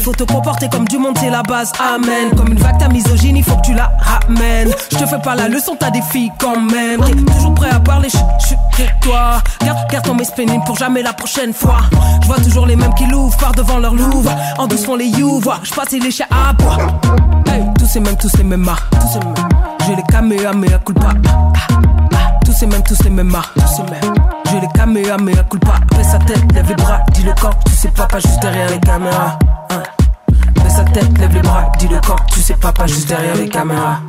[0.00, 1.72] Faut te comporter comme du monde, c'est la base.
[1.78, 2.30] Amen.
[2.36, 4.70] Comme une vague, ta misogyne, il faut que tu la ramènes.
[4.90, 7.00] Je te fais pas la leçon, t'as des filles quand même.
[7.00, 9.40] T'es toujours prêt à parler, chut, chut, toi.
[9.64, 11.80] Garde, garde ton spinning pour jamais la prochaine fois.
[12.22, 14.30] Je vois toujours les mêmes qui l'ouvrent par devant leur louvre.
[14.58, 16.76] En douce font les you, Je passe les chiens à bois.
[17.46, 19.34] Hey, tous ces mêmes, tous les mêmes, ah, tous ces mêmes.
[19.86, 21.08] J'ai les caméras, mais à culpa.
[22.44, 24.21] Tous ces mêmes, tous les mêmes, ah, tous ces mêmes.
[24.52, 25.72] J'ai les caméras, mais à culpa.
[25.96, 28.68] Fais sa tête, lève les bras, dis le corps, tu sais pas, pas juste derrière
[28.68, 29.38] les caméras.
[29.70, 29.82] Hein.
[30.68, 33.48] Sa tête, lève les bras, dis le corps, tu sais pas, pas juste derrière les
[33.48, 34.00] caméras.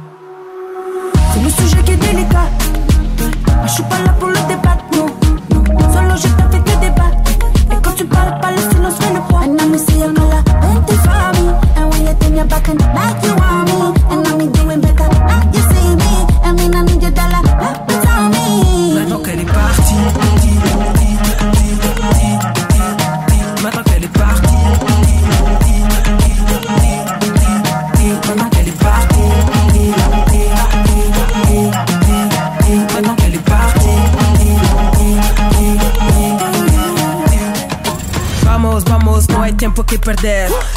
[1.34, 2.50] C'est le sujet qui est délicat.
[3.66, 5.08] Je suis pas là pour le débat, non.
[5.94, 7.12] Solo, je t'ai fait que débat.
[7.72, 9.44] Et quand tu parles pas, le silence fait le poids.
[9.46, 11.54] And I'm see your color, for me.
[11.78, 13.76] And when you turn your back and like you want me.
[14.12, 16.28] And I'm doing better, like you see me.
[16.44, 17.44] I mean, I need your dollar,
[18.20, 18.94] on me.
[18.94, 19.73] Maintenant qu'elle est partie.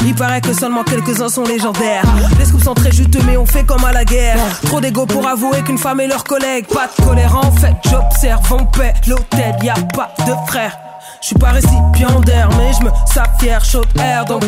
[0.05, 2.03] Il paraît que seulement quelques-uns sont légendaires.
[2.39, 4.37] Les scoops sont très juteux, mais on fait comme à la guerre.
[4.63, 6.65] Trop d'ego pour avouer qu'une femme est leur collègue.
[6.67, 10.77] Pas de colère en fait, j'observe, on paie l'hôtel, y a pas de frère.
[11.21, 12.91] Je suis pas récipiendaire, mais je me
[13.39, 14.47] fier, chaud air dans le.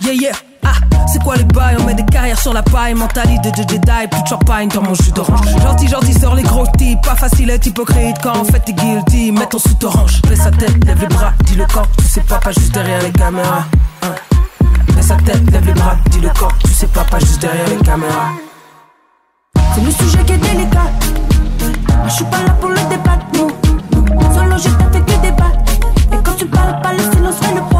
[0.00, 0.47] Yeah, yeah.
[0.64, 0.72] Ah,
[1.06, 4.22] c'est quoi les bails On met des carrières sur la paille, mentalité de Jedi, plus
[4.22, 5.40] de champagne dans mon jus d'orange.
[5.62, 9.32] Gentil, gentil, sort les gros types, pas facile être hypocrite quand en fait t'es guilty.
[9.32, 12.20] Mets ton sous orange, fais sa tête, lève les bras, dis le corps, tu sais
[12.22, 13.64] pas, pas juste derrière les caméras.
[14.02, 14.14] Hein.
[14.94, 17.68] Fais sa tête, lève les bras, dis le corps, tu sais pas, pas juste derrière
[17.68, 18.32] les caméras.
[19.74, 20.90] C'est le sujet qui est délicat.
[22.06, 23.48] Je suis pas là pour le débat, non.
[24.34, 25.52] Solo, je fait que débat.
[26.12, 27.77] Et quand tu parles pas, le silence fait le poids.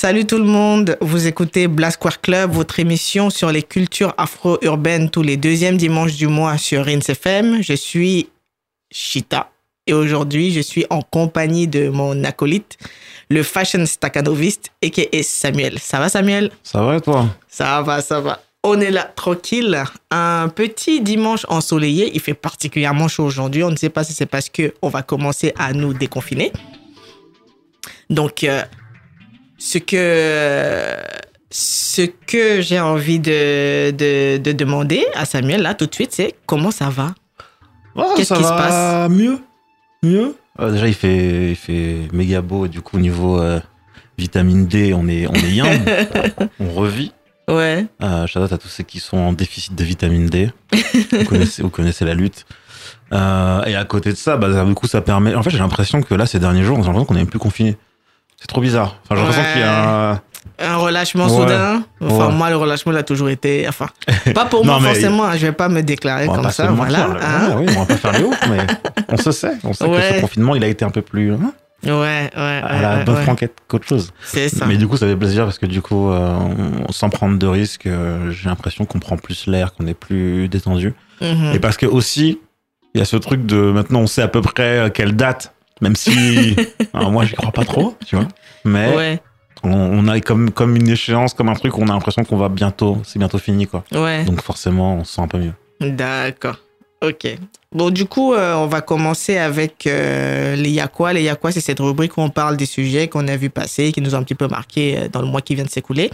[0.00, 0.96] Salut tout le monde.
[1.00, 6.14] Vous écoutez Blast Square Club, votre émission sur les cultures afro-urbaines tous les deuxièmes dimanches
[6.14, 7.60] du mois sur Rins FM.
[7.64, 8.28] Je suis
[8.92, 9.50] Chita
[9.88, 12.78] et aujourd'hui, je suis en compagnie de mon acolyte,
[13.28, 15.22] le fashion staccanoviste, a.k.a.
[15.24, 15.80] Samuel.
[15.80, 16.52] Ça va, Samuel?
[16.62, 17.26] Ça va et toi?
[17.48, 18.40] Ça va, ça va.
[18.62, 19.82] On est là, tranquille.
[20.12, 22.12] Un petit dimanche ensoleillé.
[22.14, 23.64] Il fait particulièrement chaud aujourd'hui.
[23.64, 26.52] On ne sait pas si c'est parce que on va commencer à nous déconfiner.
[28.10, 28.62] Donc, euh,
[29.58, 30.96] ce que,
[31.50, 36.34] ce que j'ai envie de, de, de demander à Samuel, là, tout de suite, c'est
[36.46, 37.14] comment ça va?
[37.96, 39.10] Ouais, Qu'est-ce ça qui se va passe?
[39.10, 39.38] Mieux?
[40.02, 40.34] Mieux?
[40.60, 42.66] Euh, déjà, il fait, il fait méga beau.
[42.66, 43.60] et Du coup, au niveau euh,
[44.16, 45.80] vitamine D, on est, on est young.
[46.60, 47.12] on revit.
[47.48, 47.86] Ouais.
[48.02, 50.50] Euh, shout out à tous ceux qui sont en déficit de vitamine D.
[51.12, 52.44] vous, connaissez, vous connaissez la lutte.
[53.12, 55.34] Euh, et à côté de ça, bah, du coup, ça permet.
[55.34, 57.38] En fait, j'ai l'impression que là, ces derniers jours, on a l'impression qu'on n'est plus
[57.38, 57.76] confiné.
[58.40, 58.96] C'est trop bizarre.
[59.04, 59.52] Enfin, j'ai l'impression Ouais.
[59.52, 60.20] qu'il y a un.
[60.60, 61.36] Un relâchement Ouais.
[61.42, 61.84] soudain.
[62.00, 62.32] Enfin, Ouais.
[62.34, 63.68] moi, le relâchement, il a toujours été.
[63.68, 63.86] Enfin,
[64.34, 65.24] pas pour Non, moi, forcément.
[65.24, 66.66] hein, Je vais pas me déclarer On comme pas ça.
[66.68, 67.06] Voilà.
[67.08, 67.48] mentir, hein.
[67.56, 68.58] Ouais, oui, on va pas faire les ouf, mais
[69.08, 69.52] on se sait.
[69.64, 71.52] On sait que ce confinement, il a été un peu plus hein,
[71.84, 72.30] Ouais, ouais,
[72.64, 74.12] à la bonne franquette qu'autre chose.
[74.24, 74.66] C'est ça.
[74.66, 76.36] Mais du coup, ça fait plaisir parce que du coup, euh,
[76.88, 80.48] on- sans prendre de risques, euh, j'ai l'impression qu'on prend plus l'air, qu'on est plus
[80.48, 80.94] détendu.
[81.20, 81.52] Mhm.
[81.54, 82.40] Et parce que aussi,
[82.94, 85.54] il y a ce truc de maintenant, on sait à peu près euh, quelle date,
[85.80, 86.56] même si
[86.94, 88.26] alors moi, j'y crois pas trop, tu vois.
[88.64, 89.20] Mais Ouais,
[89.62, 92.48] on, on a comme, comme une échéance, comme un truc, on a l'impression qu'on va
[92.48, 93.84] bientôt, c'est bientôt fini, quoi.
[93.92, 94.24] ouais.
[94.24, 95.54] Donc forcément, on se sent un peu mieux.
[95.80, 96.56] D'accord.
[97.00, 97.28] Ok.
[97.70, 101.12] Bon, du coup, euh, on va commencer avec euh, les Yakwa.
[101.12, 104.00] Les Yakwa, c'est cette rubrique où on parle des sujets qu'on a vu passer, qui
[104.00, 106.10] nous ont un petit peu marqué euh, dans le mois qui vient de s'écouler.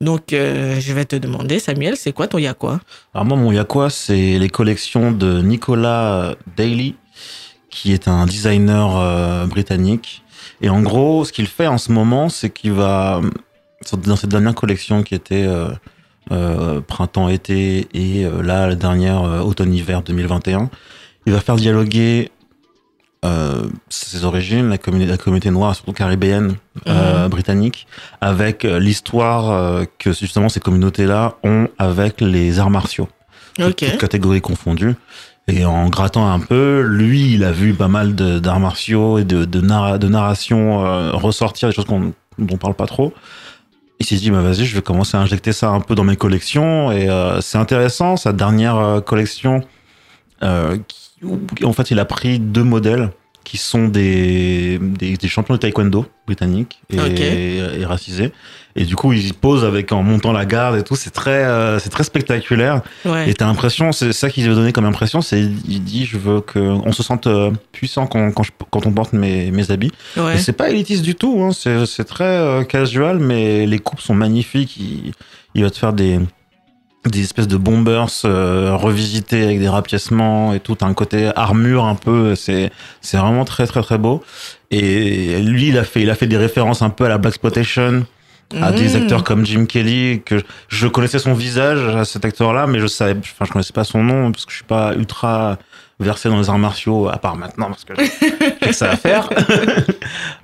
[0.00, 2.78] Donc, euh, je vais te demander, Samuel, c'est quoi ton Yakwa
[3.12, 6.94] Alors moi, mon Yakwa, c'est les collections de Nicolas Daly,
[7.74, 10.22] qui est un designer euh, britannique.
[10.60, 13.20] Et en gros, ce qu'il fait en ce moment, c'est qu'il va,
[14.06, 15.68] dans cette dernière collection qui était euh,
[16.30, 20.70] euh, printemps-été et là, la dernière automne-hiver 2021,
[21.26, 22.30] il va faire dialoguer
[23.24, 26.56] euh, ses origines, la communauté, la communauté noire, surtout caribéenne,
[26.86, 27.86] euh, britannique,
[28.20, 33.08] avec l'histoire euh, que justement ces communautés-là ont avec les arts martiaux
[33.56, 33.90] toutes- Ok.
[33.90, 34.94] toutes catégories confondues.
[35.46, 39.44] Et en grattant un peu, lui, il a vu pas mal d'arts martiaux et de,
[39.44, 43.12] de, narra- de narration euh, ressortir, des choses qu'on dont on parle pas trop.
[44.00, 46.16] il s'est dit, bah, vas-y, je vais commencer à injecter ça un peu dans mes
[46.16, 46.90] collections.
[46.90, 49.62] Et euh, c'est intéressant, sa dernière euh, collection,
[50.42, 53.10] euh, qui- en fait, il a pris deux modèles
[53.44, 56.80] qui sont des, des, des champions de taekwondo britanniques
[57.78, 58.32] et racisés.
[58.76, 60.96] Et du coup, il pose avec en montant la garde et tout.
[60.96, 62.82] C'est très, euh, c'est très spectaculaire.
[63.04, 63.30] Ouais.
[63.30, 66.40] Et t'as l'impression, c'est ça qu'il veut donner comme impression, c'est il dit, je veux
[66.40, 69.92] qu'on se sente euh, puissant quand, quand, je- quand on porte mes, mes habits.
[70.16, 70.38] Ouais.
[70.38, 71.50] C'est pas élitiste du tout, hein.
[71.52, 74.76] c'est très euh, casual, mais les coupes sont magnifiques.
[74.76, 75.12] Il,
[75.54, 76.18] il va te faire des,
[77.08, 80.76] des espèces de bombers euh, revisités avec des rapiècements et tout.
[80.80, 82.72] Un côté armure un peu, c'est
[83.02, 84.24] c'est vraiment très très très beau.
[84.72, 87.34] Et lui, il a fait, il a fait des références un peu à la Black
[87.34, 88.04] Exploitation,
[88.60, 89.02] à des Mmh.
[89.02, 93.16] acteurs comme Jim Kelly, que je connaissais son visage à cet acteur-là, mais je savais,
[93.18, 95.58] enfin, je connaissais pas son nom parce que je suis pas ultra
[96.00, 99.28] versé dans les arts martiaux, à part maintenant parce que j'ai que ça à faire.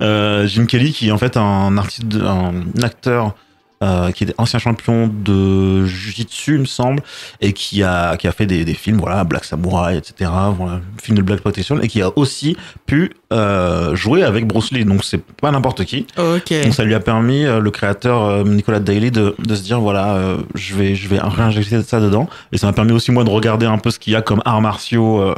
[0.02, 3.34] Euh, Jim Kelly, qui est en fait un artiste, un acteur
[3.82, 7.02] euh, qui est ancien champion de Jiu-Jitsu, il me semble,
[7.40, 11.16] et qui a, qui a fait des, des films, voilà, Black Samurai, etc., voilà, film
[11.16, 12.56] de Black Protection, et qui a aussi
[12.86, 14.84] pu euh, jouer avec Bruce Lee.
[14.84, 16.06] Donc c'est pas n'importe qui.
[16.18, 16.52] Ok.
[16.62, 19.80] Donc ça lui a permis, euh, le créateur euh, Nicolas Daly, de, de se dire
[19.80, 22.28] voilà, euh, je vais je vais réinjecter ça dedans.
[22.52, 24.42] Et ça m'a permis aussi moi de regarder un peu ce qu'il y a comme
[24.44, 25.34] arts martiaux euh,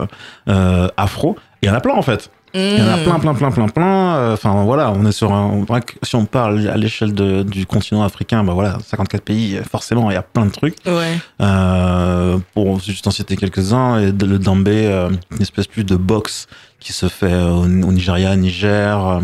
[0.49, 1.37] euh, afro.
[1.62, 2.31] Et il y en a plein en fait.
[2.55, 3.03] Il y en a Mmh.
[3.05, 4.17] plein, plein, plein, plein, plein.
[4.17, 5.65] Euh, Enfin voilà, on est sur un.
[6.03, 7.13] Si on parle à l'échelle
[7.45, 10.77] du continent africain, bah voilà, 54 pays, forcément, il y a plein de trucs.
[10.87, 11.19] Ouais.
[11.41, 16.47] Euh, pour juste en citer quelques-uns, et le dambé, euh, une espèce plus de boxe
[16.79, 19.07] qui se fait au, au Nigeria, Niger.
[19.07, 19.21] Euh,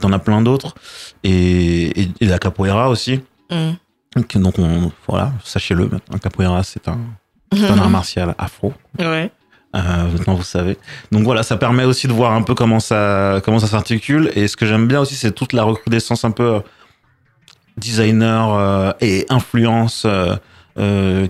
[0.00, 0.74] T'en as plein d'autres.
[1.22, 3.20] Et, et, et la capoeira aussi.
[3.50, 3.56] Mmh.
[4.16, 6.98] Donc, donc on, voilà, sachez-le, maintenant, capoeira, c'est un,
[7.52, 8.72] un art martial afro.
[8.98, 9.30] Ouais.
[9.76, 10.76] Euh, maintenant, vous savez.
[11.12, 14.32] Donc voilà, ça permet aussi de voir un peu comment ça, comment ça s'articule.
[14.34, 16.60] Et ce que j'aime bien aussi, c'est toute la recrudescence un peu euh,
[17.76, 20.06] designer euh, et influence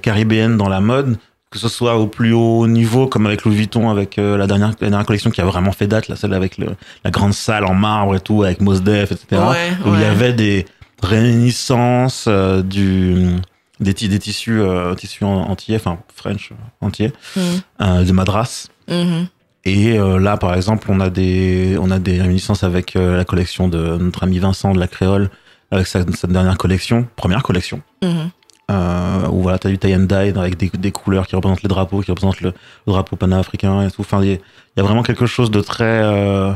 [0.02, 1.18] caribéenne dans la mode.
[1.48, 4.70] Que ce soit au plus haut niveau, comme avec Louis Vuitton, avec euh, la, dernière,
[4.80, 6.66] la dernière collection qui a vraiment fait date, là, celle avec le,
[7.04, 9.40] la grande salle en marbre et tout, avec Mos Def, etc.
[9.48, 10.66] Ouais, où il y avait des
[11.02, 13.36] réminiscences euh, du,
[13.80, 17.40] des, ti- des tissus, euh, tissus en- entiers, enfin French entiers, Mmh.
[17.82, 18.68] euh, de Madras.
[18.88, 19.26] Mhm.
[19.64, 23.24] Et euh, là, par exemple, on a des, on a des réminiscences avec euh, la
[23.24, 25.28] collection de notre ami Vincent de la Créole,
[25.72, 28.30] avec sa, sa dernière collection, première collection, Mhm.
[28.70, 31.68] euh, où voilà, t'as du tie and dye avec des, des couleurs qui représentent les
[31.68, 32.50] drapeaux, qui représentent le,
[32.86, 34.02] le drapeau panafricain et tout.
[34.02, 36.52] Enfin, il y, a- il y a vraiment quelque chose de très euh,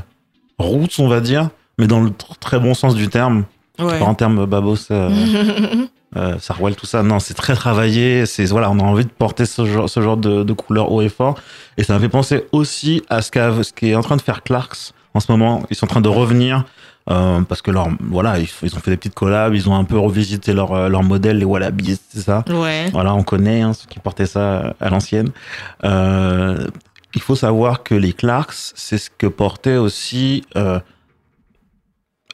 [0.58, 3.44] roots, on va dire, mais dans le tr- très bon sens du terme.
[3.82, 3.99] Ouais.
[3.99, 5.11] Pas en termes babos, euh,
[6.17, 7.03] euh, Sarwell, tout ça.
[7.03, 8.27] Non, c'est très travaillé.
[8.27, 11.03] C'est voilà, on a envie de porter ce genre, ce genre de, de couleur haut
[11.03, 11.37] et fort.
[11.77, 14.23] Et ça m'a fait penser aussi à ce, qu'a- ce qui est en train de
[14.23, 15.62] faire Clarks en ce moment.
[15.71, 16.65] Ils sont en train de revenir
[17.11, 19.55] euh, parce que leur voilà, ils, ils ont fait des petites collabs.
[19.55, 22.44] Ils ont un peu revisité leur euh, leur modèle, les Wallabies, c'est ça.
[22.50, 22.91] Ouais.
[22.93, 25.31] Voilà, on connaît hein, ceux qui portaient ça à l'ancienne.
[25.85, 26.67] Euh,
[27.15, 30.79] il faut savoir que les Clarks, c'est ce que portaient aussi, euh,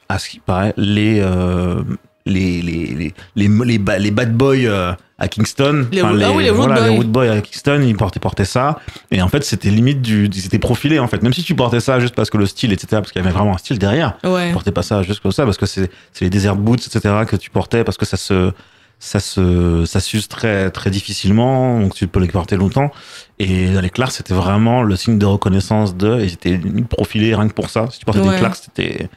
[0.09, 1.81] à ce qui paraît, les euh,
[2.25, 5.87] les les les les, les, ba- les bad boys euh, à Kingston.
[5.91, 6.89] Les ah oui, les voilà, Boys.
[6.89, 8.79] les Wood Boys à Kingston, ils portaient, portaient ça.
[9.11, 11.23] Et en fait, c'était limite du, ils étaient profilés en fait.
[11.23, 13.33] Même si tu portais ça juste parce que le style, etc., parce qu'il y avait
[13.33, 14.51] vraiment un style derrière Ouais.
[14.51, 15.89] portais pas ça juste comme ça parce que c'est
[16.21, 18.51] les desert boots etc que tu portais parce que ça se
[18.99, 22.91] ça se ça s'use très très difficilement donc tu peux les porter longtemps
[23.37, 26.59] et dans les Clarks c'était vraiment le signe de reconnaissance de ils étaient
[26.89, 28.31] profilés rien que pour ça si tu portais Ouais.
[28.31, 29.07] des Clarks c'était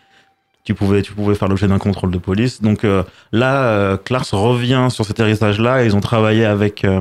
[0.70, 4.28] tu pouvais tu pouvais faire l'objet d'un contrôle de police donc euh, là euh, Clarks
[4.30, 7.00] revient sur cet héritage là et ils ont travaillé avec euh,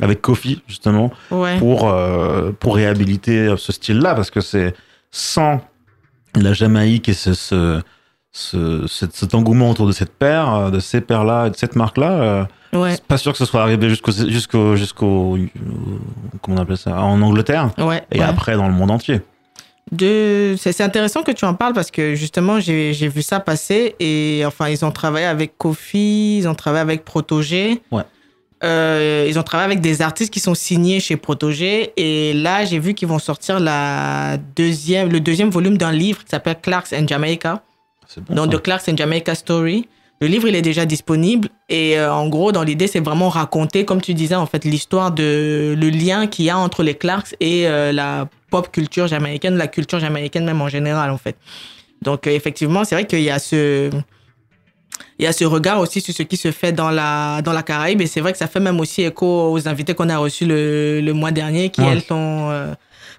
[0.00, 1.56] avec Kofi justement Ouais.
[1.60, 4.74] pour, euh, pour réhabiliter ce style-là, parce que c'est
[5.12, 5.60] sans
[6.34, 7.80] la Jamaïque et ce, ce,
[8.32, 12.44] ce- cet, cet engouement autour de cette paire, de ces paires-là, de cette marque-là, euh,
[12.76, 12.96] Ouais.
[13.06, 15.38] pas sûr que ce soit arrivé jusqu'au, jusqu'au, jusqu'au,
[16.42, 18.02] comment on appelle ça, en Angleterre, Ouais.
[18.10, 19.20] et après dans le monde entier.
[19.92, 20.54] De...
[20.58, 24.68] C'est intéressant que tu en parles parce que justement, j'ai vu ça passer et enfin,
[24.68, 27.82] ils ont travaillé avec Kofi, ils ont travaillé avec Protogé.
[27.90, 28.02] Ouais.
[28.62, 32.78] Euh, ils ont travaillé avec des artistes qui sont signés chez Protogé et là, j'ai
[32.78, 37.06] vu qu'ils vont sortir la deuxième, le deuxième volume d'un livre qui s'appelle Clarks and
[37.06, 37.62] Jamaica.
[38.16, 38.34] Bon.
[38.34, 38.58] Donc, ça.
[38.58, 39.88] The Clarks and Jamaica Story.
[40.24, 41.50] Le livre, il est déjà disponible.
[41.68, 45.12] Et euh, en gros, dans l'idée, c'est vraiment raconter, comme tu disais, en fait, l'histoire
[45.12, 49.58] de le lien qu'il y a entre les Clarks et euh, la pop culture jamaïcaine,
[49.58, 51.36] la culture jamaïcaine même en général, en fait.
[52.00, 53.90] Donc, euh, effectivement, c'est vrai qu'il y a ce.
[55.18, 57.62] Il y a ce regard aussi sur ce qui se fait dans la, dans la
[57.62, 58.00] Caraïbe.
[58.00, 61.02] Et c'est vrai que ça fait même aussi écho aux invités qu'on a reçus le,
[61.02, 61.88] le mois dernier, qui, Ouais.
[61.92, 62.50] elles, sont,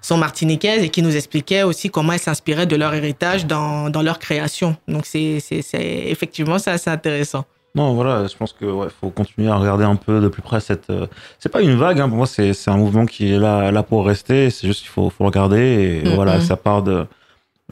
[0.08, 4.02] sont martiniquaises et qui nous expliquaient aussi comment elles s'inspiraient de leur héritage dans, dans
[4.02, 4.76] leur création.
[4.86, 5.82] Donc, c'est, c'est, c'est
[6.14, 7.44] effectivement, c'est assez intéressant.
[7.74, 10.60] Non, voilà, je pense que ouais, faut continuer à regarder un peu de plus près
[10.60, 10.88] cette.
[10.90, 11.06] euh,
[11.40, 13.82] C'est pas une vague, hein, pour moi, c'est c'est un mouvement qui est là, là
[13.82, 14.48] pour rester.
[14.50, 17.04] C'est juste qu'il faut, faut regarder et voilà, ça part de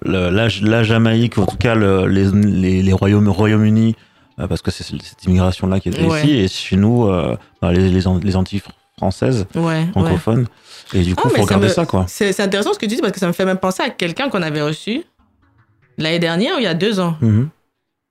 [0.02, 3.96] le- la, la Jamaïque, en tout cas le- les, les, les Royaumes, Royaume-Uni,
[4.40, 6.18] euh, parce que c'est cette immigration-là qui était Ouais.
[6.20, 9.86] ici, et chez nous, euh, bah, les, les, An- les Antilles fr- françaises, ouais.
[9.92, 10.46] francophones.
[10.92, 12.04] Et du coup, Ah, faut ça regarder me- ça, quoi.
[12.08, 14.28] C'est intéressant ce que tu dis parce que ça me fait même penser à quelqu'un
[14.28, 15.02] qu'on avait reçu
[15.98, 17.16] l'année dernière ou il y a deux ans.
[17.20, 17.48] Mhm.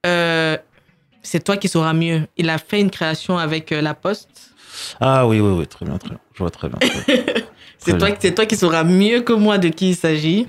[0.06, 0.58] Euh,
[1.22, 2.24] c'est toi qui sauras mieux.
[2.38, 4.52] Il a fait une création avec euh, La Poste.
[5.00, 6.20] Ah oui, oui, oui, très bien, très bien.
[6.34, 6.80] Je vois très bien.
[7.78, 8.18] C'est toi, bien.
[8.18, 10.48] c'est toi qui sauras mieux que moi de qui il s'agit.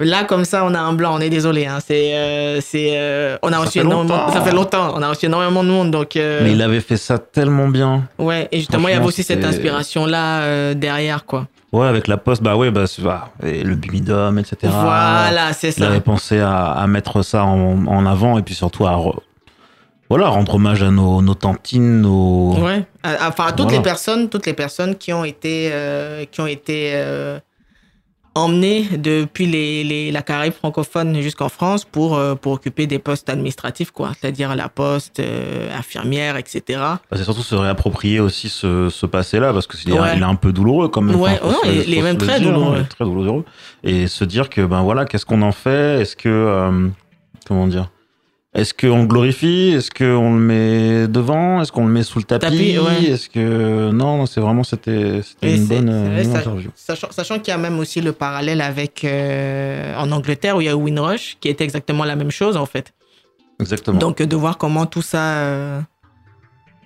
[0.00, 1.16] Là, comme ça, on a un blanc.
[1.16, 1.66] On est désolé.
[1.66, 1.78] Hein.
[1.84, 4.16] C'est, euh, c'est, euh, on a Ça reçu fait énormément.
[4.16, 4.32] longtemps.
[4.32, 4.92] Ça fait longtemps.
[4.96, 5.90] On a reçu énormément de monde.
[5.90, 8.04] Donc, euh, Mais il avait fait ça tellement bien.
[8.18, 8.46] ouais.
[8.52, 11.48] Et justement, il y avait aussi cette inspiration-là euh, derrière, quoi.
[11.72, 14.56] Ouais, avec la poste, bah ouais, bah, bah, et le bumidum, etc.
[14.72, 15.88] Voilà, c'est Il ça.
[15.88, 19.18] avait pensé à, à mettre ça en, en avant et puis surtout à re-
[20.08, 22.54] voilà, rendre hommage à nos, nos tantines, nos.
[22.58, 22.86] Ouais.
[23.02, 23.76] À- Enfin, à toutes Voilà.
[23.76, 26.92] les personnes, toutes les personnes qui ont été, euh, qui ont été
[28.38, 33.28] emmenées depuis les, les- la Caraïbe francophone jusqu'en France pour, euh, pour occuper des postes
[33.28, 34.12] administratifs, quoi.
[34.18, 36.62] C'est-à-dire la poste, euh, infirmière, etc.
[36.78, 40.16] Bah, c'est surtout se réapproprier aussi ce, ce passé-là parce que c'est Ouais.
[40.16, 41.16] il est un peu douloureux quand même.
[41.16, 42.84] Ouais, se- il- est même très dire, hein, douloureux.
[42.88, 43.44] très douloureux.
[43.84, 46.00] Et se dire que ben voilà, qu'est-ce qu'on en fait?
[46.02, 46.88] Est-ce que euh,
[47.46, 47.90] comment dire?
[48.58, 49.72] Est-ce qu'on le glorifie?
[49.76, 51.62] Est-ce qu'on le met devant?
[51.62, 53.04] Est-ce qu'on le met sous le tapis, Tapis, ouais.
[53.10, 56.70] Est-ce que non, c'est vraiment c'était une bonne, interview.
[56.74, 60.64] Sachant, sachant qu'il y a même aussi le parallèle avec euh, en Angleterre où il
[60.66, 62.92] y a Windrush qui était exactement la même chose en fait.
[63.60, 63.98] Exactement.
[63.98, 65.80] Donc de voir comment tout ça, euh,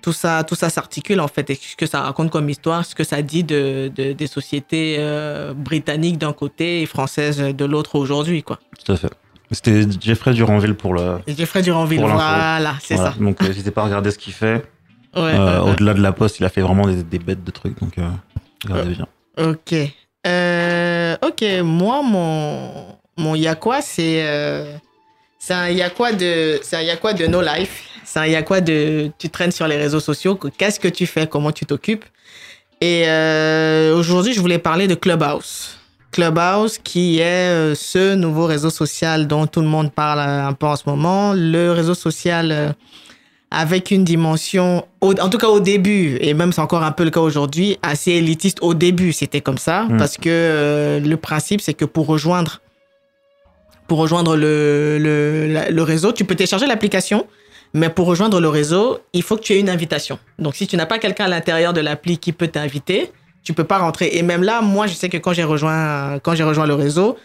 [0.01, 2.93] tout ça, tout ça s'articule en fait et ce que ça raconte comme histoire, ce
[2.95, 7.95] que ça dit de, de- des sociétés euh, britanniques d'un côté et françaises de l'autre
[7.95, 8.59] aujourd'hui quoi.
[8.85, 9.11] Tout à fait.
[9.53, 11.19] C'était Jeffrey Duranville pour le.
[11.27, 13.11] Jeffrey Duranville, Pour voilà, c'est voilà.
[13.11, 13.17] ça.
[13.19, 14.63] Donc euh, n'hésitez pas à regarder ce qu'il fait.
[15.15, 15.71] Ouais, Euh, ouais, ouais.
[15.71, 17.79] Au-delà de la poste, il a fait vraiment des, des bêtes de trucs.
[17.79, 18.09] Donc euh,
[18.67, 19.07] regardez bien.
[19.37, 19.75] Ok.
[20.25, 22.71] Euh, ok, moi, mon,
[23.17, 24.25] mon Yakwa, c'est
[25.39, 27.83] c'est un Yakwa de, c'est un Yakwa de no life.
[28.05, 30.35] C'est un Yakwa de, tu traînes sur les réseaux sociaux.
[30.57, 31.27] Qu'est-ce que tu fais?
[31.27, 32.05] Comment tu t'occupes?
[32.81, 33.03] Et
[33.93, 35.77] aujourd'hui, je voulais parler de Clubhouse.
[36.13, 40.53] Clubhouse, qui est euh, ce nouveau réseau social dont tout le monde parle euh, un
[40.53, 41.33] peu en ce moment.
[41.33, 42.69] Le réseau social euh,
[43.51, 47.09] avec une dimension, en tout cas au début, et même c'est encore un peu le
[47.11, 48.59] cas aujourd'hui, assez élitiste.
[48.61, 49.97] Au début, c'était comme ça, Mm.
[49.97, 52.61] parce que le principe, c'est que pour rejoindre,
[53.87, 54.97] pour rejoindre le,
[55.69, 57.27] le réseau, tu peux télécharger l'application,
[57.75, 60.17] mais pour rejoindre le réseau, il faut que tu aies une invitation.
[60.39, 63.11] Donc, si tu n'as pas quelqu'un à l'intérieur de l'appli qui peut t'inviter,
[63.43, 64.09] tu peux pas rentrer.
[64.13, 67.17] Et même là, moi, je sais que quand j'ai rejoint, quand j'ai rejoint le réseau,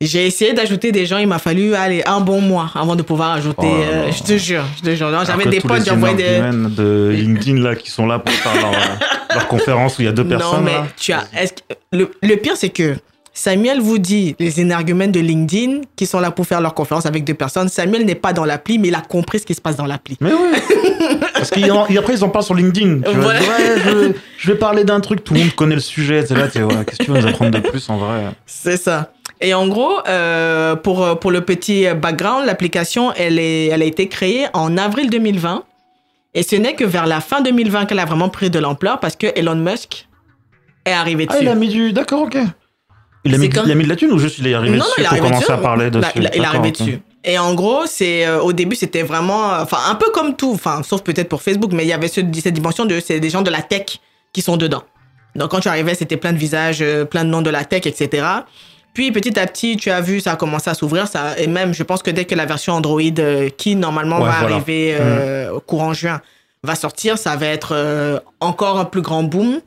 [0.00, 1.18] j'ai essayé d'ajouter des gens.
[1.18, 3.56] Il m'a fallu aller un bon mois avant de pouvoir ajouter.
[3.62, 5.10] Oh là euh, je te jure, je te jure.
[5.26, 6.38] J'avais des potes, envoyé des.
[6.40, 8.72] de LinkedIn là qui sont là pour faire leur,
[9.34, 10.60] leur conférence où il y a deux personnes.
[10.60, 10.86] Non, mais là.
[10.96, 11.24] tu as.
[11.24, 12.96] que- le, le pire, c'est que
[13.32, 17.24] Samuel vous dit les énergumènes de LinkedIn qui sont là pour faire leur conférence avec
[17.24, 17.68] deux personnes.
[17.68, 20.16] Samuel n'est pas dans l'appli, mais il a compris ce qui se passe dans l'appli.
[20.20, 20.58] Mais oui
[21.34, 23.00] Parce qu'après, ils en parlent sur LinkedIn.
[23.08, 23.38] Tu vois, Ouais.
[23.84, 26.26] je, je vais parler d'un truc, tout le monde connaît le sujet.
[26.26, 28.24] C'est là, t'es, ouais, qu'est-ce que tu veux nous apprendre de plus en vrai?
[28.46, 29.12] C'est ça.
[29.40, 34.08] Et en gros, euh, pour, pour le petit background, l'application, elle, est, elle a été
[34.08, 35.62] créée en avril 2020.
[36.34, 39.16] Et ce n'est que vers la fin 2020 qu'elle a vraiment pris de l'ampleur parce
[39.16, 40.08] que Elon Musk
[40.84, 41.44] est arrivé Ah, dessus.
[41.44, 41.92] il a mis du.
[41.92, 42.36] D'accord, ok.
[43.24, 44.76] Il a, mis, comme- il a mis de la thune ou juste il est arrivé
[44.78, 45.52] non, non, dessus il est pour commencer dessus.
[45.52, 46.08] à parler dessus?
[46.16, 47.00] Il, a- il est arrivé dessus.
[47.22, 50.52] Et en gros, c'est euh, au début, c'était vraiment, euh, enfin, un peu comme tout,
[50.54, 53.28] enfin, sauf peut-être pour Facebook, mais il y avait ce- cette dimension de, c'est des
[53.28, 53.98] gens de la tech
[54.32, 54.82] qui sont dedans.
[55.36, 57.82] Donc quand tu arrivais, c'était plein de visages, euh, plein de noms de la tech,
[57.86, 58.26] etc.
[58.94, 61.74] Puis petit à petit, tu as vu, ça a commencé à s'ouvrir, ça, et même,
[61.74, 64.54] je pense que dès que la version Android, euh, qui normalement Ouais, va voilà.
[64.56, 66.20] arriver euh, au courant juin,
[66.64, 69.60] va sortir, ça va être euh, encore un plus grand boom.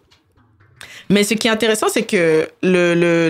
[1.13, 3.29] Mais ce qui est intéressant, c'est que le, le,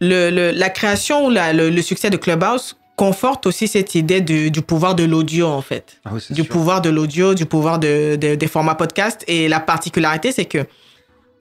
[0.00, 4.94] le, la création ou le, succès de Clubhouse conforte aussi cette idée du, du pouvoir
[4.94, 5.98] de l'audio, en fait.
[6.06, 6.48] Ah oui, Du sûr.
[6.48, 9.22] pouvoir de l'audio, du pouvoir de, de- des formats podcast.
[9.28, 10.64] Et la particularité, c'est que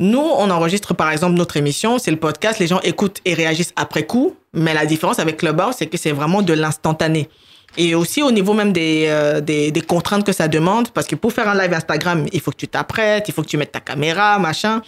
[0.01, 3.72] nous, on enregistre par exemple notre émission, c'est le podcast, les gens écoutent et réagissent
[3.77, 4.36] après coup.
[4.54, 7.30] Mais la différence avec Clubhouse, c'est que c'est vraiment de l'instantané.
[7.77, 11.15] Et aussi au niveau même des, euh, des, des contraintes que ça demande, parce que
[11.15, 13.72] pour faire un live Instagram, il faut que tu t'apprêtes, il faut que tu mettes
[13.74, 14.82] ta caméra, machin.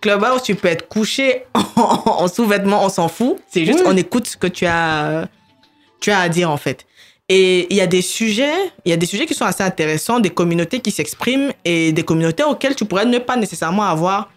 [0.00, 3.36] Clubhouse, tu peux être couché en, en sous-vêtements, on s'en fout.
[3.50, 3.86] C'est juste, Oui.
[3.86, 5.26] on écoute ce que tu as,
[6.00, 6.84] tu as à dire en fait.
[7.30, 8.52] Et il y a des sujets,
[8.84, 12.02] il y a des sujets qui sont assez intéressants, des communautés qui s'expriment et des
[12.02, 14.28] communautés auxquelles tu pourrais ne pas nécessairement avoir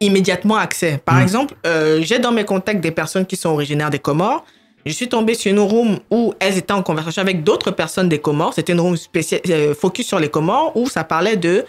[0.00, 1.00] immédiatement accès.
[1.04, 1.22] Par Mm.
[1.22, 4.44] exemple, euh, j'ai dans mes contacts des personnes qui sont originaires des Comores.
[4.88, 8.18] Je suis tombée sur une room où elles étaient en conversation avec d'autres personnes des
[8.18, 8.54] Comores.
[8.54, 11.64] C'était une room spéciale, euh, focus sur les Comores où ça parlait de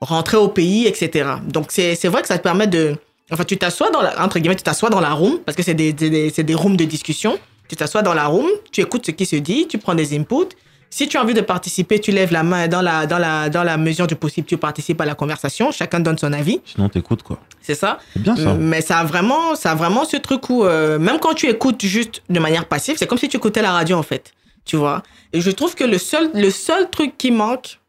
[0.00, 1.30] rentrer au pays, etc.
[1.46, 2.96] Donc, c'est vrai que ça te permet de.
[3.30, 4.22] Enfin, tu t'assois dans la.
[4.22, 7.38] Entre guillemets, tu t'assois dans la room parce que c'est des rooms de discussion.
[7.68, 10.54] Tu t'assois dans la room, tu écoutes ce qui se dit, tu prends des inputs.
[10.96, 13.64] Si tu as envie de participer, tu lèves la main dans la, dans la, dans
[13.64, 15.72] la mesure du possible, tu participes à la conversation.
[15.72, 16.60] Chacun donne son avis.
[16.64, 17.40] Sinon, t'écoutes, quoi.
[17.60, 17.98] C'est ça.
[18.12, 18.54] C'est bien ça.
[18.54, 21.84] Mais ça a vraiment, ça a vraiment ce truc où, euh, même quand tu écoutes
[21.84, 24.34] juste de manière passive, c'est comme si tu écoutais la radio, en fait.
[24.64, 25.02] Tu vois?
[25.32, 27.80] Et je trouve que le seul, le seul truc qui manque,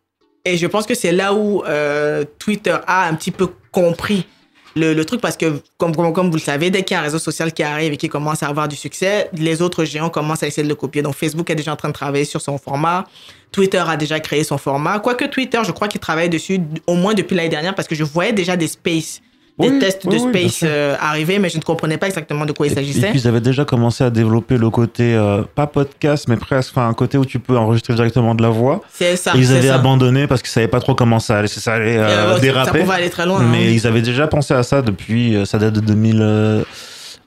[0.43, 4.25] et je pense que c'est là où euh, Twitter a un petit peu compris
[4.75, 7.01] le, le truc, parce que, comme, comme, comme vous le savez, dès qu'il y a
[7.01, 10.09] un réseau social qui arrive et qui commence à avoir du succès, les autres géants
[10.09, 11.01] commencent à essayer de le copier.
[11.01, 13.05] Donc, Facebook est déjà en train de travailler sur son format.
[13.51, 14.99] Twitter a déjà créé son format.
[14.99, 18.03] Quoique Twitter, je crois qu'il travaille dessus au moins depuis l'année dernière, parce que je
[18.03, 19.21] voyais déjà des spaces
[19.57, 22.51] des tests oui, de oui, space euh, arriver, mais je ne comprenais pas exactement de
[22.51, 23.09] quoi il Et, et s'agissait.
[23.11, 26.89] puis ils avaient déjà commencé à développer le côté, euh, pas podcast, mais presque, enfin
[26.89, 28.81] un côté où tu peux enregistrer directement de la voix.
[28.91, 29.33] C'est ça.
[29.35, 29.75] et ils avaient ça.
[29.75, 32.39] abandonné parce qu'ils savaient pas trop comment ça allait, ça allait euh, Euh, ouais, ça
[32.41, 32.79] déraper.
[32.81, 33.39] pouvait aller très loin.
[33.39, 33.47] hein.
[33.51, 36.63] Mais ils avaient déjà pensé à ça depuis, ça date de 2000, euh,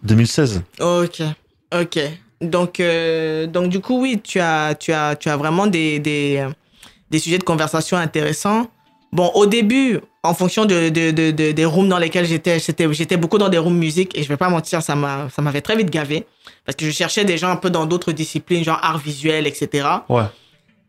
[0.03, 0.63] 2016.
[0.81, 1.23] Ok,
[1.75, 1.99] ok.
[2.41, 2.81] Donc,
[3.53, 6.47] donc du coup, oui, tu as, tu as, tu as vraiment des, des,
[7.11, 8.67] des sujets de conversation intéressants.
[9.13, 13.17] Bon, au début, en fonction de, de, de, de- des rooms dans lesquels j'étais, j'étais,
[13.17, 15.77] beaucoup dans des rooms musique et je vais pas mentir, ça m'a, ça m'avait très
[15.77, 16.27] vite gavé
[16.67, 19.89] parce que je cherchais des gens un peu dans d'autres disciplines, genre art visuel, etc.
[20.11, 20.25] Ouais.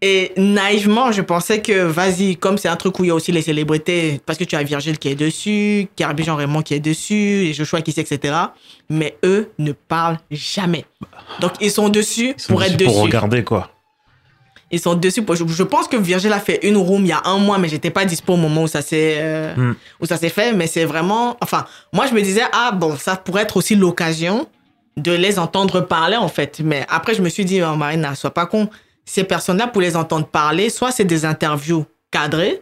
[0.01, 3.31] Et naïvement, je pensais que, vas-y, comme c'est un truc où il y a aussi
[3.33, 6.79] les célébrités, parce que tu as Virgile qui est dessus, Kirby Jean Raymond qui est
[6.79, 8.33] dessus, et Joshua qui sait, etc.
[8.89, 10.85] Mais eux ne parlent jamais.
[11.41, 12.91] Donc, ils sont dessus Ils sont pour dessus être dessus.
[12.91, 13.71] pour regarder quoi.
[14.71, 15.35] Ils sont dessus pour.
[15.35, 17.89] Je, pense que Virgile a fait une room il y a un mois, mais j'étais
[17.89, 19.75] pas dispo au moment où ça s'est euh, Hmm.
[19.99, 20.53] où ça s'est fait.
[20.53, 21.37] Mais c'est vraiment.
[21.41, 24.47] Enfin, moi, je me disais, ah bon, ça pourrait être aussi l'occasion
[24.97, 26.59] de les entendre parler, en fait.
[26.63, 28.69] Mais après, je me suis dit, oh, Marina, sois pas con.
[29.05, 32.61] Ces personnes-là, pour les entendre parler, soit c'est des interviews cadrées,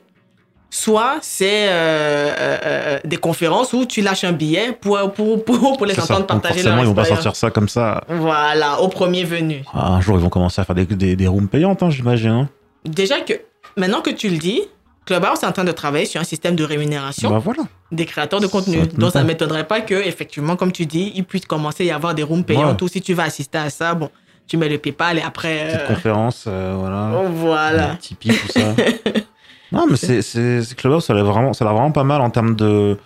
[0.70, 5.78] soit c'est euh, euh, euh, des conférences où tu lâches un billet pour, pour, pour,
[5.78, 6.04] pour les ça.
[6.04, 8.04] entendre Donc partager forcément, leur ils vont pas sortir ça comme ça.
[8.10, 9.64] Voilà, au premier venu.
[9.74, 12.30] Ah, un jour, ils vont commencer à faire des, des, des rooms payantes, hein, j'imagine.
[12.30, 12.50] hein.
[12.86, 13.34] Déjà que,
[13.78, 14.62] maintenant que tu le dis,
[15.06, 17.64] Clubhouse est en train de travailler sur un système de rémunération Bah voilà.
[17.94, 18.80] des créateurs de contenu.
[18.82, 21.86] Ça Donc, ça ne m'étonnerait pas que, effectivement, comme tu dis, il puisse commencer à
[21.88, 22.86] y avoir des rooms payantes Ouais.
[22.86, 24.10] ou si tu vas assister à ça, bon,
[24.48, 25.68] tu mets le PayPal et après.
[25.68, 27.22] Petite euh, conférence, voilà.
[27.32, 27.96] voilà.
[28.02, 28.60] Tipeee, tout ça.
[29.72, 32.04] non, mais c'est, c'est, c'est Clubhouse, ça a l'air vraiment, ça a l'air vraiment pas
[32.04, 32.98] mal en termes de.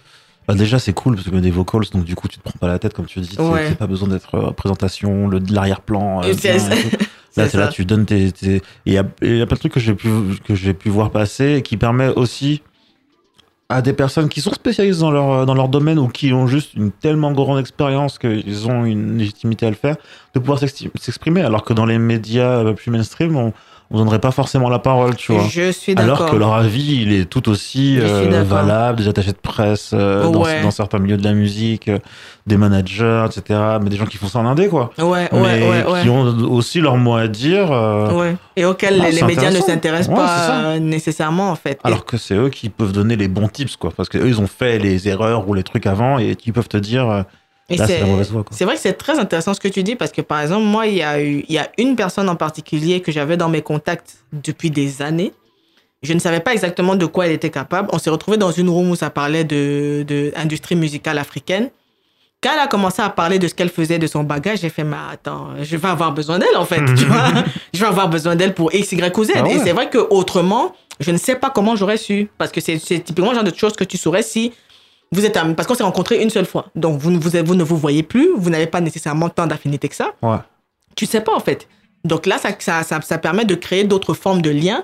[0.48, 2.68] Bah déjà, c'est cool parce que des vocals, donc du coup, tu te prends pas
[2.68, 3.38] la tête, comme tu dis.
[3.40, 3.68] Ouais.
[3.70, 6.24] C'est pas besoin d'être euh, présentation, le, de l'arrière-plan.
[6.24, 6.98] euh, bien tout.
[7.32, 8.32] c'est Là, là, tu donnes tes.
[8.32, 9.06] tes- Et il y a, y
[9.46, 10.10] plein de trucs que j'ai pu,
[10.44, 12.62] que j'ai pu voir passer et qui permet aussi
[13.70, 16.74] à des personnes qui sont spécialistes dans leur, dans leur domaine ou qui ont juste
[16.74, 19.96] une tellement grande expérience qu'ils ont une légitimité à le faire,
[20.34, 21.42] de pouvoir s'exprimer.
[21.42, 23.54] Alors que dans les médias euh, plus mainstream, on,
[23.92, 25.44] on donnerait pas forcément la parole, tu vois.
[25.50, 29.38] Je suis Alors que leur avis, il est tout aussi euh, valable, des attachés de
[29.38, 30.62] presse euh, dans, Ouais.
[30.62, 32.00] dans certains milieux de la musique, euh,
[32.48, 33.60] des managers, etc.
[33.84, 34.92] Mais des gens qui font ça en indé, quoi.
[34.98, 36.02] Ouais, ouais, mais ouais, ouais.
[36.04, 37.70] qui ont aussi leur mot à dire.
[37.70, 38.38] Ouais.
[38.56, 41.78] Et auxquels Ah, les, médias ne s'intéressent Ouais, pas nécessairement, en fait.
[41.84, 43.92] Alors que c'est eux qui peuvent donner les bons tips, quoi.
[43.96, 46.78] Parce qu'eux, ils ont fait les erreurs ou les trucs avant et qui peuvent te
[46.78, 47.26] dire,
[47.78, 50.88] c'est vrai que c'est très intéressant ce que tu dis parce que, par exemple, moi,
[50.88, 53.62] il y a, eu, il y a une personne en particulier que j'avais dans mes
[53.62, 55.34] contacts depuis des années.
[56.04, 57.90] Je ne savais pas exactement de quoi elle était capable.
[57.94, 61.70] On s'est retrouvé dans une room où ça parlait de, de industrie musicale africaine.
[62.42, 64.84] Quand elle a commencé à parler de ce qu'elle faisait, de son bagage, j'ai fait,
[64.84, 67.32] mais attends, je vais avoir besoin d'elle, en fait, tu vois.
[67.72, 69.32] Je vais avoir besoin d'elle pour X, Y ou Z.
[69.36, 69.54] Ah ouais.
[69.54, 72.32] Et c'est vrai que autrement, je ne sais pas comment j'aurais su.
[72.40, 74.54] Parce que c'est typiquement le genre de choses que tu saurais si
[75.12, 75.54] vous êtes amis.
[75.56, 76.68] Parce qu'on s'est rencontrés une seule fois.
[76.76, 78.30] Donc, vous, ne- vous, vous ne vous voyez plus.
[78.36, 80.12] Vous n'avez pas nécessairement tant d'affinité que ça.
[80.22, 80.38] Ouais.
[80.96, 81.68] Tu sais pas, en fait.
[82.04, 84.84] Donc là, ça, ça, ça, ça permet de créer d'autres formes de liens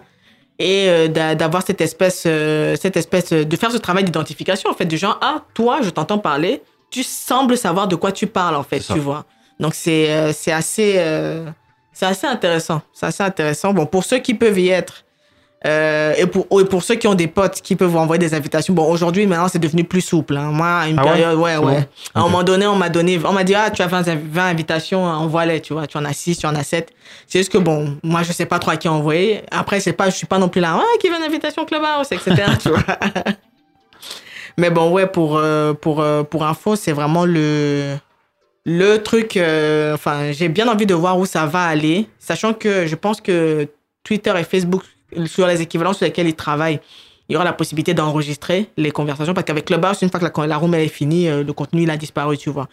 [0.60, 4.74] et euh, d'a- d'avoir cette espèce, euh, cette espèce, de faire ce travail d'identification, en
[4.74, 6.62] fait, du genre, ah, toi, je t'entends parler,
[6.92, 9.26] tu sembles savoir de quoi tu parles, en fait, tu vois.
[9.60, 10.98] Donc c'est euh, c'est assez,
[11.92, 12.82] c'est assez intéressant.
[12.94, 13.74] C'est assez intéressant.
[13.74, 15.04] Bon, pour ceux qui peuvent y être,
[15.66, 18.34] euh, et, pour, et pour ceux qui ont des potes qui peuvent vous envoyer des
[18.36, 20.38] invitations, bon, aujourd'hui, maintenant, c'est devenu plus souple.
[20.38, 20.52] hein.
[20.52, 21.82] Moi, à une Ah période, ouais, ouais.
[21.82, 21.86] bon?
[22.14, 24.20] À un moment donné, on m'a donné, on m'a dit, ah, tu as 20, inv-
[24.32, 25.88] 20 invitations, envoie-les, tu vois.
[25.88, 26.92] Tu en as 6, tu en as 7.
[27.26, 29.42] C'est juste que, bon, moi, je sais pas trop à qui envoyer.
[29.50, 32.12] Après, c'est pas, je suis pas non plus là, ah, qui veut une invitation Clubhouse,
[32.12, 32.84] etc., tu vois.
[34.58, 37.96] Mais bon, ouais, pour, euh, pour, euh, pour info, c'est vraiment le,
[38.66, 39.38] le truc.
[39.38, 43.22] euh, Enfin, j'ai bien envie de voir où ça va aller, sachant que je pense
[43.22, 43.68] que
[44.04, 44.82] Twitter et Facebook,
[45.26, 46.80] sur les équivalents sur lesquels ils travaillent,
[47.30, 50.48] il y aura la possibilité d'enregistrer les conversations parce qu'avec Clubhouse, une fois que la,
[50.48, 52.68] la room elle est finie, euh, le contenu il a disparu, tu vois.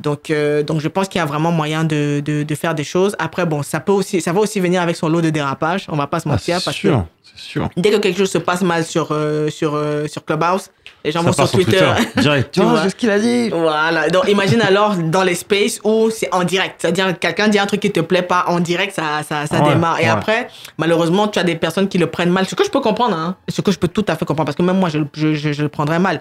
[0.00, 2.84] Donc, euh, donc je pense qu'il y a vraiment moyen de, de, de faire des
[2.84, 3.14] choses.
[3.18, 5.84] Après, bon, ça peut aussi, ça va aussi venir avec son lot de dérapage.
[5.90, 7.68] On va pas se Ah, mentir c'est parce sûr, c'est sûr.
[7.68, 10.70] que dès que quelque chose se passe mal sur euh, sur euh, sur Clubhouse,
[11.04, 11.84] les gens Ça vont sur Twitter.
[12.16, 12.50] Direct.
[12.52, 12.82] Tu vois.
[12.82, 13.48] c'est ce qu'il a dit.
[13.50, 14.08] Voilà.
[14.10, 16.76] Donc, imagine alors dans les spaces où c'est en direct.
[16.78, 19.70] C'est-à-dire, quelqu'un dit un truc qui te plaît pas en direct, ça, ça, ça Ouais,
[19.74, 19.98] démarre.
[20.00, 20.08] Et ouais.
[20.08, 22.46] après, malheureusement, tu as des personnes qui le prennent mal.
[22.46, 23.36] Ce que je peux comprendre, hein.
[23.48, 24.46] Ce que je peux tout à fait comprendre.
[24.46, 26.20] Parce que même moi, je, je, je, je le prendrais mal.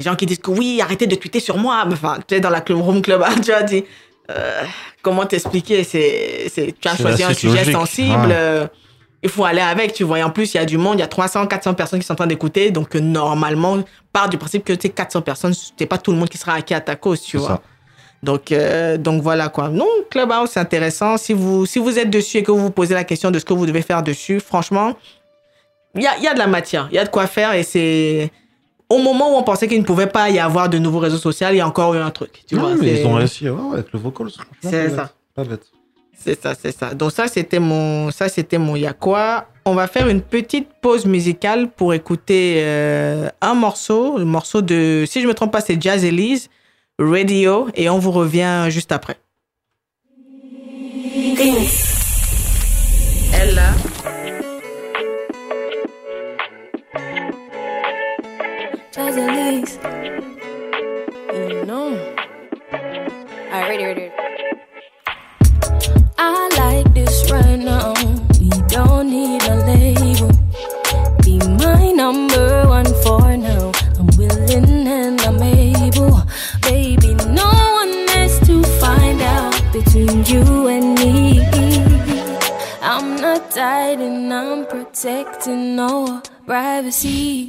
[0.00, 1.84] Les gens qui disent que oui, arrêtez de tweeter sur moi.
[1.86, 3.84] Mais Enfin, tu es dans la club room club, tu as dit,
[4.30, 4.62] euh,
[5.02, 5.82] comment t'expliquer?
[5.84, 7.72] C'est, c'est, tu as choisi un sujet logique.
[7.72, 8.26] sensible.
[8.28, 8.32] Ouais.
[8.32, 8.66] euh,
[9.22, 10.20] il faut aller avec, tu vois.
[10.20, 12.06] Et en plus, il y a du monde, il y a 300, 400 personnes qui
[12.06, 12.70] sont en train d'écouter.
[12.70, 13.78] Donc, euh, normalement,
[14.12, 16.52] part du principe que tu sais, 400 personnes, c'est pas tout le monde qui sera
[16.54, 17.48] acquis à ta cause, tu vois.
[17.48, 17.62] ça.
[18.22, 19.68] Donc, euh, donc voilà quoi.
[19.68, 21.16] Non, Clubhouse, c'est intéressant.
[21.16, 23.44] Si vous, si vous êtes dessus et que vous vous posez la question de ce
[23.44, 24.96] que vous devez faire dessus, franchement,
[25.94, 26.88] il y a, y a de la matière.
[26.90, 28.30] Il y a de quoi faire et c'est.
[28.88, 31.48] Au moment où on pensait qu'il ne pouvait pas y avoir de nouveaux réseaux sociaux,
[31.50, 32.42] il y a encore eu un truc.
[32.46, 34.28] Tu vois, mais ils ont réussi ouais, avec le vocal.
[34.62, 34.96] C'est ça.
[34.96, 35.66] bête, Pas bête.
[36.20, 36.94] C'est ça, c'est ça.
[36.94, 39.46] Donc ça, c'était mon, ça, c'était mon y a quoi.
[39.64, 45.04] On va faire une petite pause musicale pour écouter euh, un morceau, le morceau de,
[45.06, 46.48] si je me trompe pas, c'est Jazz Elise,
[46.98, 49.16] Radio, et on vous revient juste après.
[53.34, 53.70] Elle là.
[58.94, 59.78] Jazz Elise.
[61.32, 61.96] You know.
[63.52, 64.17] Alright, ready, ready.
[86.88, 87.44] Privacy.
[87.44, 87.47] Turn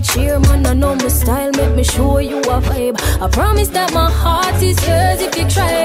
[0.00, 3.00] Cheer man, I know my style, make me show you a vibe.
[3.20, 5.84] I promise that my heart is yours if you try.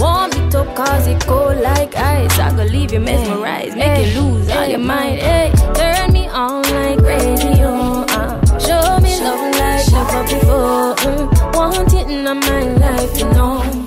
[0.00, 2.38] Warm it up cause it cold like ice.
[2.38, 5.18] I gonna leave you mesmerized, make you lose all your mind.
[5.20, 8.04] Hey, turn me on like radio.
[8.08, 10.94] Uh, show me love like never before.
[10.96, 13.81] Mm, want it in my life, you know.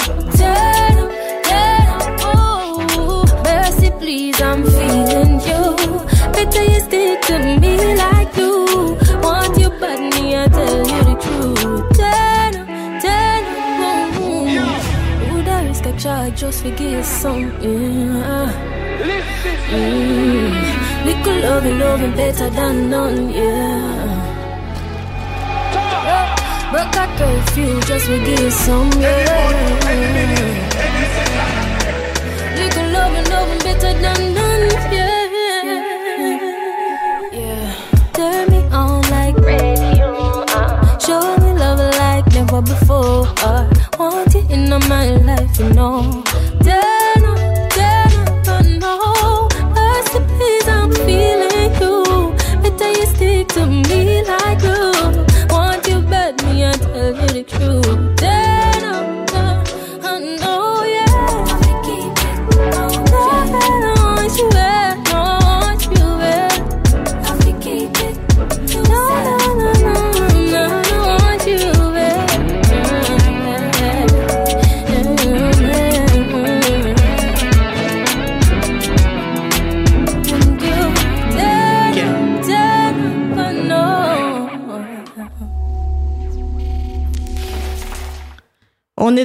[16.46, 18.10] Just to get something?
[18.10, 18.52] Uh,
[19.72, 21.06] mm.
[21.06, 24.22] Little loving, loving better than none, yeah.
[26.72, 29.42] Broke a curfew just give some, yeah.
[32.60, 35.24] Little loving, loving better than none, yeah.
[37.40, 37.66] Yeah.
[38.14, 40.10] Turn me on like radio.
[40.50, 40.98] Uh.
[41.00, 43.26] Show me love like never before.
[43.38, 43.66] Uh.
[43.98, 46.25] Want it in my life, you know.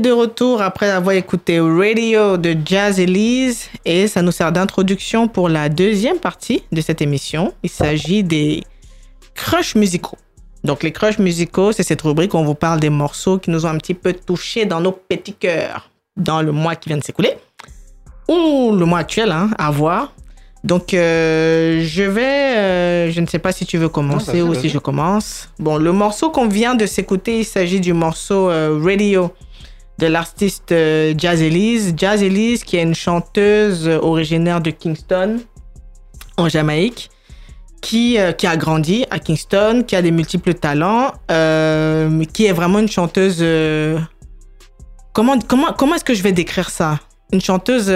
[0.00, 5.28] Est de retour après avoir écouté Radio de Jazz Elise et ça nous sert d'introduction
[5.28, 7.52] pour la deuxième partie de cette émission.
[7.62, 8.64] Il s'agit des
[9.34, 10.16] crushs musicaux.
[10.64, 13.66] Donc les crushs musicaux, c'est cette rubrique où on vous parle des morceaux qui nous
[13.66, 17.04] ont un petit peu touchés dans nos petits cœurs dans le mois qui vient de
[17.04, 17.34] s'écouler
[18.26, 20.14] ou le mois actuel hein, à voir.
[20.64, 24.54] Donc euh, je vais, euh, je ne sais pas si tu veux commencer vas-y, ou
[24.54, 25.50] si je commence.
[25.58, 29.30] Bon, le morceau qu'on vient de s'écouter, il s'agit du morceau euh, Radio
[30.00, 31.94] de l'artiste euh, Jazz Elise.
[31.96, 35.40] Jazz Elise, qui est une chanteuse euh, originaire de Kingston,
[36.36, 37.10] en Jamaïque,
[37.82, 41.12] qui, euh, qui a grandi à Kingston, qui a des multiples talents,
[42.32, 43.44] qui est vraiment une chanteuse.
[45.12, 46.98] comment comment, comment est-ce que je vais décrire ça?
[47.32, 47.86] Une chanteuse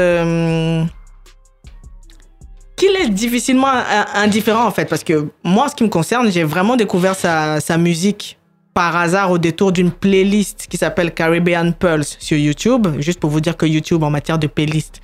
[2.77, 6.31] qui laisse difficilement in- indifférent en fait, parce que moi, en ce qui me concerne,
[6.31, 8.39] j'ai vraiment découvert sa, sa musique
[8.75, 12.89] par hasard au détour d'une playlist qui s'appelle Caribbean Pearls sur YouTube.
[12.99, 15.01] Juste pour vous dire que YouTube, en matière de playlist,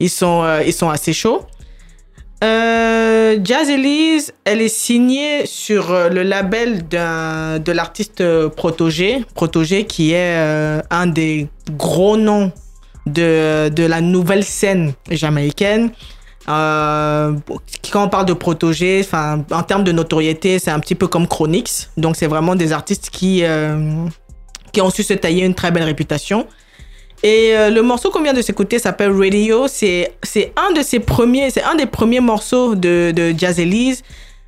[0.00, 1.42] ils sont, euh, ils sont assez chauds.
[2.42, 10.12] Euh, Jazz Elise, elle est signée sur euh, le label de l'artiste Protogé, Protogé qui
[10.12, 12.50] est un des gros noms
[13.06, 15.92] de, de la nouvelle scène jamaïcaine.
[16.48, 17.34] Euh,
[17.92, 21.26] quand on parle de Protogé, enfin, en termes de notoriété, c'est un petit peu comme
[21.26, 21.90] Chronix.
[21.96, 24.06] Donc, c'est vraiment des artistes qui, euh,
[24.72, 26.46] qui ont su se tailler une très belle réputation.
[27.22, 29.68] Et euh, le morceau qu'on vient de s'écouter s'appelle Radio.
[29.68, 34.02] C'est c'est un de ses premiers, c'est un des premiers morceaux de, de Jazz Elise.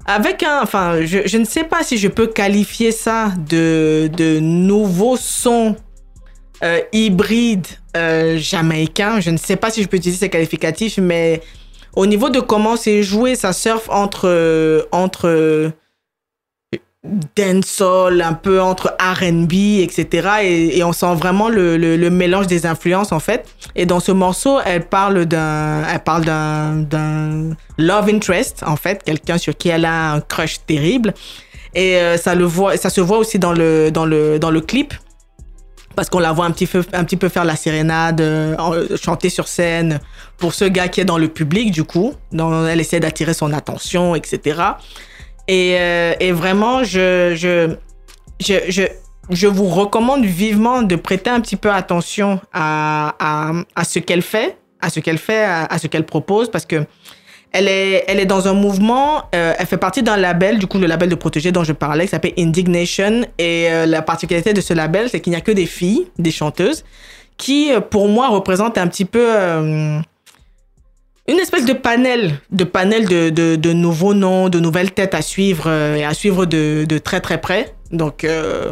[0.07, 4.39] Avec un, enfin, je, je ne sais pas si je peux qualifier ça de, de
[4.41, 5.77] nouveau son
[6.63, 9.21] euh, hybride euh, jamaïcain.
[9.21, 11.41] Je ne sais pas si je peux utiliser ces qualificatifs, mais
[11.97, 15.71] au niveau de comment c'est joué, ça surfe entre, euh, entre euh,
[17.37, 20.29] dancehall, un peu entre R&B, etc.
[20.43, 23.47] Et, on sent vraiment le, le, le mélange des influences, en fait.
[23.77, 29.03] Et dans ce morceau, elle parle d'un, elle parle d'un, d'un love interest, en fait,
[29.03, 31.15] quelqu'un sur qui elle a un crush terrible.
[31.75, 34.61] Et euh, ça le voit, ça se voit aussi dans le, dans le, dans le
[34.61, 34.95] clip
[35.97, 38.97] parce qu'on la voit un petit peu, un petit peu faire la sérénade, euh, en-
[38.97, 40.01] chanter sur scène
[40.39, 42.15] pour ce gars qui est dans le public, du coup.
[42.33, 44.61] Donc, elle essaie d'attirer son attention, etc.
[45.49, 47.75] Et, euh, et vraiment, je, je,
[48.41, 48.83] je, je,
[49.31, 54.23] je vous recommande vivement de prêter un petit peu attention à, à, à ce qu'elle
[54.23, 56.85] fait, à ce qu'elle fait, à, à ce qu'elle propose, parce que
[57.55, 61.09] elle est, dans un mouvement, euh, elle fait partie d'un label, du coup le label
[61.09, 63.23] de protégé dont je parlais, qui s'appelle Indignation.
[63.39, 66.33] Et euh, la particularité de ce label, c'est qu'il n'y a que des filles, des
[66.33, 66.85] chanteuses,
[67.37, 69.25] qui euh, pour moi représentent un petit peu
[71.29, 75.71] une espèce de panel, de panel de, de, nouveaux noms, de nouvelles têtes à suivre
[75.71, 77.73] et à suivre de, de très très près.
[77.93, 78.27] Donc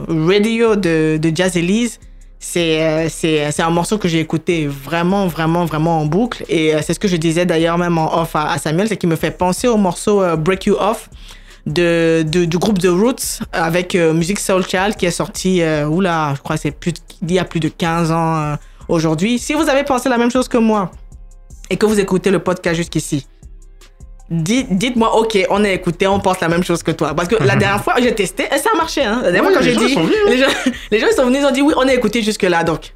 [0.09, 2.01] Radio de, de Jazz Elise,
[2.45, 6.45] c'est euh, c'est c'est un morceau que j'ai écouté vraiment vraiment vraiment en boucle.
[6.49, 9.09] Et euh, c'est ce que je disais d'ailleurs même en off à, Samuel c'est qu'il
[9.09, 11.09] me fait penser au morceau euh, Break You Off
[11.67, 15.87] de, de du groupe The Roots avec euh, Music Soul Child qui est sorti euh,
[15.87, 18.57] oula je crois c'est plus il y a plus de 15 ans euh,
[18.89, 19.39] aujourd'hui.
[19.39, 20.91] Si vous avez pensé la même chose que moi
[21.71, 23.27] et que vous écoutez le podcast jusqu'ici
[24.31, 27.13] Dites-moi, ok, on a écouté, on pense la même chose que toi.
[27.15, 29.03] Parce que la dernière fois, j'ai testé et ça a marché.
[29.03, 29.21] Hein.
[29.25, 29.93] La dernière Oui, fois, quand les j'ai gens dit.
[29.95, 30.31] sont venus, hein.
[30.31, 30.47] les, gens,
[30.91, 32.65] les gens sont venus, ils ont dit oui, on a écouté jusque-là.
[32.65, 32.95] Donc,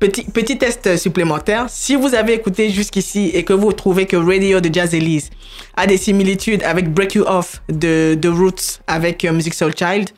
[0.00, 1.66] petit, petit test supplémentaire.
[1.68, 5.30] Si vous avez écouté jusqu'ici et que vous trouvez que Radio de Jazz Elise
[5.76, 10.10] a des similitudes avec Break You Off de, de Roots avec euh, Music Soul Child,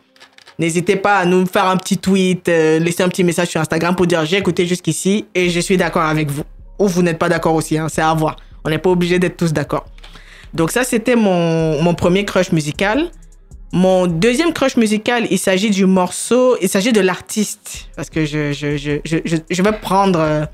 [0.59, 3.95] n'hésitez pas à nous faire un petit tweet, euh, laisser un petit message sur Instagram
[3.95, 6.45] pour dire j'ai écouté jusqu'ici et je suis d'accord avec vous.
[6.79, 8.37] Ou vous n'êtes pas d'accord aussi, hein, c'est à voir.
[8.65, 9.87] On n'est pas obligé d'être tous d'accord.
[10.57, 13.11] Donc ça, c'était mon, mon premier crush musical.
[13.73, 17.89] Mon deuxième crush musical, il s'agit du morceau, il s'agit de l'artiste.
[17.95, 20.19] Parce que je, je, je, je, je, vais prendre...
[20.19, 20.47] euh,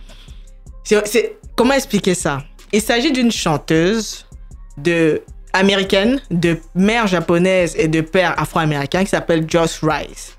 [1.56, 2.42] comment expliquer ça?
[2.72, 4.26] Il s'agit d'une chanteuse
[4.76, 10.36] de, américaine, de mère japonaise et de père afro-américain qui s'appelle Joss Rice.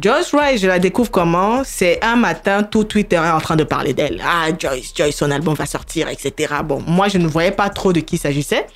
[0.00, 1.62] Joyce Rice, je la découvre comment?
[1.62, 4.22] C'est un matin, tout Twitter est en train de parler d'elle.
[4.24, 6.54] Ah, Joyce, Joyce, son album va sortir, etc.
[6.64, 8.66] Bon, moi, je ne voyais pas trop de qui s'agissait.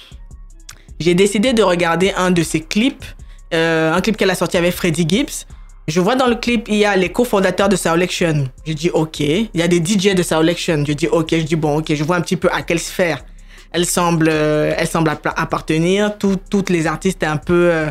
[1.01, 3.05] J'ai décidé de regarder un de ses clips,
[3.53, 5.47] euh, un clip qu'elle a sorti avec Freddie Gibbs.
[5.87, 8.49] Je vois dans le clip, il y a les cofondateurs de Solection.
[8.67, 9.21] Je dis OK.
[9.21, 10.83] Il y a des DJ de Solection.
[10.87, 11.29] Je dis OK.
[11.33, 11.93] Je dis bon, OK.
[11.95, 13.25] Je vois un petit peu à quelle sphère
[13.71, 16.17] elle semble, euh, elle semble app- appartenir.
[16.17, 17.91] Tout- toutes les artistes un peu euh,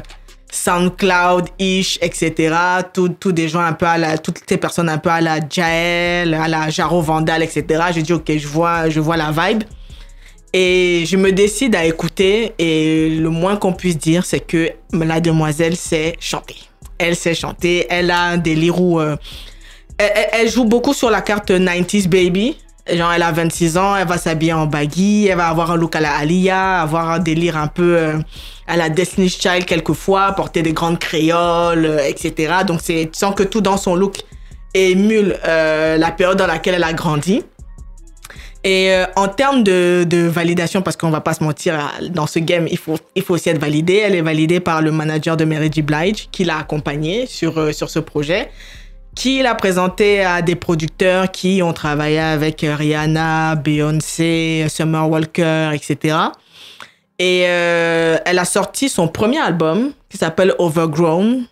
[0.50, 2.56] SoundCloud-ish, etc.
[2.94, 6.48] Tout des gens un peu à toutes ces personnes un peu à la Jael, à
[6.48, 7.84] la Jaro Vandal, etc.
[7.96, 9.64] Je dis OK, je vois, je vois la vibe.
[10.54, 15.20] Et je me décide à écouter et le moins qu'on puisse dire, c'est que la
[15.20, 16.58] demoiselle sait chanter.
[17.00, 19.16] Elle sait chanter, elle a un délire où euh,
[19.98, 22.58] elle, joue beaucoup sur la carte 90s baby.
[22.92, 25.96] Genre, elle a 26 ans, elle va s'habiller en baggy, elle va avoir un look
[25.96, 28.18] à la Alia, avoir un délire un peu euh,
[28.68, 32.56] à la Destiny's Child quelquefois, porter des grandes créoles, euh, etc.
[32.68, 34.18] Donc, c'est, tu sens que tout dans son look
[34.74, 37.44] émule euh, la période dans laquelle elle a grandi.
[38.64, 42.40] Et euh, en termes de, de validation, parce qu'on va pas se mentir, dans ce
[42.40, 43.96] game, il faut, il faut aussi être validé.
[43.96, 45.82] Elle est validée par le manager de Mary J.
[45.82, 48.50] Blige, qui l'a accompagnée sur, euh, sur ce projet,
[49.16, 55.72] qui l'a présenté à des producteurs qui ont travaillé avec euh, Rihanna, Beyoncé, Summer Walker,
[55.74, 56.16] etc.
[57.20, 61.46] Et euh, elle a sorti son premier album qui s'appelle Overgrown,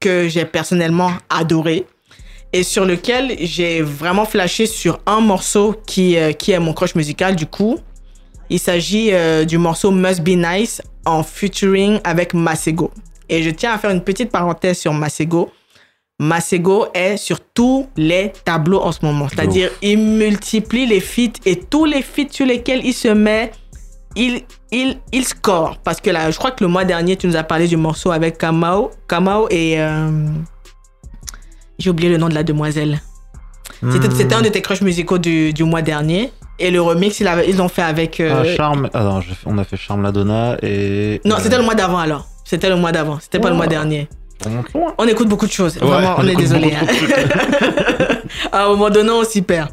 [0.00, 1.86] que j'ai personnellement adoré.
[2.56, 6.94] Et sur lequel j'ai vraiment flashé sur un morceau qui, euh, qui est mon crush
[6.94, 7.80] musical du coup.
[8.48, 12.92] Il s'agit euh, du morceau Must Be Nice en featuring avec Masego.
[13.28, 15.50] Et je tiens à faire une petite parenthèse sur Masego.
[16.20, 19.26] Masego est sur tous les tableaux en ce moment.
[19.28, 23.50] C'est-à-dire, il multiplie les feats et tous les feats sur lesquels il se met,
[24.14, 25.78] il, il, il score.
[25.82, 28.12] Parce que là, je crois que le mois dernier, tu nous as parlé du morceau
[28.12, 29.80] avec Kamau, Kamau et.
[29.80, 30.08] euh,
[31.78, 33.00] J'ai oublié le nom de la demoiselle.
[33.92, 34.12] C'était Hmm.
[34.16, 36.32] c'était un de tes crushs musicaux du, du mois dernier.
[36.58, 38.20] Et le remix, ils l'ont fait avec.
[38.20, 38.88] euh, Ah, Charme.
[38.94, 41.20] Ah fait- on a fait Charme Ladonna et.
[41.24, 42.26] Non, euh, c'était le mois d'avant alors.
[42.44, 43.18] C'était le mois d'avant.
[43.20, 43.70] C'était pas le mois Oh.
[43.70, 44.08] dernier.
[44.98, 45.76] on écoute beaucoup de choses.
[45.80, 46.72] Ouais, Vraiment, on, est désolé.
[46.74, 46.86] hein.
[48.52, 49.70] à un moment donné, on s'y perd.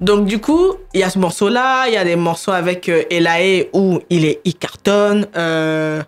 [0.00, 1.86] Donc, du coup, il y a ce morceau-là.
[1.88, 5.26] Il y a des morceaux avec euh, Elae où il est, il cartonne.
[5.36, 6.02] Euh,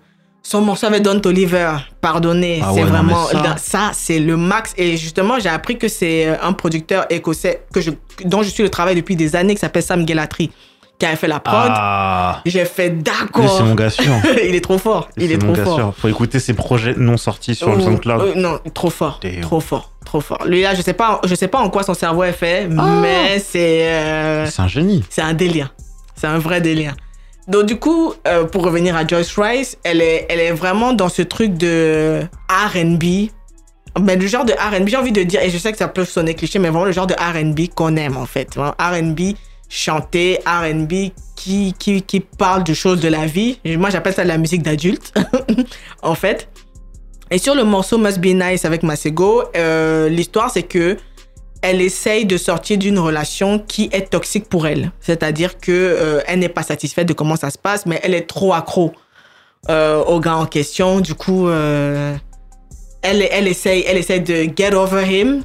[0.47, 3.27] son morceau avec Don Oliver, pardonnez, Ah c'est ouais, vraiment.
[3.27, 4.75] ça- Ça, c'est le max.
[4.77, 7.91] Et justement, j'ai appris que c'est euh, un producteur écossais que je,
[8.27, 10.53] dont je suis le travail depuis des années qui s'appelle Sam Gelatry
[10.99, 11.73] qui avait fait la prod.
[11.75, 12.41] Ah.
[12.47, 13.57] J'ai fait d'accord.
[13.57, 14.13] c'est mon gars sûr.
[14.45, 15.09] il est trop fort.
[15.17, 15.75] Il est trop fort.
[15.77, 15.95] sûr.
[15.99, 18.21] Faut écouter ses projets non sortis sur le Oh, SoundCloud.
[18.23, 19.19] euh, non, trop fort.
[19.21, 19.41] Damn.
[19.41, 19.91] Trop fort.
[20.05, 20.45] Trop fort.
[20.47, 22.85] Lui, là, je sais pas, je sais pas en quoi son cerveau est fait, Ah.
[23.03, 25.03] mais c'est, euh, C'est un génie.
[25.09, 25.75] c'est un délire.
[26.15, 26.95] C'est un vrai délire.
[27.49, 31.09] Donc, du coup, euh, pour revenir à Joyce Rice, elle est, elle est vraiment dans
[31.09, 33.31] ce truc de R&B.
[34.01, 36.05] Mais le genre de R&B, j'ai envie de dire, et je sais que ça peut
[36.05, 38.57] sonner cliché, mais vraiment le genre de R&B qu'on aime, en fait.
[38.57, 39.35] R&B
[39.69, 43.59] chanté, R&B qui, qui, qui parle de choses de la vie.
[43.65, 45.13] Moi, j'appelle ça de la musique d'adulte,
[46.03, 46.49] en fait.
[47.31, 50.97] Et sur le morceau Must Be Nice avec Masego, euh, l'histoire c'est que
[51.67, 54.93] elle essaye de sortir d'une relation qui est toxique pour elle.
[55.01, 58.27] C'est-à-dire que euh, elle n'est pas satisfaite de comment ça se passe, mais elle est
[58.29, 58.93] trop accro
[59.71, 61.01] euh, au gars en question.
[61.01, 62.15] Du coup, euh,
[63.01, 65.43] elle, elle, essaye, elle essaye de get over him.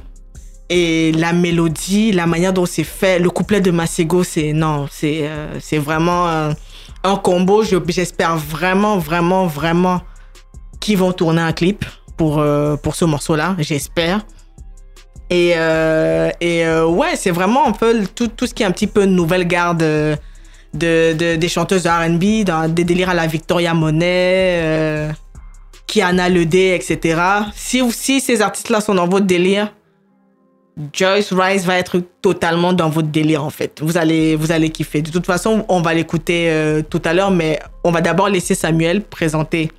[0.68, 5.78] Et la mélodie, la manière dont c'est fait, le couplet de Masego, c'est non, c'est
[5.78, 6.52] vraiment euh,
[7.02, 7.62] un combo.
[7.62, 10.02] Je- J'espère vraiment, vraiment, vraiment
[10.80, 11.84] qu'ils vont tourner un clip
[12.18, 12.44] pour,
[12.82, 14.20] pour ce morceau-là, j'espère.
[15.30, 18.88] Et, euh, euh, ouais, c'est vraiment un peu tout, tout ce qui est un petit
[18.88, 20.16] peu nouvelle garde euh,
[20.74, 25.08] de, de- des chanteuses de RB, des délires à la Victoria Monet,
[25.86, 27.20] Kiana Ledé, etc.
[27.54, 29.72] Si, si ces artistes-là sont dans votre délire,
[30.92, 33.80] Joyce Rice va être totalement dans votre délire en fait.
[33.82, 35.02] Vous allez, vous allez kiffer.
[35.02, 39.02] De toute façon, on va l'écouter tout à l'heure, mais on va d'abord laisser Samuel
[39.02, 39.70] présenter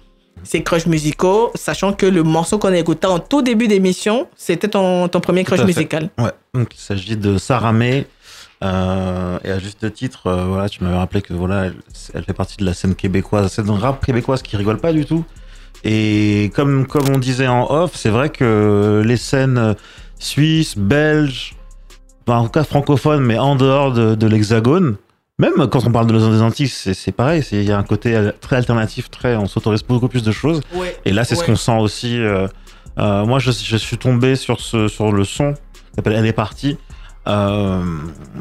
[0.43, 4.67] ses crushs musicaux, sachant que le morceau qu'on a écouté en tout début d'émission, c'était
[4.67, 6.09] ton, ton premier crush musical.
[6.17, 8.07] Ouais, donc il s'agit de Sarah May.
[8.63, 11.75] euh, et à juste titre, euh, voilà, tu m'avais rappelé que voilà, elle,
[12.13, 15.05] elle fait partie de la scène québécoise, c'est une rap québécoise qui rigole pas du
[15.05, 15.23] tout.
[15.83, 19.73] Et comme comme on disait en off, c'est vrai que les scènes euh,
[20.19, 21.55] suisses, belges,
[22.27, 24.95] en tout cas francophones, mais en dehors de, de l'Hexagone,
[25.41, 27.43] même quand on parle de des Antilles, c'est pareil.
[27.51, 30.61] Il y a un côté très alternatif, très, on s'autorise beaucoup plus de choses.
[30.75, 30.95] Ouais.
[31.03, 32.19] Et là, c'est ce qu'on sent aussi.
[32.19, 32.47] euh,
[32.99, 36.31] euh, moi, je, je suis tombé sur, ce, sur le son qui s'appelle Elle est
[36.33, 36.77] partie
[37.27, 37.83] euh,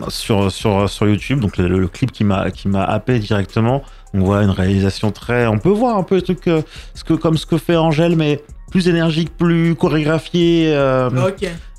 [0.09, 1.41] sur, sur, sur YouTube.
[1.41, 3.83] Donc, le, le clip qui m'a qui m'a happé directement.
[4.13, 5.47] On voit une réalisation très.
[5.47, 6.41] On peut voir un peu le truc
[6.95, 11.11] ce que, comme ce que fait Angèle, mais plus énergique, plus chorégraphié, euh,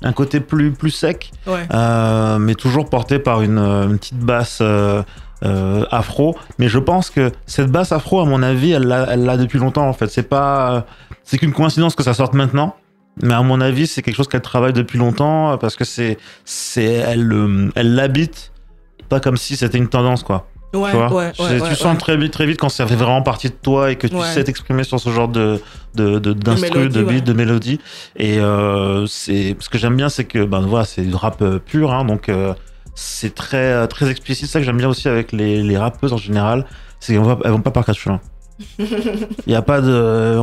[0.02, 1.32] un côté plus, plus sec.
[1.46, 1.66] Ouais.
[1.72, 5.02] Euh, mais toujours porté par une, euh, une petite basse euh,
[5.90, 6.36] afro.
[6.58, 9.92] Mais je pense que cette basse afro, à mon avis, elle l'a, depuis longtemps en
[9.92, 10.08] fait.
[10.08, 10.86] C'est pas,
[11.24, 12.76] c'est qu'une coïncidence que ça sorte maintenant.
[13.22, 16.84] Mais à mon avis, c'est quelque chose qu'elle travaille depuis longtemps parce que c'est, c'est,
[16.84, 18.52] elle, elle l'habite.
[19.08, 20.48] Pas comme si c'était une tendance quoi.
[20.74, 23.22] Ouais, tu vois ouais, ouais, tu sens très vite, très vite quand ça fait vraiment
[23.22, 25.60] partie de toi et que tu sais t'exprimer sur ce genre de,
[25.94, 27.80] de, de, d'instru, mélodie, de beat, de mélodie.
[28.16, 31.58] Et euh, c'est, ce que j'aime bien, c'est que, ben voilà, c'est du rap euh,
[31.58, 32.54] pur, hein, donc euh,
[32.94, 34.46] c'est très, très explicite.
[34.46, 36.64] C'est ça que j'aime bien aussi avec les, les rappeuses en général,
[37.00, 38.20] c'est qu'elles vont vont pas par chemins.
[38.78, 40.40] Il n'y a pas de.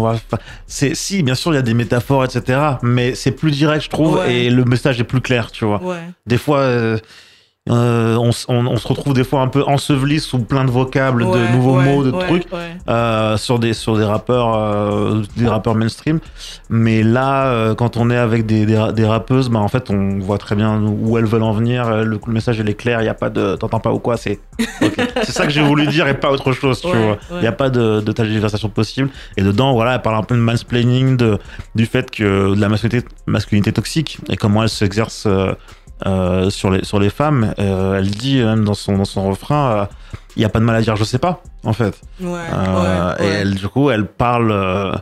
[0.68, 2.60] C'est, si, bien sûr, il y a des métaphores, etc.
[2.82, 5.82] Mais c'est plus direct, je trouve, et le message est plus clair, tu vois.
[6.26, 6.98] Des fois, euh,
[7.70, 10.72] euh, on, s- on- on se retrouve des fois un peu enseveli sous plein de
[10.72, 12.48] vocables, de nouveaux ouais, mots, de ouais, trucs.
[12.90, 16.20] euh, sur des sur des rappeurs euh, des rappeurs mainstream.
[16.70, 20.20] Mais là quand on est avec des, des, ra- des rappeuses bah en fait on
[20.20, 21.90] voit très bien où elles veulent en venir.
[22.04, 24.18] Le, le message il est clair il y a pas de t'entends pas ou quoi
[24.18, 24.40] c'est
[25.24, 26.82] c'est ça que j'ai voulu dire et pas autre chose
[27.38, 29.10] il y a pas de de tergiversation possible.
[29.38, 31.38] Et dedans voilà elle parle un peu de mansplaining de
[31.76, 35.28] du fait que de la masculinité masculinité toxique et comment elle s'exerce
[36.06, 37.54] euh, euh, sur, les, sur les femmes.
[37.60, 39.86] Euh, elle dit même dans son, dans son refrain, euh,
[40.36, 42.00] il n'y a pas de mal à dire je sais pas, en fait.
[42.22, 44.93] Ouais, Euh, ouais, Et elle, du coup, elle parle euh,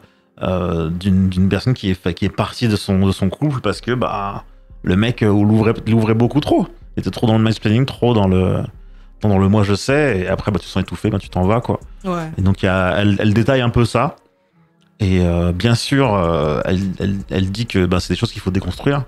[0.42, 3.82] euh, d'une d'une personne qui est, qui est partie de son, de son couple parce
[3.82, 4.44] que bah,
[4.84, 6.68] le mec euh, l'ouvrait l'ouvrait beaucoup trop.
[6.96, 8.64] Il était trop dans le mansplaining, trop dans le,
[9.22, 10.20] dans le moi je sais.
[10.22, 11.80] Et après, bah, tu te sens étouffé, bah, tu t'en vas, quoi.
[12.06, 12.32] Ouais.
[12.38, 14.16] Et donc, il y a, elle, elle détaille un peu ça.
[15.00, 18.42] Et euh, bien sûr, euh, elle, elle, elle dit que bah, c'est des choses qu'il
[18.42, 19.04] faut déconstruire,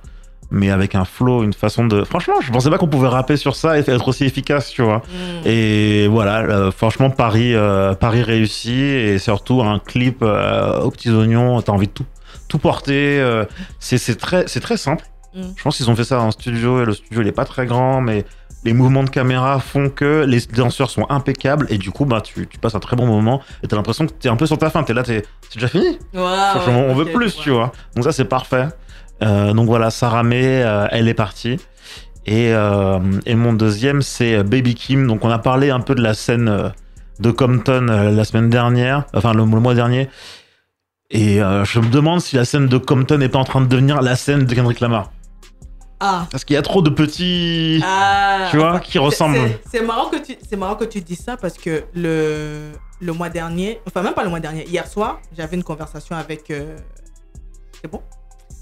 [0.51, 2.03] mais avec un flow, une façon de.
[2.03, 4.97] Franchement, je pensais pas qu'on pouvait rapper sur ça et être aussi efficace, tu vois.
[4.97, 5.47] Mm.
[5.47, 11.11] Et voilà, euh, franchement, Paris, euh, Paris réussi et surtout un clip euh, aux petits
[11.11, 11.61] oignons.
[11.61, 12.05] T'as envie de tout,
[12.47, 13.19] tout porter.
[13.19, 13.45] euh,
[13.79, 15.05] c'est très, c'est très simple.
[15.35, 15.41] Mm.
[15.55, 17.67] Je pense qu'ils ont fait ça en studio et le studio il est pas très
[17.67, 18.25] grand, mais
[18.63, 22.45] les mouvements de caméra font que les danseurs sont impeccables et du coup bah tu,
[22.47, 24.69] tu passes un très bon moment et t'as l'impression que t'es un peu sur ta
[24.69, 24.83] fin.
[24.83, 25.97] T'es là, t'es c'est déjà fini.
[26.13, 26.21] Ouais,
[26.67, 27.43] on veut plus, ouais.
[27.43, 27.71] tu vois.
[27.95, 28.67] Donc ça, c'est parfait.
[29.24, 31.57] Euh, donc voilà, Sarah May, euh, elle est partie.
[32.26, 35.07] Et, euh, et mon deuxième, c'est Baby Kim.
[35.07, 36.72] Donc on a parlé un peu de la scène
[37.20, 40.09] de Compton la semaine dernière, enfin le, le mois dernier.
[41.11, 43.65] Et euh, je me demande si la scène de Compton n'est pas en train de
[43.67, 45.11] devenir la scène de Kendrick Lamar.
[45.99, 46.28] Ah.
[46.32, 48.47] Parce qu'il y a trop de petits, Ah.
[48.51, 49.36] tu vois, qui ressemblent.
[49.36, 53.13] C'est- C'est marrant que tu, c'est marrant que tu dis ça parce que le le
[53.13, 56.51] mois dernier, enfin même pas le mois dernier, hier soir, j'avais une conversation avec.
[56.51, 56.78] euh,
[57.82, 58.01] C'est bon?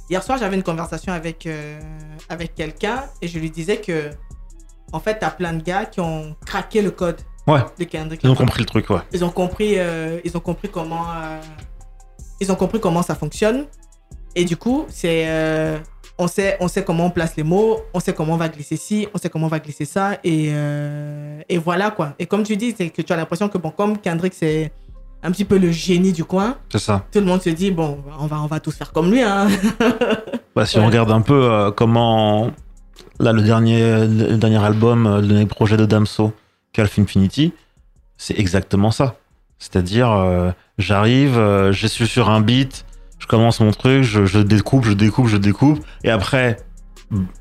[0.09, 1.79] Hier soir, j'avais une conversation avec euh,
[2.29, 4.09] avec quelqu'un et je lui disais que
[4.93, 7.59] en fait, t'as plein de gars qui ont craqué le code Ouais.
[7.79, 8.21] de Kendrick.
[8.23, 8.99] Ils ont compris le truc, ouais.
[9.13, 11.39] Ils ont compris, euh, ils ont compris comment, euh,
[12.41, 13.65] ils ont compris comment ça fonctionne.
[14.35, 15.25] Et du coup, c'est,
[16.17, 18.75] on sait, on sait comment on place les mots, on sait comment on va glisser
[18.77, 20.51] ci, on sait comment on va glisser ça, et
[21.49, 22.13] et voilà quoi.
[22.19, 24.71] Et comme tu dis, c'est que tu as l'impression que bon, comme Kendrick c'est
[25.23, 27.05] un petit peu le génie du coin, C'est ça.
[27.11, 29.47] tout le monde se dit bon, on va, on va tous faire comme lui, hein.
[30.55, 30.83] Bah, si Ouais.
[30.83, 32.51] on regarde un peu euh, comment.
[33.19, 36.33] Là, le dernier, le dernier album, euh, le dernier projet de Damso,
[36.73, 37.51] Calf Infinity,
[38.17, 39.15] c'est exactement ça.
[39.59, 42.85] C'est-à-dire, euh, j'arrive, euh, je suis sur un beat,
[43.19, 46.57] je commence mon truc, je, je découpe, je découpe, je découpe, et après,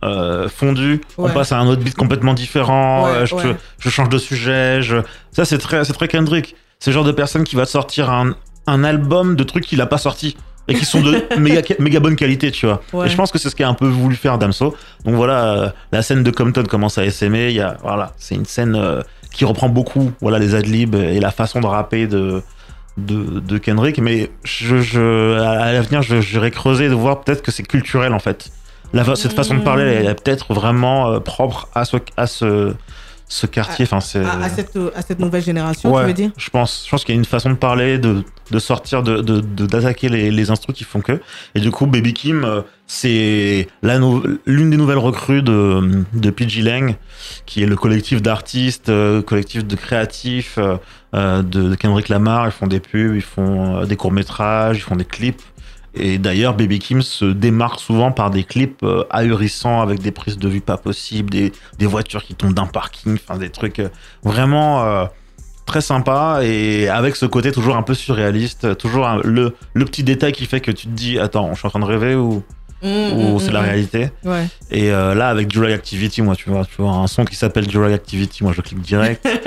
[0.02, 3.56] euh, fondu, on passe à un autre beat complètement différent, Ouais, je, ouais.
[3.78, 4.80] je change de sujet.
[4.80, 4.96] Je...
[5.30, 6.56] Ça, c'est très, c'est très Kendrick.
[6.78, 8.34] C'est le genre de personne qui va sortir un,
[8.66, 10.36] un album de trucs qu'il a pas sorti
[10.68, 12.82] et qui sont de méga, méga bonne qualité, tu vois.
[12.92, 13.06] Ouais.
[13.06, 14.76] Et je pense que c'est ce qu'a un peu voulu faire Damso.
[15.04, 17.48] Donc voilà, euh, la scène de Compton commence à s'aimer.
[17.50, 19.00] Il y a, voilà, c'est une scène euh,
[19.32, 22.42] qui reprend beaucoup, voilà, les adlibs et la façon de rapper de
[22.96, 23.98] de, de Kendrick.
[24.00, 28.18] Mais je, je, à l'avenir, je- j'irai creuser de voir peut-être que c'est culturel en
[28.18, 28.50] fait.
[28.92, 32.72] La, cette façon de parler, elle est peut-être vraiment euh, propre à ce, à ce,
[33.28, 33.84] ce quartier.
[33.86, 34.24] Enfin, c'est.
[34.24, 36.30] à, à cette, à cette nouvelle génération, Ouais, tu veux dire?
[36.36, 39.16] je pense, je pense qu'il y a une façon de parler, de, de sortir, de,
[39.20, 41.20] de, de- d'attaquer les, les instrus qui font que.
[41.54, 46.94] Et du coup, Baby Kim, euh, c'est l'une des nouvelles recrues de, de PG Lang,
[47.46, 50.58] qui est le collectif d'artistes, euh, collectif de créatifs
[51.14, 52.46] euh, de, Kendrick Lamar.
[52.46, 55.42] Ils font des pubs, ils font des courts métrages, ils font des clips.
[55.96, 60.38] Et d'ailleurs, Baby Kim se démarque souvent par des clips euh, ahurissants avec des prises
[60.38, 61.52] de vue pas possibles, des,
[61.86, 63.88] voitures qui tombent d'un parking, enfin des trucs euh,
[64.22, 65.06] vraiment euh,
[65.64, 70.32] très sympas et avec ce côté toujours un peu surréaliste, toujours le, le petit détail
[70.32, 72.44] qui fait que tu te dis attends, je suis en train de rêver ou,
[72.86, 73.64] ou mm, c'est mm, la mm.
[73.64, 74.10] réalité.
[74.24, 74.46] Ouais.
[74.70, 77.66] Et euh, là, avec Durag Activity, moi, tu vois, tu vois un son qui s'appelle
[77.66, 79.26] Durag Activity, moi je clique direct.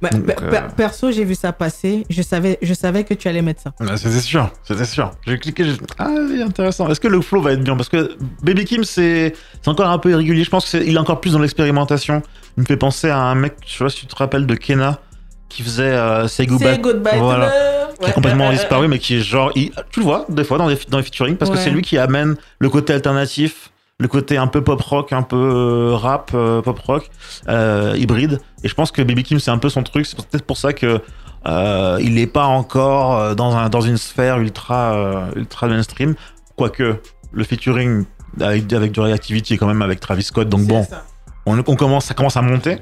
[0.00, 2.04] Bah, Donc, per- euh, per- perso, j'ai vu ça passer.
[2.08, 3.72] Je savais, je savais que tu allais mettre ça.
[3.80, 5.10] Bah, c'était sûr, c'était sûr.
[5.26, 5.64] J'ai cliqué,
[5.98, 6.88] ah, c'est intéressant.
[6.88, 7.76] Est-ce que le flow va être bien?
[7.76, 10.44] Parce que Baby Kim, c'est c'est encore un peu irrégulier.
[10.44, 12.22] Je pense qu'il est encore plus dans l'expérimentation.
[12.56, 14.54] Il me fait penser à un mec, je sais pas si tu te rappelles de
[14.54, 15.00] Kenna,
[15.48, 16.74] qui faisait euh, Say Goodbye.
[16.74, 17.52] C'est goodbye Voilà.
[17.98, 18.10] Qui Ouais.
[18.10, 19.50] est complètement Euh, euh, disparu, mais qui est genre.
[19.56, 21.82] il- tu le vois, des fois, dans les, dans les featuring, parce que c'est lui
[21.82, 26.30] qui amène le côté alternatif, le côté un peu pop rock, un peu euh, rap,
[26.34, 27.10] euh, pop rock,
[27.48, 28.40] euh, hybride.
[28.62, 30.06] Et je pense que Baby Kim, c'est un peu son truc.
[30.06, 31.00] C'est peut-être pour ça que.
[31.46, 36.14] euh, il n'est pas encore euh, dans, un, dans une sphère ultra, euh, ultra mainstream.
[36.56, 36.96] Quoique,
[37.32, 38.04] le featuring
[38.40, 40.48] avec, avec du Reactivity est quand même avec Travis Scott.
[40.48, 40.84] Donc bon,
[41.46, 42.78] on, on commence, ça commence à monter.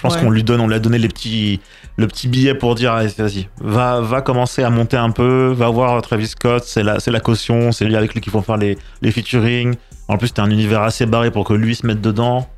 [0.00, 0.22] Je pense Ouais.
[0.22, 1.60] qu'on lui donne, on lui a donné les petits,
[1.98, 5.68] le petit billet pour dire, allez, vas-y, va, va commencer à monter un peu, va
[5.68, 8.56] voir Travis Scott, c'est la, c'est la caution, c'est lui avec lui qu'il faut faire
[8.56, 9.74] les, les featuring.
[10.08, 12.48] En plus, t'as un univers assez barré pour que lui se mette dedans.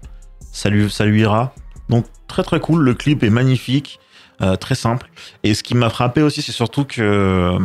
[0.52, 1.52] Ça lui, ça lui ira.
[1.88, 2.82] Donc, très très cool.
[2.84, 3.98] Le clip est magnifique,
[4.40, 5.10] euh, très simple.
[5.42, 7.58] Et ce qui m'a frappé aussi, c'est surtout que euh,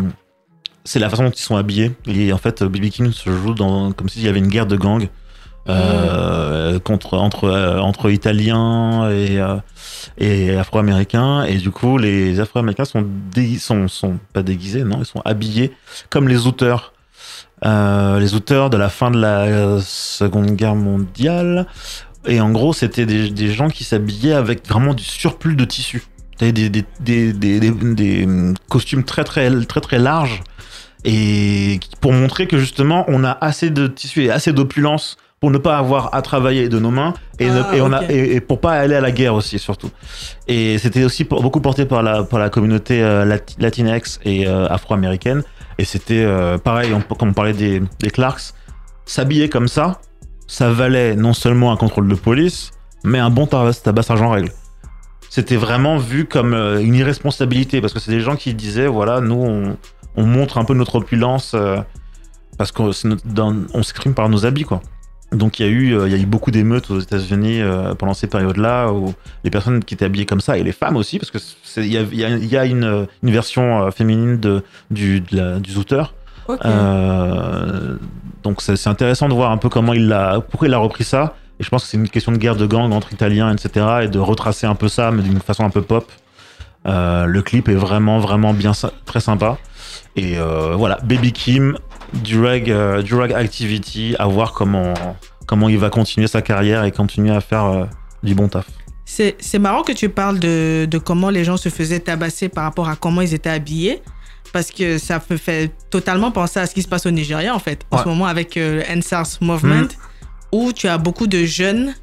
[0.86, 1.91] c'est la façon dont ils sont habillés.
[2.07, 4.75] Et en fait, BB King se joue dans, comme s'il y avait une guerre de
[4.75, 5.07] gangs.
[5.70, 9.55] Euh, contre entre euh, entre Italiens et euh,
[10.18, 11.43] et Afro-Américains.
[11.43, 13.05] Et du coup les Afro-Américains sont
[13.59, 15.74] sont sont pas déguisés non ils sont habillés
[16.09, 16.93] comme les auteurs.
[17.63, 21.65] Les auteurs de la fin de la Seconde Guerre mondiale.
[22.28, 26.03] Et en gros, c'était des, des gens qui s'habillaient avec vraiment du surplus de tissu.
[26.39, 28.28] Des, des, des,
[28.70, 30.43] costumes très très très très larges.
[31.03, 35.57] Et pour montrer que justement on a assez de tissu et assez d'opulence pour ne
[35.59, 38.09] pas avoir à travailler de nos mains et, ne- Ah, et on a, ok.
[38.09, 39.91] et, et pour pas aller à la guerre aussi surtout.
[40.47, 44.47] Et c'était aussi pour- beaucoup porté par la, par la communauté euh, lati- latinex et
[44.47, 45.43] euh, afro-américaine.
[45.77, 48.53] Et c'était euh, pareil, on, comme on parlait des, des Clarks,
[49.05, 50.01] s'habiller comme ça,
[50.47, 52.71] ça valait non seulement un contrôle de police,
[53.03, 54.51] mais un bon tabas- tabassage en règle.
[55.29, 59.21] C'était vraiment vu comme euh, une irresponsabilité parce que c'est des gens qui disaient voilà,
[59.21, 59.77] nous on,
[60.15, 61.53] on montre un peu notre opulence
[62.57, 64.81] parce qu'on s'exprime par nos habits quoi.
[65.34, 67.93] Donc il y a eu euh, il y a eu beaucoup d'émeutes aux États-Unis euh,
[67.95, 69.13] pendant ces périodes-là où
[69.43, 71.38] les personnes qui étaient habillées comme ça et les femmes aussi parce que
[71.82, 74.63] il y a, il y a- il y a une, une version euh, féminine de
[74.89, 75.71] du de la- du.
[76.65, 77.97] Euh,
[78.43, 81.36] donc c'est intéressant de voir un peu comment il l'a, pourquoi il a repris ça.
[81.59, 83.86] Et je pense que c'est une question de guerre de gang entre Italiens, etc.
[84.03, 86.09] Et de retracer un peu ça, mais d'une façon un peu pop.
[86.88, 88.71] Euh, le clip est vraiment, vraiment bien,
[89.05, 89.57] très sympa.
[90.15, 91.78] Et euh, voilà, Baby Kim,
[92.13, 93.01] Drag, euh,
[93.35, 94.93] Activity, à voir comment,
[95.45, 97.85] comment il va continuer sa carrière et continuer à faire euh,
[98.23, 98.65] du bon taf.
[99.05, 102.65] C'est c'est marrant que tu parles de, de comment les gens se faisaient tabasser par
[102.65, 104.01] rapport à comment ils étaient habillés.
[104.53, 107.59] Parce que ça me fait totalement penser à ce qui se passe au Nigeria, en
[107.59, 108.03] fait, en Ouais.
[108.03, 109.87] ce moment avec euh, le NSARS Movement,
[110.53, 111.93] où tu as beaucoup de jeunes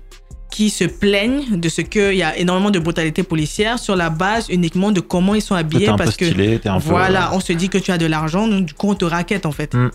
[0.55, 4.46] qui se plaignent de ce qu'il y a énormément de brutalité policière sur la base
[4.50, 5.86] uniquement de comment ils sont habillés.
[5.86, 6.90] T'es un peu parce que stylé, t'es un peu.
[6.90, 9.46] voilà, on se dit que tu as de l'argent, donc du coup on te raquette
[9.46, 9.74] en fait.
[9.74, 9.90] Mm.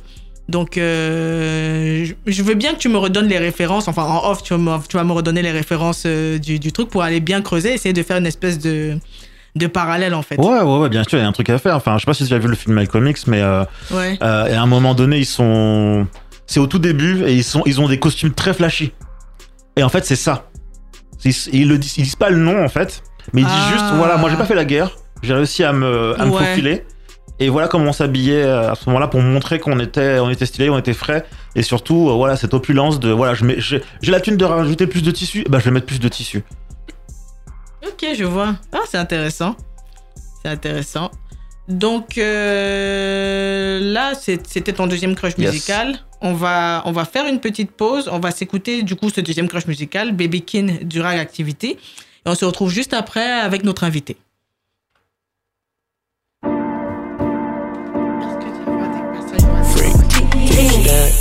[0.50, 4.54] Donc euh, je- veux bien que tu me redonnes les références, enfin en off tu
[4.54, 7.42] vas me, tu vas me redonner les références euh, du, du truc pour aller bien
[7.42, 8.98] creuser, essayer de faire une espèce de,
[9.56, 10.38] de parallèle en fait.
[10.40, 11.76] Ouais, ouais, ouais, bien sûr, il y a un truc à faire.
[11.78, 14.18] Enfin, je sais pas si tu as vu le film Malcolm X, mais euh, Ouais.
[14.22, 16.06] Euh, et à un moment donné, ils sont.
[16.48, 17.62] C'est au tout début et ils, sont...
[17.68, 18.92] ils ont des costumes très flashy.
[19.78, 20.49] Et en fait, c'est ça.
[21.26, 23.04] Ils, ils le disent, ils disent pas le nom en fait,
[23.34, 23.72] mais ils disent Ah.
[23.72, 26.86] juste voilà, moi j'ai pas fait la guerre, j'ai réussi à me, à me Ouais.
[27.42, 30.46] Et voilà comment on s'habillait euh, à ce moment-là pour montrer qu'on était, on était
[30.46, 31.26] stylé, on était frais.
[31.56, 35.12] Et surtout, euh, voilà, cette opulence de voilà, j'ai la thune de rajouter plus de
[35.12, 36.44] tissu, bah je vais mettre plus de tissu.
[37.86, 38.56] Ok, je vois.
[38.74, 39.56] Ah, c'est intéressant.
[40.42, 41.12] C'est intéressant.
[41.70, 45.52] Donc euh, là, c'était ton deuxième crush Yes.
[45.52, 46.00] musical.
[46.22, 48.10] On va, on va faire une petite pause.
[48.12, 51.72] On va s'écouter du coup ce deuxième crush musical, Baby Kin du Rag Activity.
[51.72, 51.78] Et
[52.26, 54.18] on se retrouve juste après avec notre invité.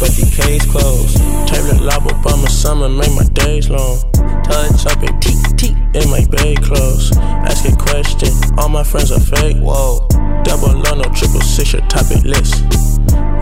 [0.00, 1.16] But the case closed.
[1.46, 3.98] Taylor lob Obama summer make my days long.
[4.44, 7.16] Touch up it, teak teak in my bed clothes.
[7.18, 9.56] Ask a question, all my friends are fake.
[9.58, 10.06] Whoa,
[10.44, 12.62] double or no triple six your topic list.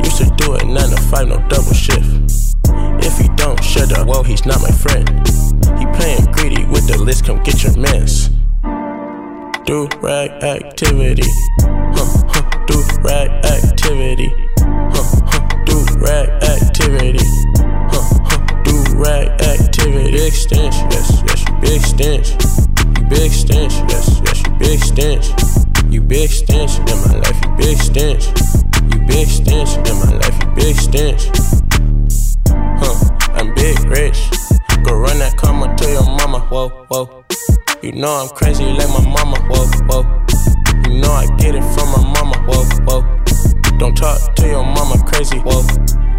[0.03, 2.57] Used to do it nine to five, no double shift.
[3.05, 5.09] If he don't shut up, well he's not my friend.
[5.79, 8.31] He playing greedy with the list, come get your mess.
[9.67, 11.29] Do rag activity,
[11.61, 14.33] huh, huh, do rag activity
[14.69, 15.16] huh,
[20.47, 22.29] stench, yes, yes, you big stench.
[22.97, 25.27] You big stench, yes, yes, you big stench.
[25.91, 28.27] You big stench in my life, you big stench.
[28.93, 31.23] You big stench in my life, you big stench.
[32.79, 32.95] Huh,
[33.35, 34.19] I'm big rich.
[34.85, 37.25] Go run that karma to your mama, whoa, whoa.
[37.83, 40.03] You know I'm crazy like my mama, whoa, whoa.
[40.87, 43.79] You know I get it from my mama, whoa, whoa.
[43.79, 45.63] Don't talk to your mama crazy, whoa.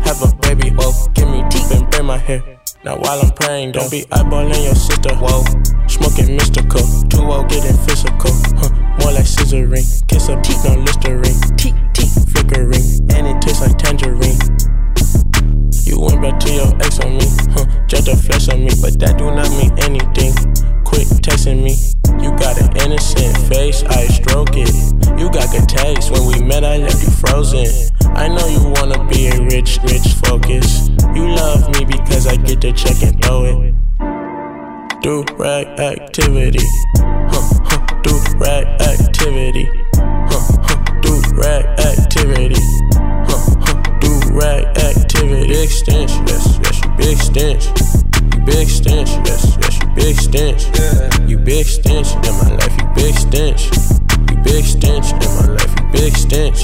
[0.03, 0.91] Have a baby, whoa.
[1.13, 2.56] Give me teeth and braid my hair.
[2.83, 5.43] Now while I'm praying, don't be eyeballing your sister, whoa.
[5.87, 8.69] Smoking mystical, too old getting physical, huh?
[9.01, 9.85] More like scissoring.
[10.07, 11.57] Kiss a teeth, no listerine.
[11.57, 14.37] Teeth, teeth, flickering, and it tastes like tangerine.
[15.97, 17.25] You went back to your ex on me,
[17.57, 17.65] huh?
[17.87, 20.29] Judge the flesh on me, but that do not mean anything.
[20.85, 21.73] Quit texting me.
[22.21, 24.69] You got an innocent face, I stroke it.
[25.17, 26.13] You got good taste.
[26.13, 27.65] When we met, I left you frozen.
[28.13, 30.93] I know you wanna be a rich, rich focus.
[31.17, 33.73] You love me because I get the check and throw it.
[35.01, 36.61] Do rag activity.
[37.01, 37.41] Huh,
[37.73, 39.65] huh, do rag activity.
[39.97, 42.61] Huh, huh, do rag activity.
[42.93, 45.06] Huh, huh, do rag activity.
[45.17, 47.65] Big stench, yes, yes, you big stench.
[48.35, 51.29] You big stench, yes, yes, you big stench.
[51.29, 53.65] You big stench in my life, you big stench.
[54.29, 56.61] You big stench in my life, you big stench.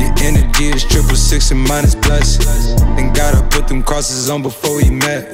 [0.00, 2.38] Your energy is triple six and minus plus.
[2.96, 5.30] Then gotta put them crosses on before we met.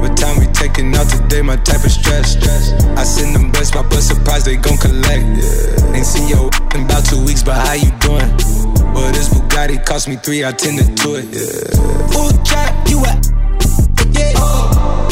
[0.00, 1.42] What time we taking out today?
[1.42, 2.36] My type of stress.
[2.96, 5.22] I send them blessed, my bus surprise they gon' collect.
[5.94, 8.69] Ain't seen your in about two weeks, but how you doing?
[8.94, 11.26] Well, this Bugatti cost me three, I tended to it.
[12.12, 13.26] Full trap, you at?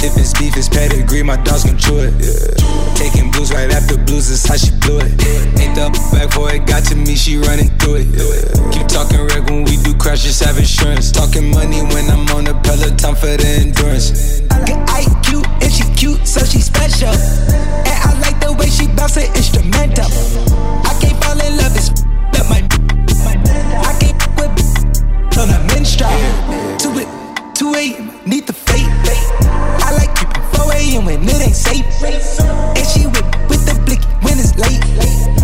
[0.01, 2.15] If it's beef, it's pedigree, my dogs gon' chew it.
[2.97, 5.13] Taking blues right after blues, that's how she blew it.
[5.59, 8.09] Ain't the back before it got to me, she running through it.
[8.73, 11.11] Keep talking wreck when we do crash, just have insurance.
[11.11, 14.41] Talking money when I'm on the peloton for the endurance.
[14.41, 17.11] Good IQ and she cute, so she special.
[17.11, 20.07] And I like the way she bounce it instrumental.
[20.87, 21.91] I can't fall in love, it's
[22.39, 22.78] up my.
[25.39, 26.11] With on a minstrel.
[26.83, 27.07] To it,
[27.55, 28.11] 2 a.m.
[28.27, 28.91] Need the fate.
[29.87, 31.05] I like creeping 4 a.m.
[31.05, 31.87] when it ain't safe.
[32.03, 34.83] And she whip with the blicky when it's late.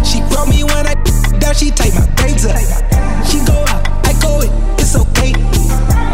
[0.04, 0.94] She roll me when I
[1.38, 2.58] down, she take my braids up.
[3.30, 4.50] She go out, I go in,
[4.82, 5.30] it's okay.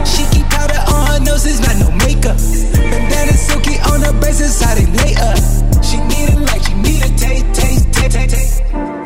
[0.05, 2.37] She keep powder on her nose, it's not no makeup.
[2.37, 5.41] Bandana silky on her braces, how they lay up.
[5.83, 9.00] She need it like she need a taste, taste, taste, taste.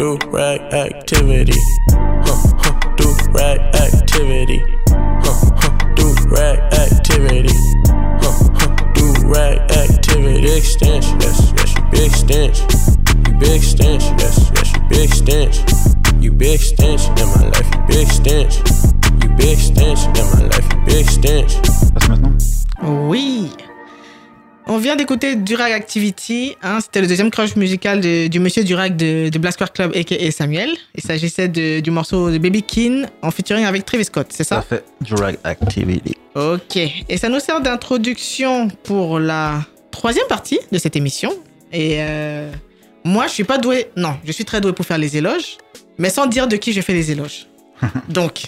[0.00, 1.60] Do rag activity.
[1.90, 4.64] Huh, huh, do rag activity.
[4.88, 7.54] Huh, huh, do rag activity.
[7.84, 10.40] Huh, huh, do rag activity.
[10.40, 12.60] Big stench, yes, yes, you big stench.
[13.28, 15.56] You big stench, yes, yes, you big stench.
[16.18, 18.56] You big stench in my life, you big stench.
[19.22, 21.52] You big stench in my life, you big stench.
[21.92, 22.40] Passe maintenant.
[22.82, 23.52] Oui.
[24.72, 26.54] On vient d'écouter Durag Activity.
[26.62, 29.92] hein, C'était le deuxième crush musical de- du monsieur Durag de, de Black Square Club,
[29.96, 30.30] a.k.a.
[30.30, 30.70] Samuel.
[30.94, 34.56] Il s'agissait du morceau de Baby King en featuring avec Travis Scott, c'est Ça?
[34.56, 36.16] Ça fait Drag Activity.
[36.36, 36.76] Ok.
[37.08, 41.32] Et ça nous sert d'introduction pour la troisième partie de cette émission.
[41.72, 42.52] Et euh,
[43.04, 43.88] moi, je suis pas doué.
[43.96, 45.58] Non, je suis très doué pour faire les éloges,
[45.98, 47.48] mais sans dire de qui je fais les éloges.
[48.08, 48.42] Donc,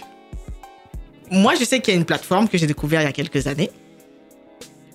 [1.32, 3.48] moi, je sais qu'il y a une plateforme que j'ai découverte il y a quelques
[3.48, 3.70] années.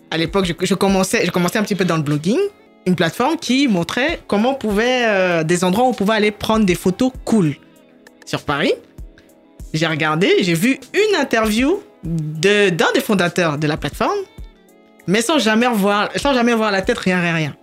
[0.10, 2.40] À l'époque, je, commençais, je commençais un petit peu dans le blogging.
[2.86, 6.66] Une plateforme qui montrait comment on pouvait, euh, des endroits où on pouvait aller prendre
[6.66, 7.56] des photos cool
[8.26, 8.74] sur Paris.
[9.74, 14.18] J'ai regardé, j'ai vu une interview d'un des fondateurs de la plateforme,
[15.08, 17.56] mais sans jamais revoir, sans jamais voir la tête, rien, rien, rien.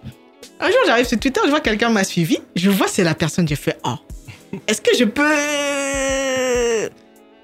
[0.61, 3.49] Un jour, j'arrive sur Twitter, je vois quelqu'un m'a suivi, je vois c'est la personne,
[3.49, 3.97] j'ai fait oh,
[4.67, 5.23] est-ce que je peux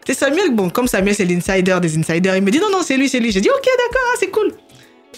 [0.07, 2.97] C'est Samuel, bon, comme Samuel c'est l'insider des insiders, il me dit non non c'est
[2.97, 3.33] lui, c'est lui.
[3.33, 4.53] J'ai dit ok d'accord, ah, c'est cool.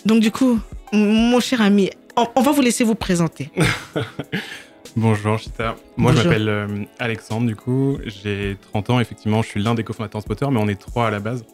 [0.04, 0.58] Donc du coup,
[0.92, 3.50] mon cher ami, on, on va vous laisser vous présenter.
[4.96, 5.76] Bonjour Chita.
[5.96, 6.66] Moi je m'appelle euh,
[6.98, 10.60] Alexandre du coup, j'ai 30 ans effectivement, je suis l'un des cofondateurs de Spotter mais
[10.60, 11.44] on est trois à la base.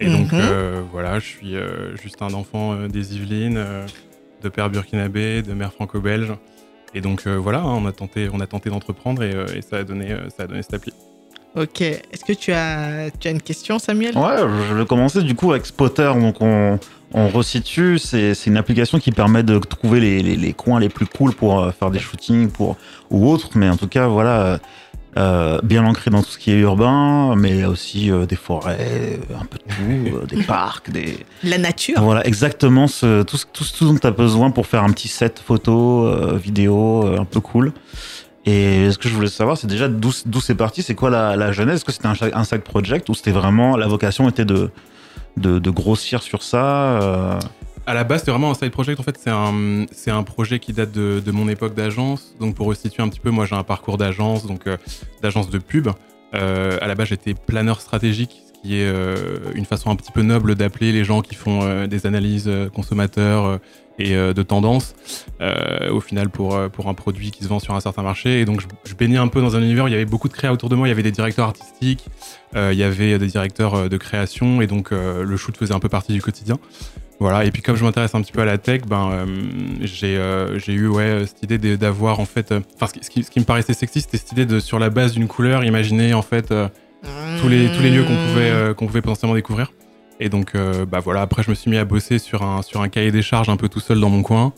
[0.00, 0.40] Et donc Mhm.
[0.42, 3.64] euh, voilà, je suis euh, juste un enfant des Yvelines,
[4.42, 6.32] de père burkinabé, de mère franco-belge.
[6.94, 9.84] Et donc voilà, hein, on a tenté, on a tenté d'entreprendre et, et ça a
[9.84, 10.92] donné, ça a donné cette appli.
[11.54, 14.16] Ok, est-ce que tu as, tu as une question Samuel?
[14.16, 14.36] Ouais,
[14.68, 16.12] je vais commencer du coup avec Spotter.
[16.20, 16.78] Donc on,
[17.14, 20.90] on resitue, c'est c'est une application qui permet de trouver les, les, les coins les
[20.90, 22.76] plus cool pour euh, faire des shootings pour,
[23.10, 23.50] ou autres.
[23.54, 24.58] Mais en tout cas, voilà, euh,
[25.16, 29.46] euh, bien ancré dans tout ce qui est urbain, mais aussi euh, des forêts, un
[29.46, 29.62] peu de
[30.10, 31.24] tout, euh, des parcs, des...
[31.42, 34.66] La nature Voilà, exactement ce, tout, ce- tout, ce- tout dont tu as besoin pour
[34.66, 37.72] faire un petit set photo, vidéo, un peu cool.
[38.46, 41.50] Et ce que je voulais savoir, c'est déjà d'où c'est parti, c'est quoi la, la
[41.50, 44.70] genèse Est-ce que c'était un, side project ou c'était vraiment la vocation était de,
[45.70, 47.40] grossir sur ça euh,
[47.86, 49.00] À la base, c'est vraiment un side project.
[49.00, 52.36] En fait, c'est un, projet qui date de, mon époque d'agence.
[52.38, 54.76] Donc, pour resituer un petit peu, moi, j'ai un parcours d'agence, donc euh,
[55.22, 55.88] d'agence de pub.
[56.34, 60.12] Euh, à la base, j'étais planeur stratégique, ce qui est euh, une façon un petit
[60.12, 63.60] peu noble d'appeler les gens qui font euh, des analyses consommateurs
[63.98, 64.94] et euh, de tendances,
[65.40, 68.40] euh, au final, pour, euh, pour un produit qui se vend sur un certain marché.
[68.40, 70.28] Et donc, je, je baignais un peu dans un univers où il y avait beaucoup
[70.28, 70.86] de créa autour de moi.
[70.86, 72.06] Il y avait des directeurs artistiques,
[72.54, 76.12] il y avait des directeurs de création, et donc le shoot faisait un peu partie
[76.12, 76.58] du quotidien.
[77.18, 79.26] Voilà, et puis comme je m'intéresse un petit peu à la tech, ben,
[79.80, 80.16] j'ai
[80.68, 82.52] eu ouais, cette idée d'avoir en fait.
[82.74, 85.12] Enfin, ce, qui- ce qui, me paraissait sexy, c'était cette idée de, sur la base
[85.12, 86.52] d'une couleur, imaginer en fait
[87.40, 89.72] tous, les, tous les lieux qu'on pouvait, qu'on pouvait potentiellement découvrir.
[90.20, 92.80] Et donc, euh, bah voilà, après, je me suis mis à bosser sur un, sur
[92.80, 94.52] un cahier des charges un peu tout seul dans mon coin.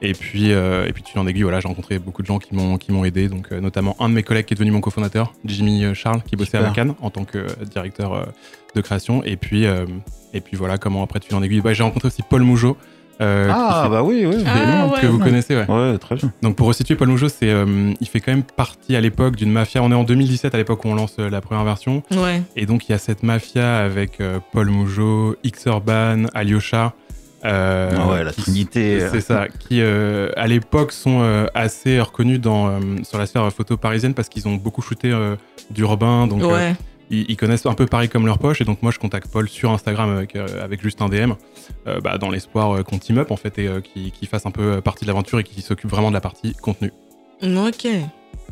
[0.00, 2.54] Et puis, euh, et puis, fil en aiguille, voilà, j'ai rencontré beaucoup de gens qui
[2.54, 3.28] m'ont qui m'ont aidé.
[3.28, 6.34] Donc, euh, notamment un de mes collègues qui est devenu mon cofondateur, Jimmy Charles, qui
[6.34, 8.32] bossait à la Cannes en tant que directeur
[8.74, 9.22] de création.
[9.24, 12.42] Et puis, et puis voilà, comment après, fil en aiguille, bah, j'ai rencontré aussi Paul
[12.42, 12.76] Mougeot.
[13.22, 14.44] Euh, Ah fait- bah oui, oui.
[14.46, 15.12] Ah, que ouais.
[15.12, 15.66] vous connaissez, ouais.
[15.70, 16.30] Ouais, très bien.
[16.42, 19.50] Donc pour resituer, Paul Mougeot, c'est, euh, il fait quand même partie à l'époque d'une
[19.52, 19.82] mafia.
[19.82, 22.02] On est en 2017 à l'époque où on lance euh, la première version.
[22.10, 22.42] Ouais.
[22.56, 26.92] Et donc, il y a cette mafia avec euh, Paul Mougeot, X Urban, Alyosha.
[27.44, 29.00] euh, Ah ouais, la trinité.
[29.10, 33.50] C'est ça, qui euh, à l'époque sont euh, assez reconnus dans, euh, sur la sphère
[33.52, 35.36] photo parisienne parce qu'ils ont beaucoup shooté euh,
[35.70, 36.26] d'urbain.
[36.26, 36.74] Donc, euh, Ouais.
[37.12, 38.60] Ils, ils connaissent un peu Paris comme leur poche.
[38.60, 41.32] Et donc, moi, je contacte Paul sur Instagram avec, euh, avec juste un DM
[41.86, 44.50] euh, bah, dans l'espoir euh, qu'on team up en fait et euh, qu'il fasse un
[44.50, 46.92] peu partie de l'aventure et qu'il s'occupe vraiment de la partie contenu.
[47.42, 47.86] Ok.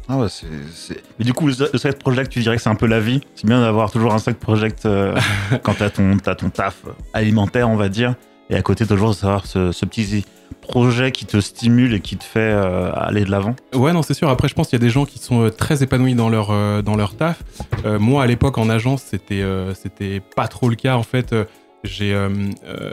[0.08, 0.46] Ah ouais, c'est.
[0.74, 3.20] c'est- Mais du coup, le, side project, tu dirais que c'est un peu la vie.
[3.34, 5.16] C'est bien d'avoir toujours un side project euh,
[5.62, 6.82] quand t'as ton, t'as ton taf
[7.12, 8.14] alimentaire, on va dire.
[8.50, 10.24] Et à côté, toujours savoir ce, ce petit
[10.70, 13.56] projet qui te stimule et qui te fait euh, aller de l'avant.
[13.74, 14.28] Ouais, non, c'est sûr.
[14.28, 16.50] Après, je pense qu'il y a des gens qui sont euh, très épanouis dans leur,
[16.50, 17.42] euh, dans leur taf.
[17.84, 20.96] Euh, moi, à l'époque, en agence, c'était euh, c'était pas trop le cas.
[20.96, 21.44] En fait, Euh,
[21.82, 22.12] j'ai.
[22.14, 22.28] euh,
[22.66, 22.92] euh,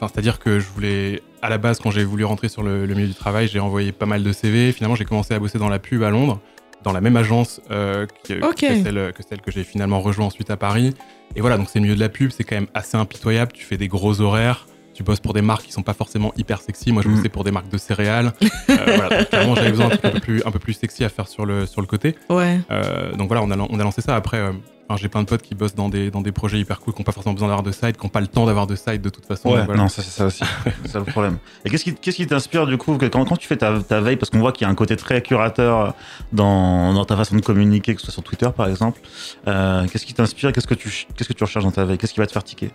[0.00, 1.22] C'est-à-dire que je voulais.
[1.42, 3.92] À la base, quand j'ai voulu rentrer sur le, le milieu du travail, j'ai envoyé
[3.92, 4.72] pas mal de CV.
[4.72, 6.40] Finalement, j'ai commencé à bosser dans la pub à Londres,
[6.82, 8.34] dans la même agence euh, que
[8.82, 10.92] celle, que celle que j'ai finalement rejoint ensuite à Paris.
[11.36, 13.52] Et voilà, donc c'est le milieu de la pub, c'est quand même assez impitoyable.
[13.52, 14.66] Tu fais des gros horaires.
[14.96, 16.90] Tu bosses pour des marques qui sont pas forcément hyper sexy.
[16.90, 18.32] Moi, je bossais pour des marques de céréales.
[18.68, 21.04] Euh, voilà, donc, clairement, j'avais besoin d'un truc un peu plus, un peu plus sexy
[21.04, 22.14] à faire sur le, sur le côté.
[22.30, 22.58] Ouais.
[22.70, 24.16] Euh, donc voilà, on a, lan- on a lancé ça.
[24.16, 24.52] Après, euh,
[24.88, 27.00] enfin, j'ai plein de potes qui bossent dans des, dans des projets hyper cool, qui
[27.00, 29.02] n'ont pas forcément besoin d'avoir de site, qui n'ont pas le temps d'avoir de site
[29.02, 29.50] de toute façon.
[29.50, 29.82] Ouais, Donc voilà.
[29.82, 30.42] non, ça c'est ça aussi.
[30.84, 31.38] c'est ça le problème.
[31.64, 34.00] Et qu'est-ce qui, qu'est-ce qui t'inspire du coup que quand, quand tu fais ta, ta
[34.00, 35.94] veille, parce qu'on voit qu'il y a un côté très curateur
[36.32, 39.00] dans, dans ta façon de communiquer, que ce soit sur Twitter par exemple.
[39.46, 41.98] euh, qu'est-ce qui t'inspire Qu'est-ce que tu, qu'est-ce que tu recherches dans ta veille?
[41.98, 42.70] Qu'est-ce qui va te faire tiquer?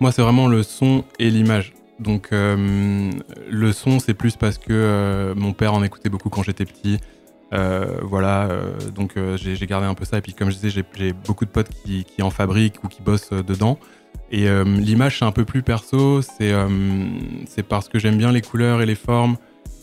[0.00, 1.72] Moi, c'est vraiment le son et l'image.
[2.00, 3.10] Donc, euh,
[3.48, 6.98] le son, c'est plus parce que euh, mon père en écoutait beaucoup quand j'étais petit.
[7.52, 8.48] Euh, voilà,
[8.94, 10.18] donc j'ai gardé un peu ça.
[10.18, 13.00] Et puis, comme je disais, j'ai- beaucoup de potes qui, qui en fabriquent ou qui
[13.00, 13.78] bossent dedans.
[14.32, 16.20] Et l'image, c'est un peu plus perso.
[16.22, 16.52] C'est
[17.68, 19.36] parce que j'aime bien les couleurs et les formes.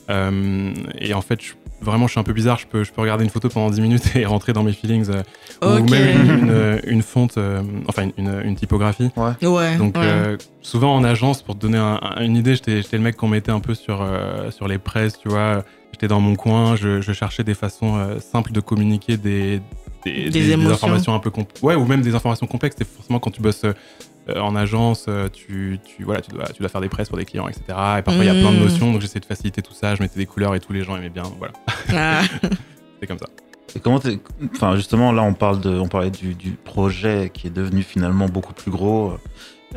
[0.09, 2.57] Et en fait, je- vraiment, je suis un peu bizarre.
[2.59, 5.09] Je peux, je peux regarder une photo pendant 10 minutes et rentrer dans mes feelings.
[5.09, 5.79] euh.
[5.79, 9.09] Ou même une, une, une fonte, euh, enfin une, typographie.
[9.15, 9.77] Ouais.
[9.77, 10.01] Donc ouais.
[10.03, 13.27] euh, souvent en agence, pour te donner un- un- une idée, j'étais le mec qu'on
[13.27, 15.63] mettait un peu sur, euh, sur les presses, tu vois.
[15.93, 19.61] J'étais dans mon coin, je, je cherchais des façons euh, simples de communiquer des,
[20.05, 20.73] des, Des émotions.
[20.73, 21.61] informations un peu complexes.
[21.61, 22.75] Ouais, ou même des informations complexes.
[22.79, 23.65] C'est forcément quand tu bosses
[24.29, 27.17] euh, en agence, euh, tu, tu, voilà, tu, dois, tu dois faire des presses pour
[27.17, 27.63] des clients, etc.
[27.67, 28.63] Et parfois il y a plein de Mm.
[28.63, 29.95] notions, donc j'essayais de faciliter tout ça.
[29.95, 31.23] Je mettais des couleurs et tous les gens aimaient bien.
[31.39, 31.53] Voilà,
[31.91, 32.21] Ah.
[32.99, 33.25] c'est comme ça.
[33.75, 33.99] Et comment
[34.53, 38.27] enfin justement là on parle de, on parlait du, du projet qui est devenu finalement
[38.27, 39.13] beaucoup plus gros.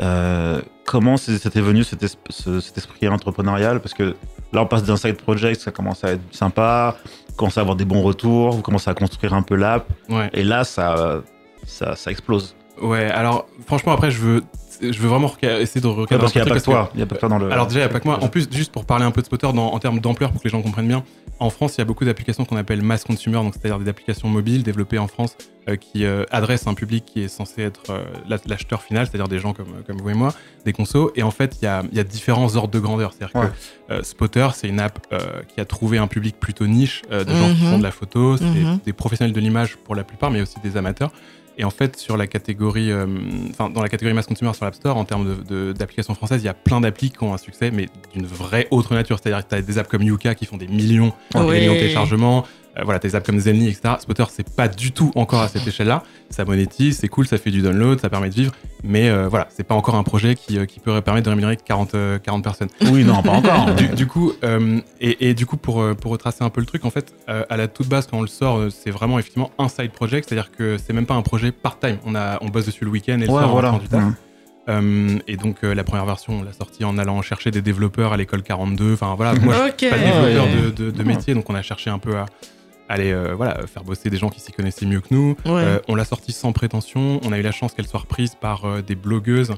[0.01, 3.81] Euh, comment c'était venu cet, es- ce- cet esprit entrepreneurial?
[3.81, 4.17] Parce que
[4.53, 6.97] là on passe d'un side project, ça commence à être sympa,
[7.29, 10.29] vous commencez à avoir des bons retours, vous commencez à construire un peu l'app, Ouais.
[10.33, 11.23] et là ça,
[11.65, 12.57] ça, ça explose.
[12.83, 14.43] Ouais, alors franchement, après, je veux,
[14.81, 17.01] je veux vraiment essayer de Ouais, recadrer parce qu'il n'y a pas que toi, il
[17.01, 17.51] y a pas que toi dans le.
[17.53, 18.19] Alors déjà, il n'y a pas que moi.
[18.23, 20.49] En plus, juste pour parler un peu de Spotter dans- en termes d'ampleur, pour que
[20.49, 21.05] les gens comprennent bien,
[21.39, 24.29] en France, il y a beaucoup d'applications qu'on appelle mass consumer, donc c'est-à-dire des applications
[24.29, 25.37] mobiles développées en France
[25.69, 29.29] euh, qui euh, adressent un public qui est censé être euh, l'ach- l'acheteur final, c'est-à-dire
[29.29, 30.33] des gens comme, comme vous et moi,
[30.65, 31.11] des consos.
[31.17, 33.13] Et en fait, il y a, il y a différents ordres de grandeur.
[33.13, 33.49] C'est-à-dire Ouais.
[33.89, 35.19] que euh, Spotter, c'est une app euh,
[35.55, 37.71] qui a trouvé un public plutôt niche euh, de gens qui Mhm.
[37.71, 38.79] font de la photo, c'est Mhm.
[38.85, 41.11] des professionnels de l'image pour la plupart, mais aussi des amateurs.
[41.57, 43.07] Et en fait, sur la catégorie, euh,
[43.51, 45.37] enfin, dans la catégorie mass consumer sur l'App Store, en termes
[45.73, 48.93] d'applications françaises, il y a plein d'applis qui ont un succès, mais d'une vraie autre
[48.95, 49.19] nature.
[49.23, 51.61] C'est-à-dire que tu as des apps comme Yuka qui font des millions, des Ouais.
[51.61, 52.45] millions de téléchargements.
[52.77, 53.95] Euh, voilà, t'as des apps comme Zenly, etc.
[54.01, 56.03] Spotter, c'est pas du tout encore à cette échelle-là.
[56.31, 58.53] Ça monétise, c'est cool, ça fait du download, ça permet de vivre.
[58.83, 61.57] Mais euh, voilà, c'est pas encore un projet qui, euh, qui peut permettre de rémunérer
[61.57, 62.69] 40, euh, 40 personnes.
[62.91, 63.75] Oui, non, pas encore.
[63.77, 66.67] Du, du coup, euh, et, et du coup, pour, euh, pour retracer un peu le
[66.67, 69.19] truc, en fait, euh, à la toute base, quand on le sort, euh, c'est vraiment
[69.19, 71.99] effectivement un side project, c'est-à-dire que c'est même pas un projet part-time.
[72.05, 73.73] On, a, on bosse dessus le week-end et le Ouais, soir voilà.
[73.81, 74.03] du taf.
[74.03, 74.15] Mmh.
[74.71, 78.13] Euh, et donc, euh, la première version, on l'a sortie en allant chercher des développeurs
[78.15, 78.95] à l'école 42.
[78.95, 79.75] Enfin, voilà, moi, je Ok.
[79.79, 80.71] suis pas Ouais, développeur ouais.
[80.75, 82.27] de, de, de métier, donc on a cherché un peu à
[82.89, 85.37] aller euh, voilà, faire bosser des gens qui s'y connaissaient mieux que nous.
[85.45, 85.63] Ouais.
[85.63, 87.21] Euh, on l'a sortie sans prétention.
[87.25, 89.55] On a eu la chance qu'elle soit reprise par euh, des blogueuses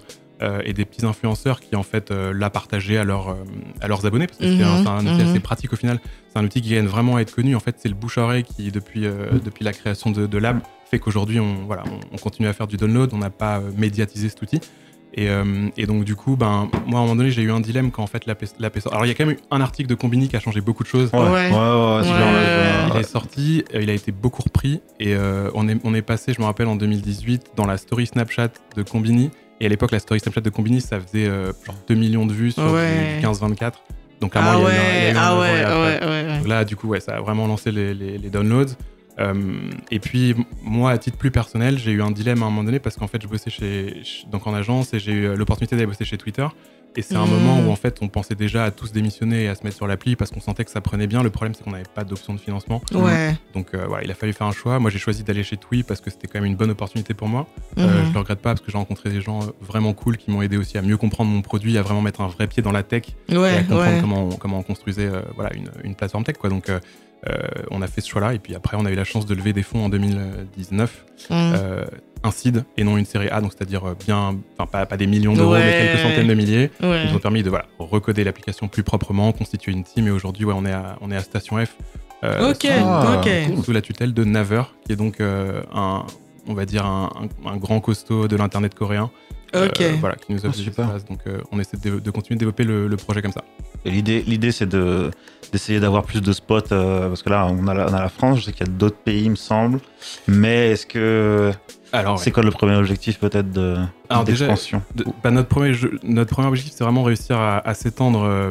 [0.66, 3.34] et des petits influenceurs qui en fait l'a partagé à, leur,
[3.80, 5.30] à leurs abonnés parce que c'est un, Mhm, c'est un outil mhm.
[5.30, 5.98] assez pratique au final.
[6.28, 7.56] C'est un outil qui gagne vraiment à être connu.
[7.56, 10.58] En fait, c'est le bouche à oreille qui depuis depuis la création de, de l'app
[10.90, 13.14] fait qu'aujourd'hui on voilà on, on continue à faire du download.
[13.14, 14.60] On n'a pas médiatisé cet outil.
[15.18, 17.60] Et, euh, et donc du coup, ben moi à un moment donné j'ai eu un
[17.60, 18.26] dilemme quand en fait
[18.80, 18.94] sortie.
[18.94, 20.82] Alors il y a quand même eu un article de Combini qui a changé beaucoup
[20.82, 21.10] de choses.
[21.14, 21.50] Ouais, ouais, Ouais.
[21.52, 25.94] ouais, Il est sorti, euh, il a été beaucoup repris et euh, on, est, on
[25.94, 29.30] est passé, je me rappelle, en 2018 dans la story Snapchat de Combini.
[29.60, 32.32] Et à l'époque, la story Snapchat de Combini, ça faisait euh, genre 2 millions de
[32.34, 33.16] vues sur du- Ouais.
[33.18, 33.72] du 15-24.
[34.20, 35.48] Donc clairement, Ah il y a eu un- il y a eu un ah ouais,
[35.48, 36.38] ouais, ouais, ouais.
[36.40, 38.74] Donc là, du coup, ouais, ça a vraiment lancé les, les- les downloads.
[39.18, 42.64] Euh, et puis, moi, à titre plus personnel, j'ai eu un dilemme à un moment
[42.64, 45.36] donné parce qu'en fait, je bossais chez, ch- donc en agence et j'ai eu euh,
[45.36, 46.46] l'opportunité d'aller bosser chez Twitter.
[46.98, 47.30] Et c'est un Mhm.
[47.30, 49.86] moment où, en fait, on pensait déjà à tous démissionner et à se mettre sur
[49.86, 51.22] l'appli parce qu'on sentait que ça prenait bien.
[51.22, 52.80] Le problème, c'est qu'on n'avait pas d'option de financement.
[52.94, 53.34] Ouais.
[53.52, 54.78] Donc euh, voilà, il a fallu faire un choix.
[54.78, 57.28] Moi, j'ai choisi d'aller chez Twi parce que c'était quand même une bonne opportunité pour
[57.28, 57.46] moi.
[57.76, 58.06] Euh, Mhm.
[58.08, 60.40] je le regrette pas parce que j'ai rencontré des gens euh, vraiment cool qui m'ont
[60.40, 62.82] aidé aussi à mieux comprendre mon produit, à vraiment mettre un vrai pied dans la
[62.82, 63.98] tech et à comprendre ouais.
[64.00, 66.36] comment, on, comment on construisait euh, voilà, une, une plateforme tech.
[66.38, 66.48] Quoi.
[66.48, 66.80] Donc, euh, euh,
[67.70, 68.34] on a fait ce choix-là.
[68.34, 71.04] Et puis après, on a eu la chance de lever des fonds en 2019.
[71.30, 71.36] Mhm.
[71.56, 71.84] Euh,
[72.22, 75.06] un seed et non une série A, donc c'est-à-dire euh, bien, enfin pas, pas des
[75.06, 75.60] millions d'euros, Ouais.
[75.64, 76.70] mais quelques centaines de milliers.
[76.82, 77.02] Ouais.
[77.04, 80.06] Ils nous ont permis de voilà, recoder l'application plus proprement, constituer une team.
[80.08, 81.76] Et aujourd'hui, ouais, on est à, on est à Station F.
[82.24, 83.64] euh, Ok, Ah, ok.
[83.64, 86.04] sous la tutelle de Naver, qui est donc euh, un,
[86.48, 87.10] on va dire un,
[87.44, 89.10] un- un grand costaud de l'internet coréen.
[89.56, 90.84] Euh, voilà, qui nous super.
[90.86, 91.04] espaces.
[91.04, 93.44] Donc euh, on essaie de, de continuer de développer le, le projet comme ça.
[93.84, 95.10] L'idée, c'est de
[95.52, 98.08] d'essayer d'avoir plus de spots euh, parce que là, on a, la, on a la
[98.08, 98.40] France.
[98.40, 99.80] Je sais qu'il y a d'autres pays, il me semble.
[100.28, 101.52] Mais est-ce que
[101.92, 103.76] Alors, c'est quoi le premier objectif peut-être de
[104.24, 108.22] d'expansion De- bah, notre, premier jeu- notre premier objectif, c'est vraiment réussir à, à s'étendre
[108.24, 108.50] euh,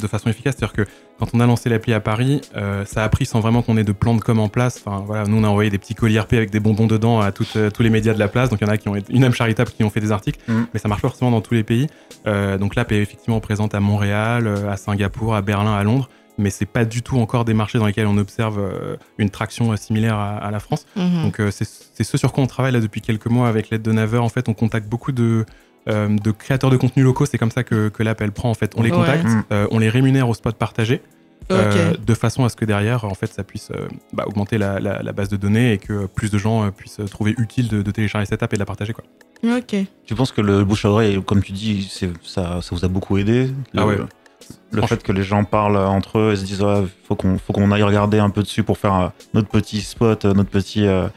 [0.00, 0.56] de façon efficace.
[0.58, 3.62] C'est-à-dire que quand on a lancé l'appli à Paris, euh, ça a pris sans vraiment
[3.62, 4.82] qu'on ait de plan de com en place.
[4.84, 7.32] Enfin, voilà, nous, on a envoyé des petits colis RP avec des bonbons dedans à
[7.32, 8.48] toutes, euh, tous les médias de la place.
[8.50, 10.38] Donc, il y en a qui ont une âme charitable qui ont fait des articles,
[10.48, 10.66] Mhm.
[10.72, 11.86] mais ça marche pas forcément dans tous les pays.
[12.26, 16.08] Euh, donc, l'app est effectivement présente à Montréal, à Singapour, à Berlin, à Londres.
[16.40, 19.72] Mais c'est pas du tout encore des marchés dans lesquels on observe euh, une traction
[19.72, 20.86] euh, similaire à, à la France.
[20.96, 21.22] Mhm.
[21.22, 21.64] Donc euh, c'est
[22.02, 24.18] ce sur quoi on travaille là depuis quelques mois avec l'aide de Naver.
[24.18, 25.44] En fait, on contacte beaucoup de,
[25.88, 27.26] euh, de créateurs de contenu locaux.
[27.26, 28.50] C'est comme ça que, que l'app elle prend.
[28.50, 29.42] En fait, on les contacte, Mm.
[29.52, 31.02] euh, on les rémunère au spot partagé,
[31.52, 34.78] euh, de façon à ce que derrière, en fait, ça puisse euh, bah, augmenter la,
[34.80, 37.82] la- la base de données et que plus de gens euh, puissent trouver utile de,
[37.82, 38.92] de télécharger cette app et de la partager.
[38.92, 39.04] Quoi.
[39.42, 39.74] Ok.
[40.06, 41.90] Tu penses que le bouche à oreille, comme tu dis,
[42.22, 43.96] ça, ça vous a beaucoup aidé le, Ah ouais.
[44.72, 47.52] Le fait que les gens parlent entre eux et se disent ouais, faut qu'on faut
[47.52, 50.86] qu'on aille regarder un peu dessus pour faire euh, notre petit spot, euh, notre petit
[50.86, 51.08] euh,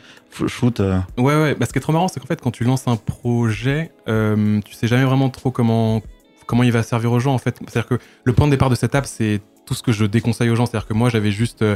[0.48, 0.80] shoot.
[0.80, 1.56] Ouais, ouais.
[1.56, 4.60] Bah, ce qui est trop marrant, c'est qu'en fait, quand tu lances un projet, euh,
[4.66, 6.02] tu sais jamais vraiment trop comment,
[6.48, 7.34] comment il va servir aux gens.
[7.34, 9.92] En fait, c'est-à-dire que le point de départ de cette app, c'est tout ce que
[9.92, 10.66] je déconseille aux gens.
[10.66, 11.62] C'est-à-dire que moi, j'avais juste.
[11.62, 11.76] euh,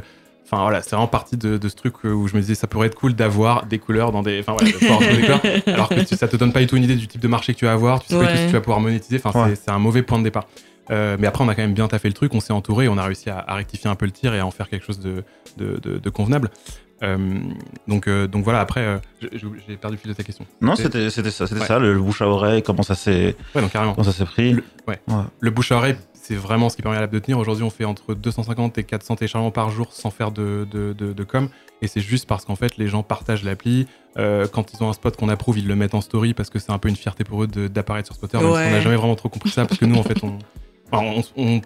[0.49, 2.87] Enfin voilà, c'est vraiment partie de, de ce truc où je me disais ça pourrait
[2.87, 4.39] être cool d'avoir des couleurs dans des.
[4.39, 5.41] Enfin voilà, de pouvoir jouer des couleurs.
[5.67, 7.53] Alors que tu- ça te donne pas du tout une idée du type de marché
[7.53, 8.39] que tu vas avoir, tu sais pas du tout Ouais.
[8.43, 9.19] si tu vas pouvoir monétiser.
[9.21, 9.55] Enfin, Ouais.
[9.55, 10.45] c'est un mauvais point de départ.
[10.91, 12.97] Euh, mais après, on a quand même bien taffé le truc, on s'est entouré, on
[12.97, 14.99] a réussi à, à rectifier un peu le tir et à en faire quelque chose
[14.99, 15.23] de,
[15.57, 16.49] de, de- de convenable.
[17.03, 17.17] Euh,
[17.87, 20.45] donc, euh, donc voilà, après, euh, j'ai perdu le fil de ta question.
[20.61, 21.67] Non, c'était c'était ça, c'était Ouais.
[21.67, 23.93] ça, le bouche à oreille, comment ça s'est Ouais, donc carrément.
[23.93, 24.53] comment ça s'est pris.
[24.53, 24.99] Le, ouais.
[25.07, 25.15] Ouais.
[25.39, 27.37] le bouche à oreille, c'est vraiment ce qui permet à l'app de tenir.
[27.37, 31.13] Aujourd'hui, on fait entre 250 et 400 téléchargements par jour sans faire de, de, de-
[31.13, 31.49] de com.
[31.83, 33.85] Et c'est juste parce qu'en fait, les gens partagent l'appli.
[34.17, 36.57] Euh, quand ils ont un spot qu'on approuve, ils le mettent en story parce que
[36.57, 38.37] c'est un peu une fierté pour eux d'apparaître sur Spotter.
[38.39, 38.65] Même si Ouais.
[38.69, 40.39] on n'a jamais vraiment trop compris ça parce que nous, en fait, on,
[40.91, 41.61] on, on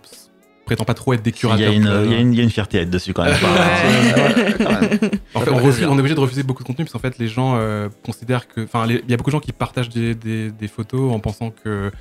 [0.66, 1.70] prétend pas trop être des curateurs.
[1.72, 3.34] de- il, y a une, il y a une fierté à être dessus quand même.
[3.34, 4.54] Ouais.
[4.58, 5.00] quand même.
[5.34, 7.28] En fait, on, refuse- est obligé de refuser beaucoup de contenu parce qu'en fait, les
[7.28, 8.62] gens euh, considèrent que.
[8.64, 11.50] Enfin, il y a beaucoup de gens qui partagent des, des- des photos en pensant
[11.52, 11.92] que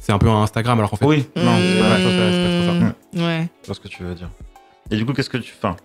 [0.00, 1.06] c'est un peu un Instagram, alors qu'en fait.
[1.06, 2.84] Oui, non, c'est Ouais, pas, ça, ça, c'est pas trop ça.
[3.18, 3.22] Mmh.
[3.26, 3.48] Ouais.
[3.62, 4.28] je vois ce que tu veux dire.
[4.90, 5.76] Et du coup, qu'est-ce que tu enfin,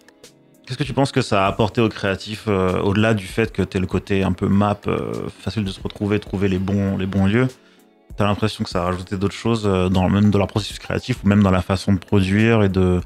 [0.65, 3.61] Qu'est-ce que tu penses que ça a apporté aux créatifs euh, au-delà du fait que
[3.63, 7.05] tu le côté un peu map, euh, facile de se retrouver, trouver les bons, les
[7.05, 7.47] bons lieux?
[8.15, 11.23] T'as l'impression que ça a rajouté d'autres choses euh, dans même dans leur processus créatif
[11.23, 13.01] ou même dans la façon de produire et de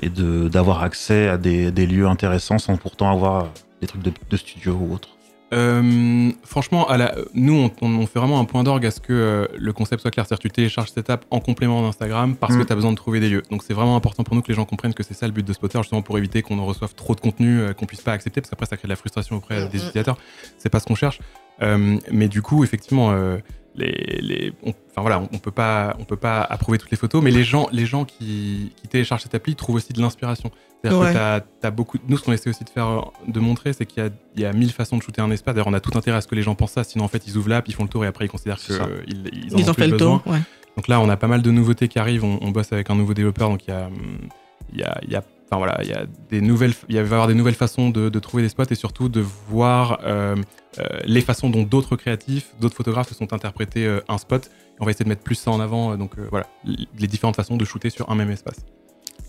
[0.00, 3.48] et de d'avoir accès à des, des lieux intéressants sans pourtant avoir
[3.80, 5.08] des trucs de, de studio ou autre.
[5.52, 9.46] Euh, franchement, à la, nous, on, fait vraiment un point d'orgue à ce que euh,
[9.58, 10.24] le concept soit clair.
[10.24, 12.66] C'est-à-dire que tu télécharges cette app en complément d'Instagram parce que Mm.
[12.66, 13.42] tu as besoin de trouver des lieux.
[13.50, 15.44] Donc c'est vraiment important pour nous que les gens comprennent que c'est ça le but
[15.44, 18.12] de Spotter, justement pour éviter qu'on en reçoive trop de contenu euh, qu'on puisse pas
[18.12, 19.86] accepter, parce qu'après ça crée de la frustration auprès euh, des Mm, mm.
[19.86, 20.18] utilisateurs.
[20.56, 21.18] C'est pas ce qu'on cherche.
[21.62, 23.38] Euh, mais du coup, effectivement, euh,
[23.80, 26.96] les, les, on, enfin voilà, on, on peut pas, on peut pas approuver toutes les
[26.96, 30.50] photos, mais les gens, les gens qui, qui téléchargent cette appli trouvent aussi de l'inspiration.
[30.82, 31.08] C'est-à-dire Ouais.
[31.08, 31.98] que t'as, t'as beaucoup.
[32.08, 34.40] Nous, ce qu'on essaie aussi de faire, euh, de montrer, c'est qu'il y a, il
[34.42, 35.54] y a mille façons de shooter un espace.
[35.54, 36.84] D'ailleurs, on a tout intérêt à ce que les gens pensent ça.
[36.84, 38.76] Sinon, en fait, ils ouvrent l'app, ils font le tour et après, ils considèrent qu'ils
[39.32, 40.18] ils en Ils ont plus fait le besoin.
[40.20, 40.32] tour.
[40.32, 40.38] Ouais.
[40.76, 42.24] Donc là, on a pas mal de nouveautés qui arrivent.
[42.24, 43.50] On, on bosse avec un nouveau développeur.
[43.50, 44.18] Donc il y a, hum,
[44.72, 47.00] il y a, il y a, enfin voilà, il y a des nouvelles, il va
[47.00, 50.36] y avoir des nouvelles façons de, trouver des spots et surtout de voir euh,
[50.78, 54.48] euh, les façons dont d'autres créatifs, d'autres photographes se sont interprétés euh, un spot.
[54.78, 55.96] On va essayer de mettre plus ça en avant.
[55.96, 58.64] Donc voilà, les différentes façons de shooter sur un même espace.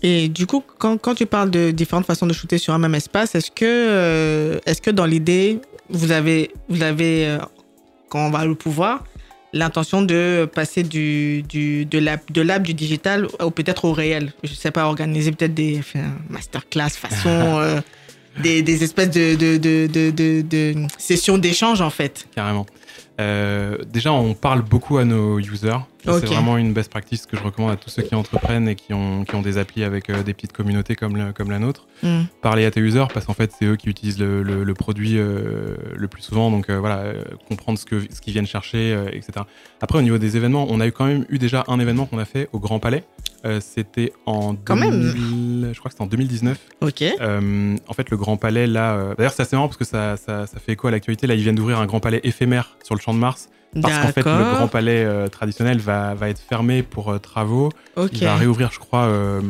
[0.02, 3.34] Et du coup, quand, tu parles de différentes façons de shooter sur un même espace,
[3.34, 5.60] est-ce que, est-ce que dans l'idée,
[5.90, 7.38] vous avez, vous avez
[8.08, 9.04] quand on va le pouvoir,
[9.52, 14.32] l'intention de passer du, du, de l'app, de l'app du digital ou peut-être au réel
[14.42, 17.80] Je sais pas, organiser peut-être des enfin, masterclass façon, euh,
[18.42, 22.26] des, des espèces de, de, de, de, de, de sessions d'échange en fait.
[22.34, 22.66] Carrément.
[23.20, 25.78] Euh, déjà, on parle beaucoup à nos users.
[26.04, 28.92] C'est vraiment une best practice que je recommande à tous ceux qui entreprennent et qui
[28.92, 31.86] ont, qui ont des applis avec euh, des petites communautés comme, le- comme la nôtre.
[32.02, 32.22] Mm.
[32.40, 35.18] Parler à tes users parce qu'en fait, c'est eux qui utilisent le, le- le produit
[35.18, 36.50] euh, le plus souvent.
[36.50, 37.12] Donc euh, voilà,
[37.48, 39.32] comprendre ce que- ce qu'ils viennent chercher, etc.
[39.80, 42.18] Après, au niveau des événements, on a eu quand même eu déjà un événement qu'on
[42.18, 43.04] a fait au Grand Palais.
[43.60, 45.00] C'était en Quand même.
[45.00, 46.58] 2000 je crois que c'était en 2019.
[46.80, 47.02] Ok.
[47.02, 50.46] Euh, en fait, le Grand Palais, là, d'ailleurs, c'est assez marrant parce que ça, ça,
[50.46, 51.26] ça fait écho à l'actualité.
[51.26, 53.48] Là, ils viennent d'ouvrir un Grand Palais éphémère sur le Champ de Mars
[53.80, 54.68] parce qu'en fait, le Grand.
[54.68, 57.70] Palais euh, traditionnel va, va être fermé pour euh, travaux.
[58.12, 59.40] Il va réouvrir, je crois, euh,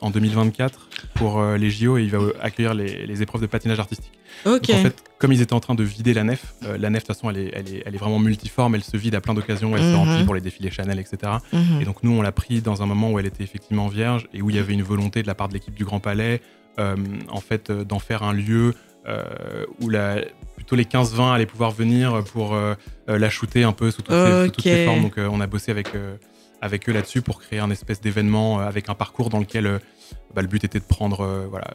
[0.00, 4.12] en 2024 pour les JO et il va accueillir les, les épreuves de patinage artistique.
[4.44, 7.06] Donc, en fait, comme ils étaient en train de vider la nef, la nef, de
[7.06, 9.34] toute façon, elle est, elle, est, elle est vraiment multiforme, elle se vide à plein
[9.34, 9.96] d'occasions, elle se Mhm.
[9.96, 11.32] remplit pour les défilés Chanel, etc.
[11.52, 11.80] Mhm.
[11.80, 14.42] Et donc nous, on l'a pris dans un moment où elle était effectivement vierge et
[14.42, 16.40] où il y avait une volonté de la part de l'équipe du Grand Palais
[16.78, 18.72] en fait d'en faire un lieu
[19.80, 20.16] où la,
[20.56, 22.74] plutôt les 15-20 allaient pouvoir venir pour euh,
[23.08, 25.02] euh, la shooter un peu sous toutes, ses, sous toutes ses formes.
[25.02, 26.16] Donc euh, on a bossé avec, euh,
[26.60, 29.78] avec eux là-dessus pour créer un espèce d'événement euh, avec un parcours dans lequel euh,
[30.34, 31.68] bah, le but était de prendre euh, voilà,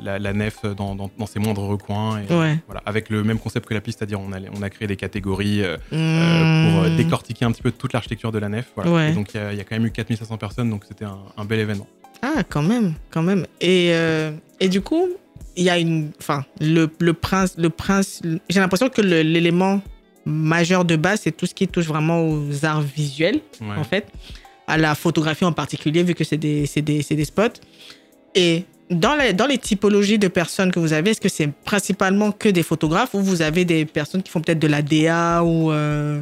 [0.00, 2.20] la, la nef dans, dans, dans ses moindres recoins.
[2.20, 2.58] Et, Ouais.
[2.66, 4.96] voilà, avec le même concept que la piste, c'est-à-dire on a, on a créé des
[4.96, 6.96] catégories euh, euh, pour euh, Mmh.
[6.96, 8.66] décortiquer un petit peu toute l'architecture de la nef.
[8.76, 8.92] Voilà.
[8.92, 9.10] Ouais.
[9.10, 11.04] Et donc il y, a- il y a quand même eu 4500 personnes, donc c'était
[11.06, 11.86] un, un bel événement.
[12.22, 13.46] Ah, quand même, quand même.
[13.60, 15.06] Et, euh, et du coup,
[15.58, 16.10] il y a une.
[16.20, 17.54] Enfin, le, le prince.
[17.58, 19.82] Le prince J'ai l'impression que l'élément
[20.24, 23.76] majeur de base, c'est tout ce qui touche vraiment aux arts visuels, Ouais.
[23.76, 24.06] en fait,
[24.66, 27.58] à la photographie en particulier, vu que c'est des, des, des spots.
[28.34, 32.30] Et dans les, dans les typologies de personnes que vous avez, est-ce que c'est principalement
[32.32, 35.72] que des photographes ou vous avez des personnes qui font peut-être de la DA ou.
[35.72, 36.20] euh,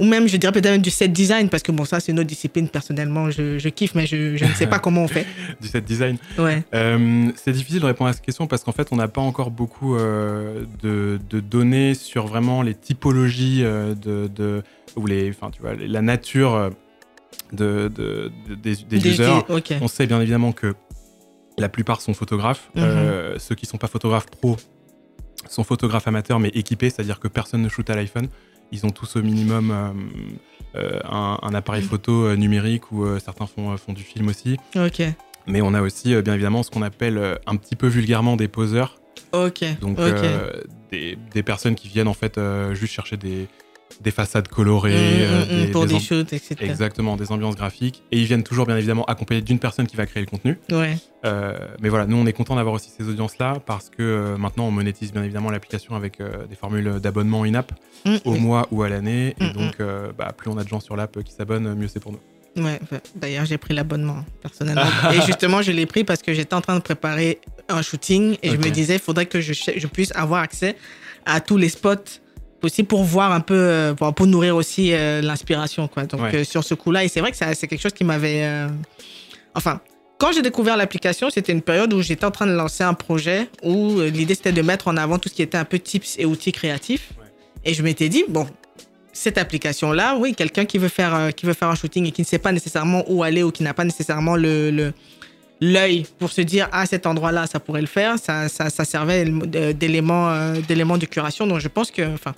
[0.00, 2.18] ou même, je dirais peut-être même du set design, parce que bon, ça, c'est une
[2.18, 5.26] autre discipline, personnellement, je, je kiffe, mais je, je ne sais pas comment on fait.
[5.60, 6.16] Du set design.
[6.38, 6.62] Ouais.
[6.74, 9.50] Euh, c'est difficile de répondre à cette question parce qu'en fait, on n'a pas encore
[9.52, 14.62] beaucoup euh, de, de données sur vraiment les typologies euh, de, de
[14.96, 16.70] ou les, enfin, tu vois, la nature
[17.52, 19.30] de, de- de- des, des Des- users.
[19.48, 19.78] des-.
[19.80, 20.74] On sait bien évidemment que
[21.56, 22.68] la plupart sont photographes.
[22.74, 23.38] Mhm.
[23.38, 24.56] Ceux qui sont pas photographes pro
[25.48, 28.26] sont photographes amateurs mais équipés, c'est-à-dire que personne ne shoot à l'iPhone.
[28.72, 29.92] Ils ont tous au minimum euh,
[30.76, 34.56] euh, un, un appareil photo euh, numérique ou certains font, font du film aussi.
[34.76, 35.02] Ok.
[35.46, 38.98] Mais on a aussi, bien évidemment, ce qu'on appelle un petit peu vulgairement des poseurs.
[39.32, 39.62] Ok.
[39.80, 39.98] Donc,
[40.90, 42.40] des, des personnes qui viennent en fait
[42.72, 43.46] juste chercher des,
[44.00, 44.92] des façades colorées.
[44.92, 46.56] Mm, euh, mm, mm, pour des, shoots, etc.
[46.60, 48.02] Exactement, des ambiances graphiques.
[48.12, 50.58] Et ils viennent toujours, bien évidemment, accompagnés d'une personne qui va créer le contenu.
[50.70, 50.96] Ouais.
[51.24, 54.66] Euh, mais voilà, nous, on est content d'avoir aussi ces audiences-là parce que euh, maintenant,
[54.66, 57.72] on monétise bien évidemment l'application avec euh, des formules d'abonnement in-app
[58.04, 58.38] Mm, au mm.
[58.38, 59.34] mois ou à l'année.
[59.40, 59.78] Mm, Et donc,
[60.18, 62.20] bah, plus on a de gens sur l'app qui s'abonnent, mieux c'est pour nous.
[62.56, 62.78] Ouais,
[63.16, 64.82] D'ailleurs, j'ai pris l'abonnement, personnellement.
[65.12, 68.50] et justement, je l'ai pris parce que j'étais en train de préparer un shooting et
[68.50, 70.76] je me disais, il faudrait que je puisse avoir accès
[71.24, 72.20] à tous les spots
[72.66, 75.84] possibles pour voir un peu, euh, pour, pour nourrir aussi euh, l'inspiration.
[75.92, 76.02] quoi.
[76.10, 76.34] Donc, Ouais.
[76.36, 78.42] euh, sur ce coup-là, et c'est vrai que ça- c'est quelque chose qui m'avait.
[78.44, 78.68] euh,
[79.54, 79.80] Enfin.
[80.16, 83.48] Quand j'ai découvert l'application, c'était une période où j'étais en train de lancer un projet
[83.64, 86.24] où l'idée c'était de mettre en avant tout ce qui était un peu tips et
[86.24, 87.06] outils créatifs.
[87.18, 87.26] Ouais.
[87.64, 88.46] Et je m'étais dit, bon,
[89.12, 92.26] cette application-là, oui, quelqu'un qui veut faire qui veut faire un shooting et qui ne
[92.32, 94.92] sait pas nécessairement où aller ou qui n'a pas nécessairement le le-
[95.60, 99.24] l'œil pour se dire ah cet endroit-là ça pourrait le faire, ça ça, ça servait
[99.82, 101.44] d'élément euh, d'élément de curation.
[101.46, 102.34] Donc je pense que enfin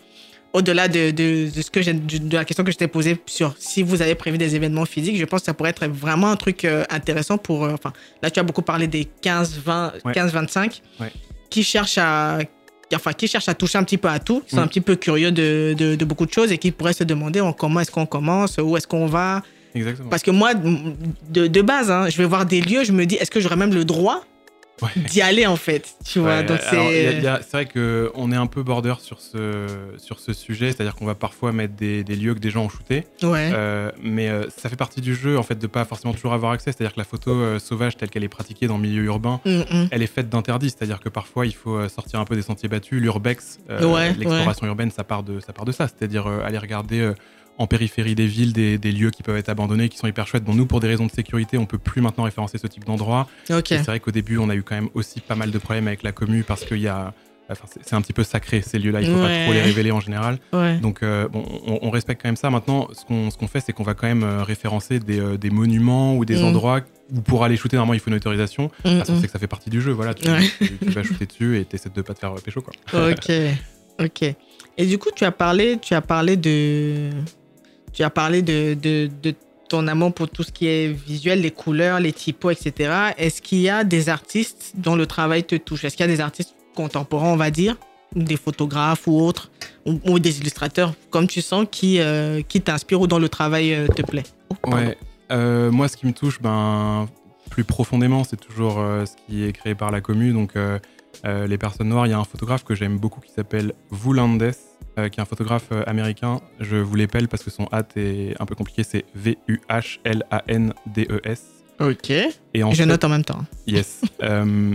[0.52, 3.82] au-delà de, de, de ce que de la question que je t'ai posée sur si
[3.82, 6.64] vous avez prévu des événements physiques, je pense que ça pourrait être vraiment un truc
[6.64, 7.92] euh, intéressant pour euh, enfin
[8.22, 10.12] là tu as beaucoup parlé des 15 20 Ouais.
[10.14, 11.12] 15 25 Ouais.
[11.50, 12.38] qui cherchent à
[12.94, 14.64] enfin qui cherchent à toucher un petit peu à tout, qui sont Mm.
[14.64, 17.52] un petit peu curieux de, de, beaucoup de choses et qui pourraient se demander oh,
[17.52, 19.42] comment est-ce qu'on commence, où est-ce qu'on va?
[19.74, 20.08] Exactement.
[20.08, 23.16] Parce que moi, de, de base, hein, je vais voir des lieux, je me dis,
[23.16, 24.24] est-ce que j'aurais même le droit
[24.82, 24.90] Ouais.
[25.08, 27.50] d'y aller en fait Tu vois, Ouais, c'est.
[27.52, 29.66] vrai qu'on est un peu border sur ce,
[29.96, 32.68] sur ce sujet, c'est-à-dire qu'on va parfois mettre des, des lieux que des gens ont
[32.68, 33.50] shootés, Ouais.
[33.54, 36.52] euh, mais euh, ça fait partie du jeu en fait de pas forcément toujours avoir
[36.52, 39.40] accès, c'est-à-dire que la photo euh, sauvage telle qu'elle est pratiquée dans le milieu urbain,
[39.46, 39.88] Mm, mm.
[39.90, 43.00] elle est faite d'interdits, c'est-à-dire que parfois il faut sortir un peu des sentiers battus,
[43.00, 47.12] l'urbex, l'exploration urbaine, ça part de ça, part de ça, c'est-à-dire aller regarder
[47.58, 50.44] en périphérie des villes des, des lieux qui peuvent être abandonnés, qui sont hyper chouettes.
[50.44, 53.26] Bon, nous, pour des raisons de sécurité, on peut plus maintenant référencer ce type d'endroit.
[53.46, 56.02] C'est vrai qu'au début, on a eu quand même aussi pas mal de problèmes avec
[56.02, 57.14] la commu parce qu'il y a.
[57.48, 59.20] Enfin, c'est- un petit peu sacré ces lieux-là, il faut Ouais.
[59.38, 60.38] pas trop les révéler en général.
[60.52, 60.78] Ouais.
[60.78, 62.50] Donc, euh, bon, on, on respecte quand même ça.
[62.50, 65.36] Maintenant, ce qu'on ce qu'on fait, c'est qu'on va quand même euh, référencer des, euh,
[65.38, 66.44] des monuments ou des Mm.
[66.44, 66.80] endroits
[67.14, 68.64] où pour aller shooter, normalement, il faut une autorisation.
[68.64, 69.20] Mm, Parce qu'on mm.
[69.20, 69.92] sait que ça fait partie du jeu.
[69.92, 70.40] Voilà, tu, Ouais.
[70.58, 72.72] tu- tu vas shooter dessus et t'essaies de pas te faire pécho, quoi.
[73.10, 73.30] Ok,
[74.02, 74.34] ok.
[74.76, 77.10] Et du coup, tu as parlé, tu as parlé de,
[77.96, 79.34] tu as parlé de, de,
[79.68, 82.92] ton amour pour tout ce qui est visuel, les couleurs, les typos, etc.
[83.16, 85.84] Est-ce qu'il y a des artistes dont le travail te touche?
[85.84, 87.76] Est-ce qu'il y a des artistes contemporains, on va dire,
[88.14, 89.50] des photographes ou autres,
[89.86, 93.88] ou, des illustrateurs, comme tu sens, qui, euh, qui t'inspirent ou dont le travail euh,
[93.88, 94.24] te plaît?
[94.50, 94.74] Oh.
[94.74, 94.96] Ouais.
[95.32, 97.08] Euh, moi, ce qui me touche, ben,
[97.50, 100.32] plus profondément, c'est toujours ce qui est créé par la commu.
[100.32, 100.52] Donc,
[101.24, 104.52] euh, les personnes noires, il y a un photographe que j'aime beaucoup qui s'appelle Voulandes,
[104.98, 106.40] euh, qui est un photographe euh, américain.
[106.60, 108.82] Je vous l'épelle parce que son hâte est un peu compliqué.
[108.82, 109.04] C'est
[110.28, 111.42] V-U-H-L-A-N-D-E-S.
[111.78, 112.10] Ok.
[112.54, 113.44] Et en Je fait- note en même temps.
[113.66, 114.00] Yes.
[114.22, 114.72] Euh,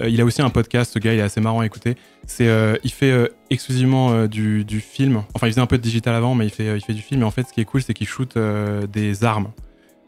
[0.00, 1.96] euh, il a aussi un podcast, ce gars, il est assez marrant à écouter.
[2.24, 5.24] C'est, euh, il fait euh, exclusivement euh, du, du film.
[5.34, 7.02] Enfin, il faisait un peu de digital avant, mais il fait, euh, il fait du
[7.02, 7.22] film.
[7.22, 9.50] Et en fait, ce qui est cool, c'est qu'il shoot euh, des armes.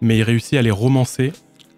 [0.00, 1.32] Mais il réussit à les romancer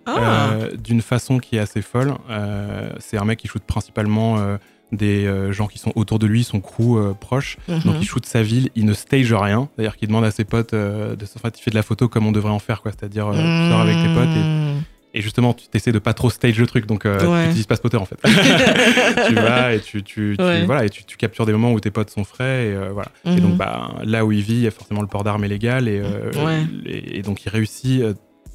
[0.06, 2.14] Ah, euh, d'une façon qui est assez folle.
[2.30, 4.56] Euh, c'est un mec qui shoot principalement euh,
[4.92, 7.56] des gens qui sont autour de lui, son crew euh, proche.
[7.68, 7.80] mhm.
[7.80, 9.68] Donc il shoot sa ville, il ne stage rien.
[9.74, 12.08] C'est-à-dire qu'il demande à ses potes euh, de se fait, il fait de la photo
[12.08, 12.92] comme on devrait en faire, quoi.
[12.92, 14.74] C'est-à-dire, euh, tu sors avec tes potes et.
[15.16, 17.16] Et justement, tu essaies de pas trop stage le truc, donc Ouais.
[17.18, 18.16] tu utilises pas spotter en fait.
[19.28, 20.64] tu vas et tu, tu, tu- Ouais.
[20.64, 22.66] voilà, et tu, tu captures des moments où tes potes sont frais.
[22.66, 23.10] Et, voilà.
[23.24, 23.56] et donc, Mhm.
[23.56, 25.86] bah, là où il vit, il y a forcément le port d'armes est légal.
[25.86, 26.64] Et, Ouais.
[26.84, 28.02] et, et donc, il réussit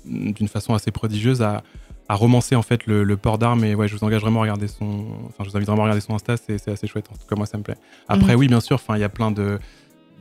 [0.06, 1.64] d'une façon assez prodigieuse à,
[2.08, 3.64] à romancer en fait le, le port d'armes.
[3.64, 5.06] Et ouais, je vous engage vraiment à regarder son.
[5.28, 7.08] Enfin, je vous invite vraiment à regarder son Insta, c'est c'est assez chouette.
[7.12, 7.78] En tout cas, moi, ça me plaît.
[8.08, 8.40] Après, Mhm.
[8.40, 9.60] oui, bien sûr, enfin, il y a plein de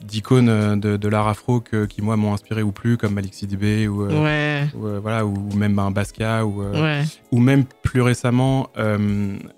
[0.07, 3.35] d'icônes euh, de, de l'art afro que, qui moi m'ont inspiré ou plus comme Malik
[3.35, 7.05] Sidibé ou, euh, Ouais, ou, euh, voilà ou même un Basquiat ou euh, ouais.
[7.33, 8.69] ou même plus récemment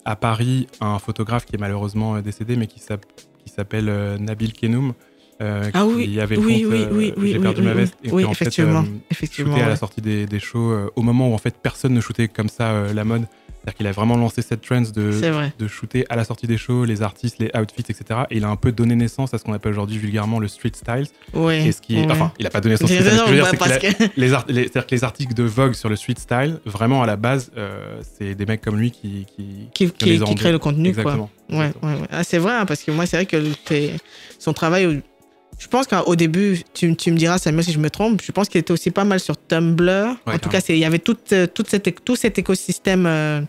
[0.06, 3.04] à Paris un photographe qui est malheureusement décédé mais qui s'app-
[3.44, 4.94] qui s'appelle Nabil Kenoum
[5.40, 7.60] euh, Ah qui oui, avait le oui, compte, oui, euh, oui, oui, j'ai oui, perdu
[7.62, 8.08] oui, ma veste oui.
[8.08, 10.90] et Oui, qui, en fait, effectivement, euh, effectivement, à la sortie des, des shows euh,
[10.96, 13.26] au moment où en fait personne ne shootait comme ça euh, la mode
[13.62, 16.86] c'est-à-dire qu'il a vraiment lancé cette trend de de shooter à la sortie des shows,
[16.86, 18.20] les artistes, les outfits, etc.
[18.30, 20.72] Et il a un peu donné naissance à ce qu'on appelle aujourd'hui vulgairement le street
[20.74, 21.06] style.
[21.34, 21.66] Ouais.
[21.66, 22.10] Et ce qui est, ouais.
[22.10, 22.88] enfin, il a pas donné naissance.
[22.88, 23.26] C'est-à-dire
[24.86, 27.50] que les articles de Vogue sur le street style, vraiment à la base,
[28.16, 30.88] c'est des mecs comme lui qui qui, qui, qui, les qui ont crée le contenu,
[30.88, 31.28] exactement.
[31.50, 31.58] quoi.
[31.58, 32.06] Ouais, ouais, ouais.
[32.10, 33.36] Ah, c'est vrai, hein, parce que moi, c'est vrai que
[34.38, 35.02] son travail,
[35.60, 38.48] je pense qu'au début, tu, tu me diras, Samuel, si je me trompe, je pense
[38.48, 39.90] qu'il était aussi pas mal sur Tumblr.
[39.90, 40.50] en tout carrément.
[40.50, 43.42] cas, il y avait tout, euh, toute cette, tout cet écosystème euh,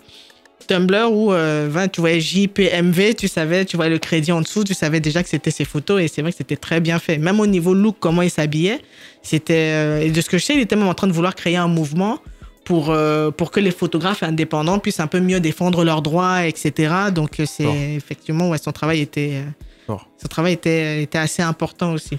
[0.67, 4.73] Tumblr où euh, tu voyais JPMV, tu savais, tu voyais le crédit en dessous, tu
[4.73, 7.17] savais déjà que c'était ses photos et c'est vrai que c'était très bien fait.
[7.17, 8.79] Même au niveau look, comment il s'habillait,
[9.23, 9.71] c'était.
[9.73, 11.55] euh, et de ce que je sais, il était même en train de vouloir créer
[11.55, 12.19] un mouvement
[12.65, 16.93] pour, euh, pour que les photographes indépendants puissent un peu mieux défendre leurs droits, etc.
[17.15, 19.41] Donc, c'est effectivement, ouais, son travail était,
[19.87, 20.07] Fort.
[20.21, 22.17] son travail était, était assez important aussi.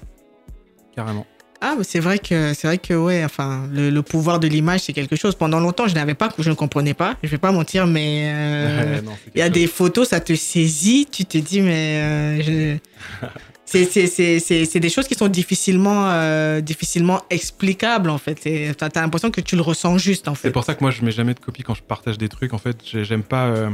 [0.95, 1.27] Carrément.
[1.65, 4.93] Ah, c'est vrai que c'est vrai que ouais, enfin, le, le pouvoir de l'image, c'est
[4.93, 5.37] quelque chose.
[5.37, 7.17] Pendant longtemps, je n'avais pas, je ne comprenais pas.
[7.23, 11.07] Je vais pas mentir, mais euh, c'est il y a des photos, ça te saisit,
[11.11, 12.77] tu te dis, mais euh,
[13.65, 18.41] c'est c'est- c'est- c'est- c'est des choses qui sont difficilement, euh, difficilement explicables, en fait.
[18.43, 20.51] C'est- T'as t'as l'impression que tu le ressens juste, en C'est fait.
[20.51, 22.55] pour ça que moi je mets jamais de copie quand je partage des trucs.
[22.55, 23.71] En fait, j'ai- j'aime pas, euh,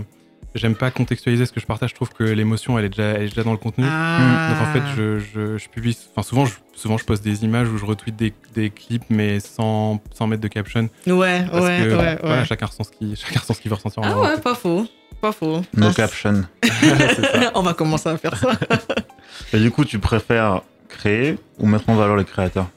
[0.55, 1.91] j'aime pas contextualiser ce que je partage.
[1.91, 3.85] Je trouve que l'émotion elle est déjà, elle est déjà dans le contenu.
[3.89, 4.49] Ah.
[4.51, 7.69] Donc en fait, je, je, je publie, enfin souvent, je, souvent je poste des images
[7.69, 10.89] ou je retweet des, des clips, mais sans, sans mettre de caption.
[11.07, 12.45] Ouais, Parce ouais, que ouais, voilà, ouais.
[12.47, 14.03] chacun ressent ce qu'il, chacun ressent ce qu'il veut ressentir.
[14.03, 14.23] en Ah moment.
[14.29, 14.87] ouais, pas faux.
[15.21, 15.63] Pas faux.
[15.77, 16.45] No Ah, caption.
[17.55, 18.53] On va commencer à faire ça.
[19.53, 22.69] Et du coup, tu préfères créer ou mettre en valeur les créateurs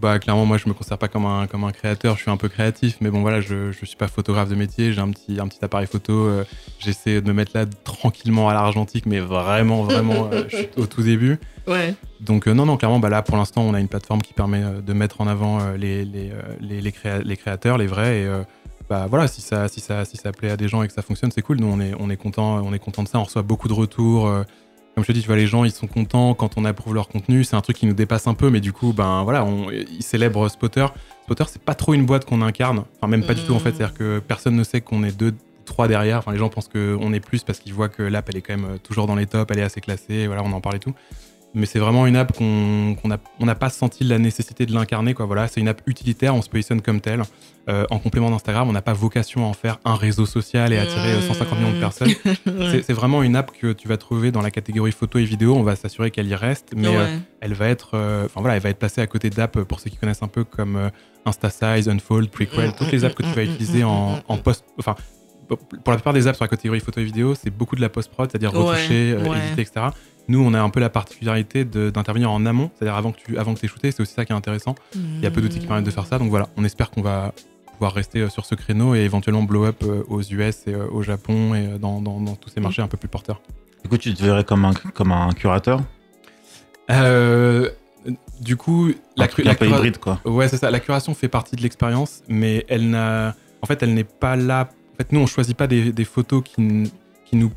[0.00, 2.16] Bah clairement, moi je me considère pas comme un, comme un créateur.
[2.16, 4.92] Je suis un peu créatif, mais bon voilà, je, je suis pas photographe de métier.
[4.92, 6.12] J'ai un petit, un petit appareil photo.
[6.12, 6.44] euh,
[6.80, 10.86] J'essaie de me mettre là tranquillement à l'argentique, mais vraiment, vraiment, euh, je suis au
[10.86, 11.38] tout début.
[11.68, 11.94] Ouais.
[12.20, 14.62] Donc euh, non, non, clairement, bah là pour l'instant, on a une plateforme qui permet
[14.84, 18.22] de mettre en avant les, les, les, les, créa- les créateurs, les vrais.
[18.22, 18.28] Et
[18.90, 21.02] bah voilà, si ça, si ça, si ça plaît à des gens et que ça
[21.02, 21.58] fonctionne, c'est cool.
[21.58, 23.18] Nous, on est, on est content, on est content de ça.
[23.18, 24.28] On reçoit beaucoup de retours.
[24.94, 27.08] Comme je te dis, tu vois, les gens, ils sont contents quand on approuve leur
[27.08, 27.42] contenu.
[27.42, 30.02] C'est un truc qui nous dépasse un peu, mais du coup, ben voilà, on, ils
[30.02, 30.86] célèbrent Spotter.
[31.24, 32.84] Spotter, c'est pas trop une boîte qu'on incarne.
[32.96, 33.70] Enfin, même pas du tout en fait.
[33.70, 33.76] Mhm.
[33.76, 35.34] C'est-à-dire que personne ne sait qu'on est deux,
[35.64, 36.18] trois derrière.
[36.18, 38.56] Enfin, les gens pensent qu'on est plus parce qu'ils voient que l'app, elle est quand
[38.56, 40.28] même euh, toujours dans les tops, elle est assez classée.
[40.28, 40.94] Voilà, on en parle et tout.
[41.54, 45.14] Mais c'est vraiment une app qu'on on n'a pas senti la nécessité de l'incarner.
[45.16, 47.22] Voilà, c'est une app utilitaire, on se positionne comme tel.
[47.68, 50.76] Euh, en complément d'Instagram, on n'a pas vocation à en faire un réseau social et
[50.78, 52.10] attirer euh, 150 millions de personnes.
[52.70, 55.54] C'est c'est vraiment une app que tu vas trouver dans la catégorie photo et vidéo.
[55.54, 56.96] On va s'assurer qu'elle y reste, mais Ouais.
[56.98, 59.80] euh, elle va être, euh, enfin voilà, elle va être placée à côté d'apps pour
[59.80, 60.90] ceux qui connaissent un peu comme euh,
[61.24, 64.94] InstaSize, Unfold, Prequel, toutes les apps que tu vas utiliser en, en post, enfin
[65.48, 65.58] pour
[65.92, 68.30] la plupart des apps sur la catégorie photo et vidéo, c'est beaucoup de la post-prod,
[68.30, 69.38] c'est-à-dire Ouais, retoucher, euh, ouais.
[69.46, 69.86] éditer, etc.
[70.28, 73.54] Nous, on a un peu la particularité d'intervenir en amont, c'est-à-dire avant que tu avant
[73.54, 74.74] que aies shooté, c'est aussi ça qui est intéressant.
[74.94, 77.02] Il y a peu d'outils qui permettent de faire ça, donc voilà, on espère qu'on
[77.02, 77.32] va
[77.72, 80.86] pouvoir rester euh, sur ce créneau et éventuellement blow up euh, aux US et euh,
[80.90, 83.42] au Japon et dans, dans- dans tous ces marchés un peu plus porteurs.
[83.82, 85.82] Du coup, tu te verrais comme un, comme un curateur?
[86.90, 87.70] Euh,
[88.40, 90.20] du coup, La la, cu- la cura- hybride, quoi.
[90.24, 90.70] Ouais, c'est ça.
[90.70, 93.34] La curation fait partie de l'expérience, mais elle n'a.
[93.62, 94.68] En fait, elle n'est pas là.
[94.92, 96.92] En fait, nous, on choisit pas des, des photos qui,
[97.24, 97.50] qui nous.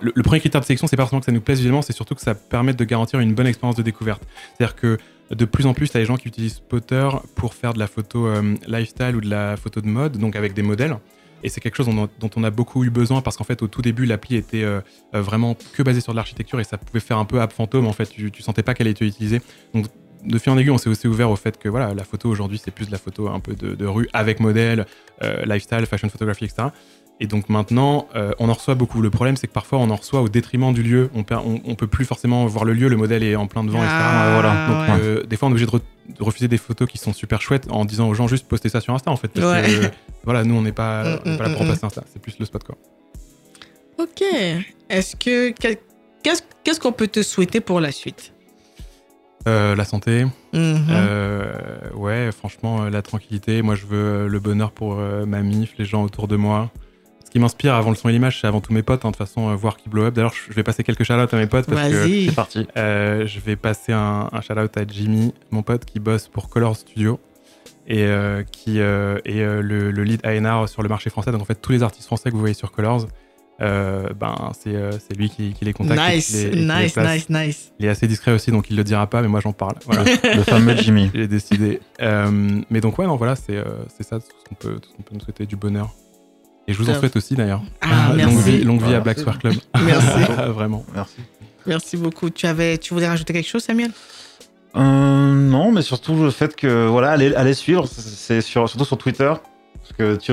[0.00, 2.14] Le, premier critère de sélection, c'est pas forcément que ça nous plaise visuellement, c'est surtout
[2.14, 4.22] que ça permette de garantir une bonne expérience de découverte.
[4.56, 4.98] C'est-à-dire que
[5.30, 7.78] de plus en plus, il y a des gens qui utilisent Spotter pour faire de
[7.78, 10.96] la photo euh, lifestyle ou de la photo de mode, donc avec des modèles.
[11.42, 13.82] Et c'est quelque chose dont, on a beaucoup eu besoin parce qu'en fait, au tout
[13.82, 14.80] début, l'appli était euh,
[15.14, 17.86] euh, vraiment que basée sur de l'architecture et ça pouvait faire un peu app fantôme.
[17.86, 19.42] En fait, tu, tu sentais pas qu'elle était utilisée.
[19.74, 19.86] Donc,
[20.24, 22.58] de fil en aiguille, on s'est aussi ouvert au fait que voilà, la photo aujourd'hui,
[22.62, 24.86] c'est plus de la photo un peu de, rue avec modèle,
[25.44, 26.68] lifestyle, fashion photography, etc.
[27.20, 29.00] Et donc maintenant, euh, on en reçoit beaucoup.
[29.00, 31.10] Le problème, c'est que parfois, on en reçoit au détriment du lieu.
[31.14, 33.62] On, perd- on, on peut plus forcément voir le lieu, le modèle est en plein
[33.62, 33.94] devant, etc.
[34.00, 34.66] Ah, voilà.
[34.66, 35.00] Donc, ouais.
[35.00, 37.40] euh, des fois, on est obligé de, re- de refuser des photos qui sont super
[37.40, 39.28] chouettes en disant aux gens juste postez ça sur Insta, en fait.
[39.28, 39.62] Parce Ouais.
[39.62, 39.90] que,
[40.24, 42.02] voilà, nous, on n'est pas, Mm, on est pas là pour mm, mm, remplacer Insta.
[42.12, 42.74] C'est plus le spot, quoi.
[43.98, 44.22] Ok.
[44.90, 48.32] Est-ce que qu'est-ce qu'est-ce qu'on peut te souhaiter pour la suite?
[49.46, 50.24] Euh, la santé,
[50.54, 50.86] Mhm.
[50.90, 51.52] euh,
[51.94, 53.60] ouais, franchement, euh, la tranquillité.
[53.62, 56.70] Moi, je veux euh, le bonheur pour euh, ma mif, les gens autour de moi.
[57.34, 59.04] Qui m'inspire avant le son et l'image, c'est avant tout mes potes.
[59.04, 60.14] hein, de toute façon, euh, voir qui blow up.
[60.14, 62.26] D'ailleurs, je vais passer quelques shout à mes potes parce que Vas-y.
[62.26, 62.66] C'est parti.
[62.76, 66.76] euh, je vais passer un, un shout-out à Jimmy, mon pote qui bosse pour Color
[66.76, 67.18] Studio
[67.88, 71.32] et euh, qui euh, est euh, le, le lead A&R sur le marché français.
[71.32, 73.08] Donc en fait, tous les artistes français que vous voyez sur Colors,
[73.60, 76.00] euh, ben c'est euh, lui qui, qui les contacte.
[76.00, 77.72] et qui Nice, les- et qui les nice, nice, nice.
[77.80, 79.74] Il est assez discret aussi, donc il le dira pas, mais moi j'en parle.
[79.86, 80.04] Voilà,
[80.36, 81.10] Le fameux Jimmy.
[81.12, 81.80] j'ai décidé.
[82.00, 83.64] Euh, mais donc ouais, non, voilà, c'est euh,
[84.00, 85.90] ça tout ce qu'on peut, tout ce qu'on peut nous souhaiter du bonheur.
[86.66, 87.62] Et je vous en souhaite aussi d'ailleurs.
[87.82, 89.18] Ah, longue vie, longue vie Ah, à Black.
[89.18, 89.54] Square Club.
[89.84, 90.32] Merci.
[90.54, 90.84] Vraiment.
[90.94, 91.16] Merci.
[91.66, 92.30] Merci beaucoup.
[92.30, 93.90] Tu, avais, tu voulais rajouter quelque chose, Samuel?
[94.76, 94.80] Euh,
[95.34, 98.98] non, mais surtout le fait que voilà, allez, allez suivre, c'est- c'est sur, surtout sur
[98.98, 99.32] Twitter.
[99.80, 100.32] Parce que tu,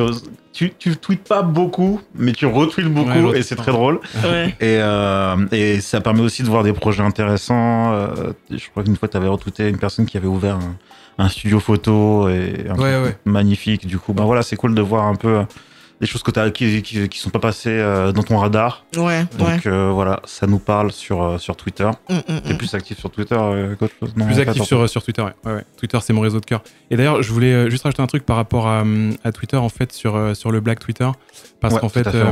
[0.54, 4.00] tu, tu tweets pas beaucoup, mais tu retweets beaucoup Ouais, et c'est très drôle.
[4.24, 4.48] Ouais.
[4.62, 7.92] Et, euh, et ça permet aussi de voir des projets intéressants.
[7.94, 11.28] Euh, je crois qu'une fois, tu avais retweeté une personne qui avait ouvert un, un
[11.28, 13.18] studio photo et un Ouais, truc ouais.
[13.26, 13.86] magnifique.
[13.88, 15.44] Du coup, ben voilà, c'est cool de voir un peu euh,
[16.02, 18.86] des choses que t'as, qui, qui, qui sont pas passées euh, dans ton radar.
[18.98, 19.26] Ouais, ouais.
[19.38, 21.90] Donc euh, voilà, ça nous parle sur, euh, sur Twitter.
[22.10, 22.58] Mm, mm, T'es mm.
[22.58, 24.14] plus actif sur Twitter euh, qu'autre chose?
[24.18, 25.34] Non, plus actif sur, sur Twitter, ouais.
[25.46, 25.66] Ouais, ouais.
[25.78, 26.64] Twitter, c'est mon réseau de cœur.
[26.90, 28.84] Et d'ailleurs, je voulais juste rajouter un truc par rapport à,
[29.24, 31.10] à Twitter, en fait, sur, sur le Black Twitter.
[31.60, 32.26] Parce Ouais, qu'en fait, on euh,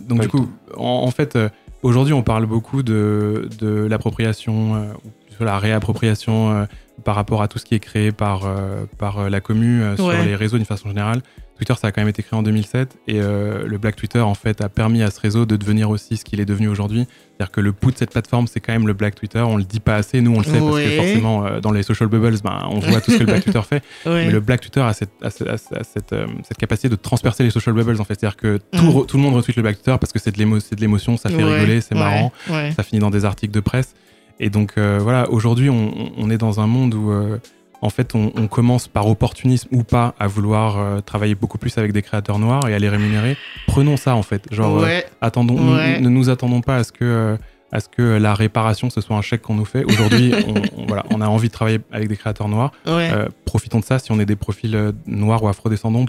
[0.00, 1.48] donc du coup, en, en fait, euh,
[1.82, 6.64] aujourd'hui, on parle beaucoup de, de l'appropriation, euh, la réappropriation euh,
[7.04, 9.96] par rapport à tout ce qui est créé par, euh, par euh, la commu euh,
[9.96, 11.22] sur les réseaux d'une façon générale.
[11.58, 14.34] Twitter, ça a quand même été créé en 2007 et euh, le Black Twitter, en
[14.34, 17.06] fait, a permis à ce réseau de devenir aussi ce qu'il est devenu aujourd'hui.
[17.36, 19.40] C'est-à-dire que le pouls de cette plateforme, c'est quand même le Black Twitter.
[19.40, 21.82] On le dit pas assez, nous on le sait parce que forcément, euh, dans les
[21.82, 23.82] social bubbles, ben, on voit tout ce que le Black Twitter fait.
[24.06, 24.26] Ouais.
[24.26, 26.88] Mais le Black Twitter a cette, a cette, a cette- a cette, euh, cette capacité
[26.88, 28.18] de transpercer les social bubbles, en fait.
[28.18, 30.38] C'est-à-dire que tout, re- tout le monde retweet le Black Twitter parce que c'est de
[30.80, 32.32] l'émotion, ça fait Ouais, rigoler, c'est marrant,
[32.72, 33.94] ça finit dans des articles de presse.
[34.40, 37.12] Et donc, voilà, aujourd'hui, on, on est dans un monde où,
[37.80, 41.78] en fait, on, on commence par opportunisme ou pas à vouloir euh, travailler beaucoup plus
[41.78, 43.36] avec des créateurs noirs et à les rémunérer.
[43.66, 44.46] Prenons ça, en fait.
[44.52, 46.00] Genre, euh, attendons, Ouais.
[46.00, 47.36] ne nous attendons pas à ce que euh,
[47.70, 49.84] à ce que la réparation ce soit un chèque qu'on nous fait.
[49.84, 52.72] Aujourd'hui, on, on- voilà, on a envie de travailler avec des créateurs noirs.
[52.86, 53.10] Ouais.
[53.44, 53.98] Profitons de ça.
[53.98, 56.06] Si on est des profils noirs ou afrodescendants,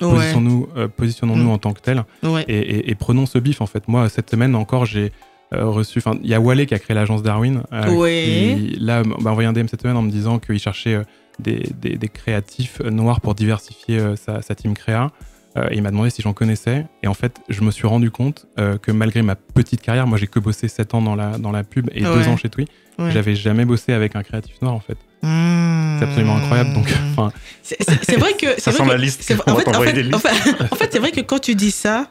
[0.96, 1.50] positionnons-nous, Mm.
[1.50, 2.04] en tant que tels
[2.48, 3.62] et, et- et prenons ce bif.
[3.62, 5.12] En fait, moi cette semaine encore, j'ai
[5.54, 5.98] euh, reçu.
[6.00, 7.64] Enfin, il y a Wale qui a créé l'agence Darwin.
[7.74, 8.24] euh, Ouais.
[8.58, 11.04] qui, là, m'a envoyé un DM cette semaine en me disant qu'il cherchait euh,
[11.40, 15.11] des, des- des créatifs euh, noirs pour diversifier euh, sa, sa team créa.
[15.57, 16.86] Euh, et il m'a demandé si j'en connaissais.
[17.02, 20.18] Et en fait, je me suis rendu compte euh, que malgré ma petite carrière, moi
[20.20, 22.24] j'ai que bossé 7 ans dans la, dans la pub et Ouais.
[22.24, 22.66] 2 ans chez Twi,
[22.99, 23.11] Ouais.
[23.11, 24.98] j'avais jamais bossé avec un créatif noir en fait.
[25.24, 25.98] Mmh.
[25.99, 26.74] C'est absolument incroyable.
[26.74, 27.32] Donc, enfin,
[27.64, 28.48] C'est- vrai que.
[28.61, 29.32] Ça c'est sent vrai la que- liste.
[29.48, 30.28] En fait, en fait, des en listes.
[30.28, 32.07] fait, en fait, c'est vrai que quand tu dis ça,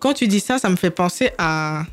[0.00, 1.84] quand tu dis ça, ça me fait penser à.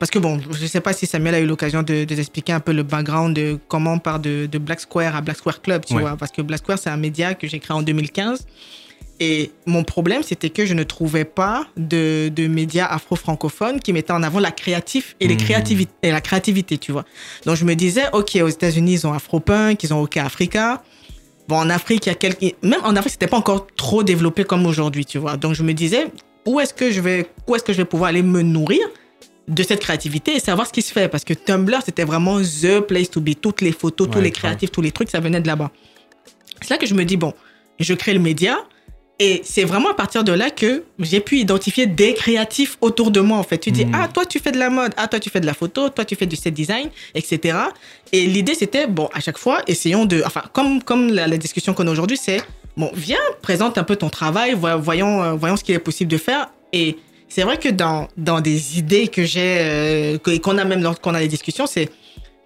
[0.00, 2.60] Parce que bon, je sais pas si Samuel a eu l'occasion de, de t'expliquer un
[2.60, 5.84] peu le background de comment on part de, de Black Square à Black Square Club,
[5.84, 6.00] tu Ouais.
[6.00, 6.16] vois.
[6.16, 8.46] Parce que Black Square, c'est un média que j'ai créé en 2015.
[9.22, 14.14] Et mon problème, c'était que je ne trouvais pas de, de médias afro-francophones qui mettaient
[14.14, 15.36] en avant la créatif et, les
[16.02, 17.04] et la créativité, tu vois.
[17.44, 20.82] Donc je me disais, OK, aux États-Unis, ils ont Afropunk, ils ont OK Africa.
[21.46, 22.40] Bon, en Afrique, il y a quelques...
[22.62, 25.36] Même en Afrique, c'était pas encore trop développé comme aujourd'hui, tu vois.
[25.36, 26.06] Donc je me disais,
[26.46, 28.80] où est-ce que je vais, où est-ce que je vais pouvoir aller me nourrir
[29.50, 31.08] de cette créativité et savoir ce qui se fait.
[31.08, 33.30] Parce que Tumblr c'était vraiment the place to be.
[33.40, 34.42] Toutes les photos tous Ouais, les grave.
[34.42, 35.70] créatifs tous les trucs ça venait de là-bas.
[36.62, 37.32] C'est là que je me dis bon
[37.78, 38.58] je crée le média
[39.18, 43.20] et c'est vraiment à partir de là que j'ai pu identifier des créatifs autour de
[43.20, 43.58] moi en fait.
[43.58, 43.92] Tu dis Mhm.
[43.94, 44.92] ah toi tu fais de la mode.
[44.96, 45.88] Ah toi tu fais de la photo.
[45.90, 47.58] Toi tu fais du set design etc
[48.12, 51.74] et l'idée c'était bon à chaque fois essayons de enfin comme comme la, la discussion
[51.74, 52.42] qu'on a aujourd'hui c'est
[52.76, 56.10] bon viens présente un peu ton travail voy- voyons euh, voyons ce qu'il est possible
[56.10, 56.50] de faire.
[56.72, 56.96] Et
[57.30, 61.20] c'est vrai que dans, dans des idées que j'ai, euh, qu'on a même lorsqu'on a
[61.20, 61.88] des discussions, c'est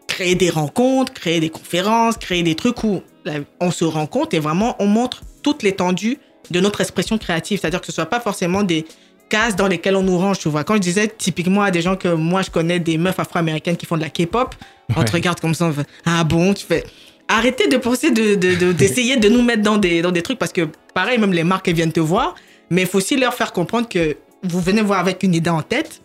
[0.06, 4.38] créer des rencontres, créer des conférences, créer des trucs où là, on se rencontre et
[4.38, 6.18] vraiment on montre toute l'étendue
[6.50, 7.58] de notre expression créative.
[7.60, 8.84] C'est-à-dire que ce soit pas forcément des
[9.30, 10.62] cases dans lesquelles on nous range, tu vois.
[10.64, 13.86] Quand je disais typiquement à des gens que moi je connais des meufs afro-américaines qui
[13.86, 14.54] font de la K-pop,
[14.94, 16.84] on te regarde comme ça, on fait, ah bon, tu fais.
[17.26, 20.38] Arrêtez de penser de, de- de- d'essayer de nous mettre dans des, dans des trucs
[20.38, 22.34] parce que pareil, même les marques elles viennent te voir,
[22.68, 25.62] mais il faut aussi leur faire comprendre que vous venez voir avec une idée en
[25.62, 26.02] tête,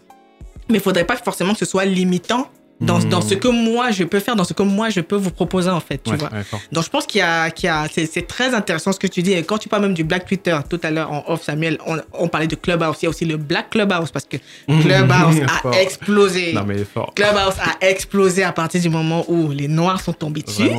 [0.70, 2.49] mais il faudrait pas forcément que ce soit limitant
[2.82, 3.10] dans, Mhm.
[3.10, 5.70] dans ce que moi je peux faire, dans ce que moi je peux vous proposer
[5.70, 6.30] en fait, tu ouais, vois.
[6.72, 9.22] Donc je pense qu'il y a, qu'il y a c'est, très intéressant ce que tu
[9.22, 9.34] dis.
[9.34, 11.98] Et quand tu parles même du Black Twitter, tout à l'heure en off, Samuel, on,
[12.14, 12.98] on parlait de Clubhouse.
[13.02, 14.38] Il y a aussi le Black Clubhouse parce que
[14.68, 15.74] Clubhouse Fort.
[15.74, 16.54] a explosé.
[16.54, 17.14] Non mais fort.
[17.16, 20.70] Clubhouse a explosé à partir du moment où les Noirs sont tombés dessus.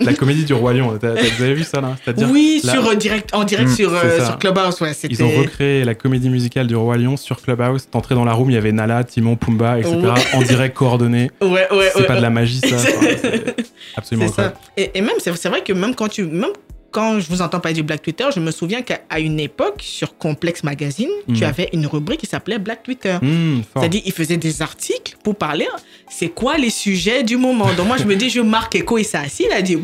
[0.00, 0.98] La comédie du roi lion.
[1.00, 1.96] Vous avez vu ça là?
[2.02, 4.92] C'est-à-dire Oui, sur, euh, direct, en direct Mm, sur, euh, sur Clubhouse, ouais.
[5.08, 7.88] Ils ont recréé la comédie musicale du Roi Lion sur Clubhouse.
[7.90, 9.96] T'entrais dans la room, il y avait Nala, Timon, Pumba, etc.
[10.34, 11.30] En direct coordonné.
[11.50, 12.06] Ouais, Ouais, C'est ouais.
[12.06, 12.76] pas de la magie, ça.
[13.96, 14.54] Absolument ça.
[14.76, 16.24] Et, et même, c'est vrai que même quand tu.
[16.24, 16.50] Même
[16.92, 20.18] quand je vous entends parler du Black Twitter, je me souviens qu'à une époque, sur
[20.18, 21.42] Complex Magazine, tu Mhm.
[21.44, 23.12] avais une rubrique qui s'appelait Black Twitter.
[23.12, 23.82] Fort.
[23.82, 25.68] C'est-à-dire, ils faisaient des articles pour parler,
[26.08, 27.72] c'est quoi les sujets du moment.
[27.74, 29.78] Donc moi, je me dis, je marque Echo, il s'est assis, il a dit,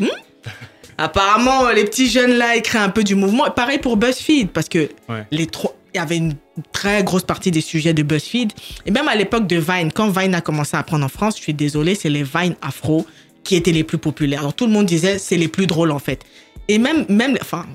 [0.97, 3.45] apparemment, les petits jeunes là, ils créent un peu du mouvement.
[3.47, 5.23] Et pareil pour BuzzFeed, parce que Ouais.
[5.31, 6.35] les trois, il y avait une
[6.71, 8.53] très grosse partie des sujets de BuzzFeed.
[8.85, 11.41] Et même à l'époque de Vine, quand Vine a commencé à prendre en France, je
[11.41, 13.05] suis désolée, c'est les Vine afro
[13.43, 14.43] qui étaient les plus populaires.
[14.43, 16.23] Donc tout le monde disait, c'est les plus drôles en fait.
[16.67, 17.65] Et même, même enfin,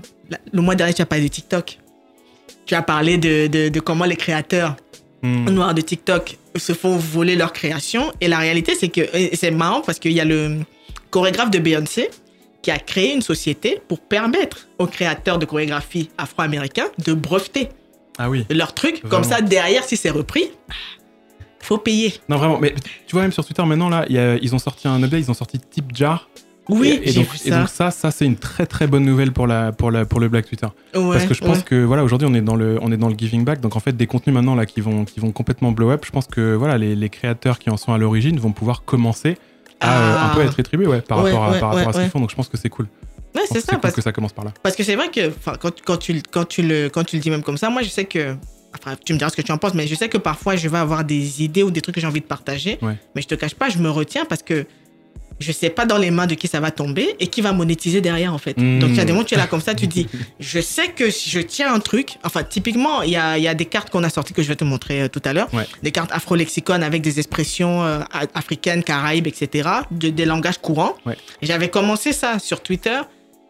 [0.52, 1.78] le mois dernier, tu as parlé de TikTok.
[2.64, 4.76] Tu as parlé de, de, de comment les créateurs
[5.22, 5.48] Hmm.
[5.50, 8.12] noirs de TikTok se font voler leur création.
[8.20, 9.02] Et la réalité, c'est que
[9.34, 10.58] c'est marrant parce qu'il y a le
[11.10, 12.10] chorégraphe de Beyoncé
[12.60, 17.68] qui a créé une société pour permettre aux créateurs de chorégraphie afro-américains de breveter
[18.18, 18.44] Ah oui.
[18.50, 19.02] leur truc.
[19.08, 20.44] Comme ça, derrière, si c'est repris,
[21.60, 22.12] faut payer.
[22.28, 22.58] Non, vraiment.
[22.60, 22.74] Mais
[23.06, 25.20] tu vois, même sur Twitter, maintenant, là, il y a- ils ont sorti un update,
[25.20, 26.28] ils ont sorti Tip Jar.
[26.68, 27.58] Oui, et, donc, vu et ça.
[27.58, 30.28] donc ça, ça c'est une très très bonne nouvelle pour, la, pour, la, pour le
[30.28, 30.66] Black Twitter.
[30.94, 31.62] Ouais, Parce que je pense ouais.
[31.64, 33.80] que voilà, aujourd'hui on est dans le on est dans le giving back, donc en
[33.80, 36.04] fait des contenus maintenant là qui vont qui vont complètement blow up.
[36.06, 39.38] Je pense que voilà les, les créateurs qui en sont à l'origine vont pouvoir commencer
[39.80, 40.30] à euh, Ah.
[40.30, 42.20] un peu être rétribués ouais, par Ouais, rapport à, par rapport à ce qu'ils font.
[42.20, 42.86] Donc je pense que c'est cool.
[43.34, 43.78] Ouais, c'est ça.
[43.78, 44.52] Parce, que ça commence par là.
[44.62, 47.30] parce que c'est vrai que quand, quand, tu, quand, tu le, quand tu le dis
[47.30, 48.36] même comme ça, moi, je sais que.
[48.74, 50.66] Enfin, tu me diras ce que tu en penses, mais je sais que parfois, je
[50.68, 52.78] vais avoir des idées ou des trucs que j'ai envie de partager.
[52.80, 52.96] Ouais.
[53.14, 54.66] Mais je te cache pas, je me retiens parce que
[55.40, 58.00] je sais pas dans les mains de qui ça va tomber et qui va monétiser
[58.00, 58.56] derrière, en fait.
[58.56, 58.78] Mmh.
[58.78, 60.06] Donc, il y a des moments où tu es là comme ça, tu dis,
[60.40, 62.16] je sais que si je tiens un truc.
[62.24, 64.56] Enfin, typiquement, il y a, y a des cartes qu'on a sorties que je vais
[64.56, 65.52] te montrer euh, tout à l'heure.
[65.52, 65.66] Ouais.
[65.82, 68.00] Des cartes afro-lexicon avec des expressions euh,
[68.34, 69.68] africaines, caraïbes, etc.
[69.90, 70.94] de- des langages courants.
[71.04, 71.16] Ouais.
[71.42, 73.00] J'avais commencé ça sur Twitter.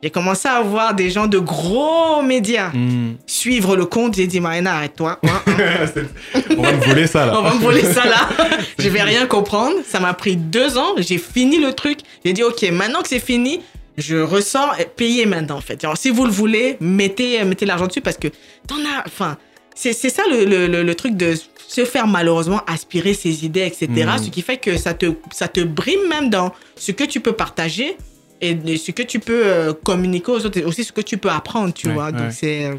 [0.03, 3.13] J'ai commencé à voir des gens de gros médias Hmm.
[3.27, 4.17] suivre le compte.
[4.17, 5.19] J'ai dit, Marina, arrête-toi.
[5.23, 5.85] Hein, hein.
[6.59, 7.39] on va me voler ça là.
[7.39, 8.29] On va me voler ça là.
[8.79, 9.77] je vais rien comprendre.
[9.87, 10.95] Ça m'a pris deux ans.
[10.97, 12.01] J'ai fini le truc.
[12.25, 13.61] J'ai dit, OK, maintenant que c'est fini,
[13.99, 15.83] je ressors payez maintenant, en fait.
[15.85, 18.29] Alors, si vous le voulez, mettez, mettez l'argent dessus parce que
[18.67, 19.07] t'en as.
[19.07, 19.37] Enfin,
[19.75, 21.35] c'est c'est ça le, le, le- le truc de
[21.69, 23.87] se faire malheureusement aspirer ses idées, etc.
[23.89, 24.19] Mhm.
[24.25, 27.33] Ce qui fait que ça te, ça te brime même dans ce que tu peux
[27.33, 27.97] partager
[28.43, 31.17] et de ce que tu peux euh, communiquer aux autres et aussi ce que tu
[31.17, 32.07] peux apprendre, tu Ouais, vois.
[32.07, 32.13] ouais.
[32.13, 32.75] Donc, c'est euh,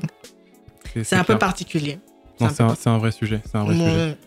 [1.04, 1.98] c'est un peu particulier.
[2.40, 3.42] Non, C'est c'est un un, c'est un vrai sujet.
[3.50, 4.18] C'est un vrai sujet.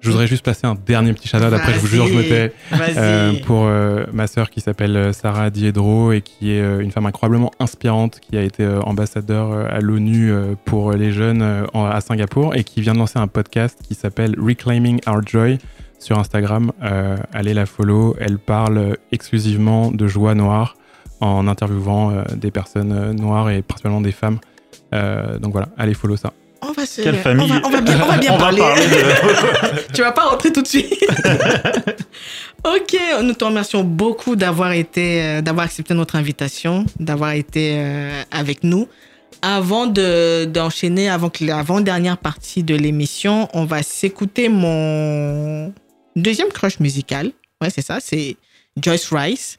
[0.00, 1.50] Je voudrais juste placer un dernier petit shout-out.
[1.50, 2.52] Après, je vous jure, je me tais.
[2.98, 7.06] Euh, pour euh, ma sœur qui s'appelle Sarah Diedro et qui est euh, une femme
[7.06, 10.30] incroyablement inspirante qui a été ambassadeur à l'ONU
[10.66, 11.42] pour les jeunes
[11.74, 15.56] à Singapour et qui vient de lancer un podcast qui s'appelle Reclaiming Our Joy
[15.98, 16.70] sur Instagram.
[17.32, 18.14] Allez la follow.
[18.20, 20.76] Elle parle exclusivement de joie noire
[21.20, 24.38] en interviewant euh, des personnes euh, noires et principalement des femmes.
[24.92, 26.32] Euh, donc voilà, allez follow ça.
[26.66, 28.44] On va se- Quelle on famille va, on va bien, on va bien On va
[28.44, 28.58] parler.
[28.60, 30.92] parler de- tu vas pas rentrer tout de suite.
[32.64, 38.22] ok, nous te remercions beaucoup d'avoir été, euh, d'avoir accepté notre invitation, d'avoir été euh,
[38.30, 38.88] avec nous.
[39.42, 45.72] Avant de d'enchaîner, avant que l'avant dernière partie de l'émission, on va s'écouter mon
[46.16, 47.30] deuxième crush musical.
[47.60, 48.36] Ouais, c'est ça, c'est
[48.80, 49.58] Joyce Rice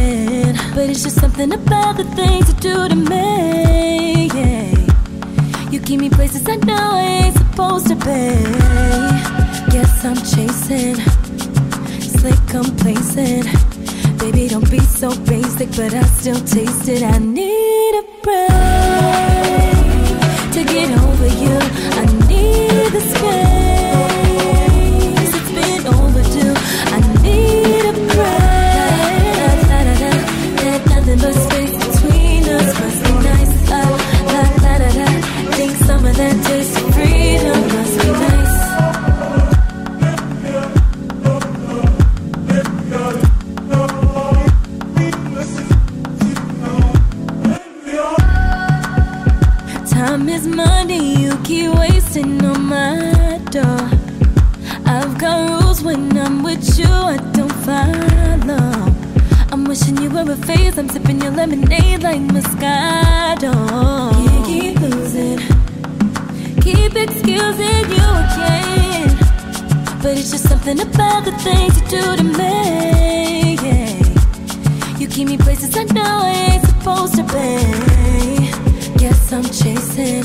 [0.73, 4.27] But it's just something about the things you do to me.
[4.27, 5.69] Yeah.
[5.69, 8.01] You keep me places I know I ain't supposed to be.
[9.71, 10.95] Guess I'm chasing,
[11.99, 13.47] slick complacent.
[14.19, 17.03] Baby, don't be so basic, but I still taste it.
[17.03, 18.47] I need a break
[20.53, 21.57] to get over you.
[21.99, 23.80] I need the space.
[50.65, 53.83] Money, you keep wasting on my door.
[54.85, 58.69] I've got rules when I'm with you, I don't follow.
[59.51, 63.53] I'm wishing you were a face, I'm sipping your lemonade like Moscato.
[64.25, 65.39] You keep losing,
[66.65, 69.09] keep excusing you again.
[70.01, 72.55] But it's just something about the things you do to me.
[73.67, 74.97] Yeah.
[74.99, 75.71] You keep me places
[79.33, 80.23] I'm chasing,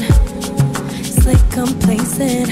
[1.04, 2.48] slick complacent.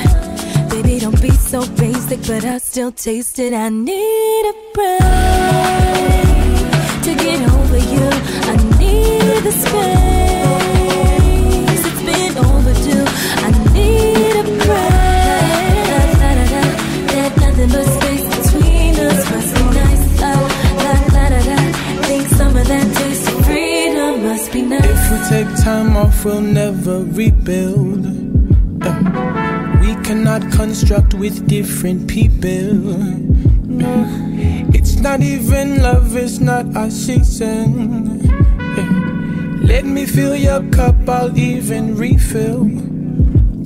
[0.70, 3.52] Baby, don't be so basic, but I still taste it.
[3.52, 5.02] I need a break
[7.02, 8.08] to get over you.
[8.50, 10.73] I need the space.
[25.28, 28.04] Take time off, we'll never rebuild.
[28.82, 32.92] Uh, we cannot construct with different people.
[33.82, 34.04] Uh,
[34.74, 38.30] it's not even love, it's not our season.
[38.60, 42.68] Uh, let me fill your cup, I'll even refill.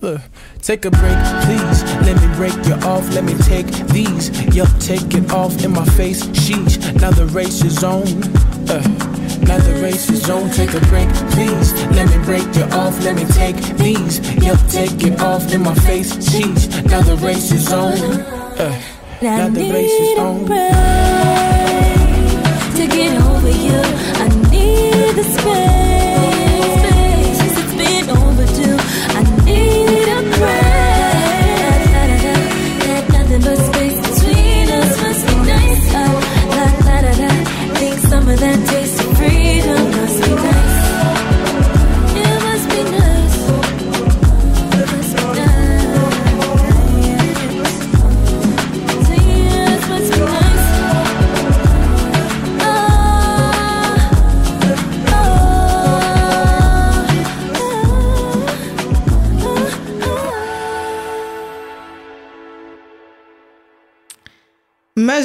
[0.01, 0.19] Uh,
[0.63, 1.83] take a break, please.
[2.07, 3.13] Let me break you off.
[3.13, 4.31] Let me take these.
[4.55, 6.23] Yup, take it off in my face.
[6.29, 9.18] Sheesh, now the race is on.
[9.59, 10.51] Uh, the race is on.
[10.51, 11.73] Take a break, please.
[11.91, 13.03] Let me break you off.
[13.05, 14.21] Let me take these.
[14.43, 16.13] Yup, take it off in my face.
[16.17, 17.99] Sheesh, now the race is on.
[18.59, 18.81] Uh,
[19.23, 20.47] now the race is on.
[22.77, 23.81] to get over you.
[24.23, 26.08] I need the space.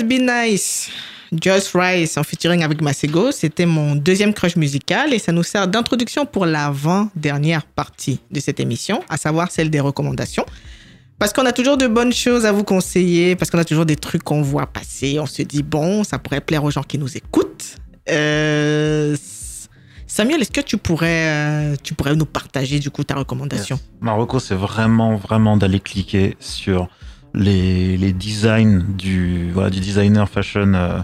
[0.03, 0.89] Must Be Nice,
[1.31, 5.67] Just Rice en featuring avec Masego, c'était mon deuxième crush musical et ça nous sert
[5.67, 10.45] d'introduction pour l'avant-dernière partie de cette émission, à savoir celle des recommandations.
[11.19, 13.95] Parce qu'on a toujours de bonnes choses à vous conseiller, parce qu'on a toujours des
[13.95, 17.15] trucs qu'on voit passer, on se dit bon, ça pourrait plaire aux gens qui nous
[17.15, 17.77] écoutent.
[18.09, 19.15] Euh,
[20.07, 23.79] Samuel, est-ce que tu pourrais, euh, tu pourrais nous partager du coup ta recommandation?
[24.01, 26.89] Marocco, c'est vraiment, vraiment d'aller cliquer sur
[27.33, 30.99] les, les designs du, voilà, du designer fashion euh,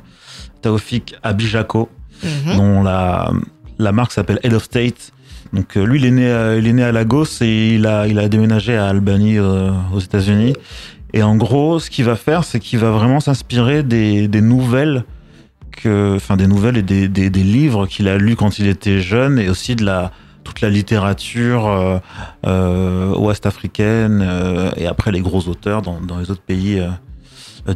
[0.62, 1.90] Taoufik Abijako,
[2.24, 2.58] Mhm.
[2.58, 3.32] dont la,
[3.78, 5.12] la marque s'appelle Head of State.
[5.54, 8.08] Donc euh, lui, il est né, à- il est né à Lagos et il a,
[8.08, 10.54] il a déménagé à Albany euh, aux États-Unis.
[11.14, 15.06] Et en gros, ce qu'il va faire, c'est qu'il va vraiment s'inspirer des, des nouvelles
[15.72, 19.00] que, enfin des nouvelles et des, des, des livres qu'il a lus quand il était
[19.02, 20.12] jeune et aussi de la
[20.50, 21.98] toute la littérature euh,
[22.48, 26.82] euh, ouest-africaine euh, et après les gros auteurs dans, dans les autres pays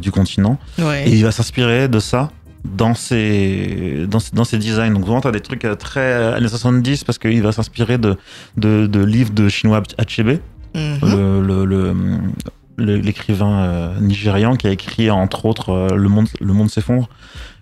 [0.02, 0.58] du continent.
[0.78, 1.08] Ouais.
[1.08, 2.30] Et il va s'inspirer de ça
[2.64, 4.92] dans ses, dans, ses- dans ses designs.
[4.92, 8.16] Donc, vraiment, tu as des trucs très années 70 parce qu'il va s'inspirer de,
[8.56, 10.38] de, de livres de Chinua Achebe,
[10.74, 12.32] Mhm.
[12.78, 17.08] l'écrivain nigérian qui a écrit, entre autres, Le monde, le monde s'effondre,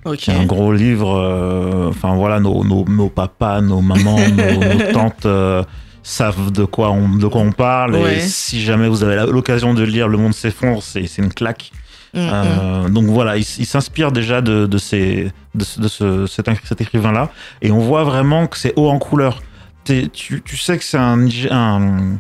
[0.05, 0.17] Ok.
[0.17, 1.17] qui est un gros livre.
[1.17, 5.27] euh, Enfin, voilà, nos, nos, nos papas, nos mamans, nos, nos tantes.
[5.27, 5.63] euh,
[6.05, 8.17] savent de quoi on de quoi on parle Ouais.
[8.17, 11.71] et si jamais vous avez l'occasion de lire Le Monde s'effondre c'est une claque
[12.15, 12.21] Mhm.
[12.31, 16.47] euh, donc voilà, il, il s'inspire déjà de, de, ces, de, ce- de ce, cet,
[16.49, 17.31] écri- cet écrivain-là,
[17.63, 19.41] et on voit vraiment que c'est haut en couleur.
[19.85, 20.11] Tu,
[20.45, 22.19] tu sais que c'est un, un,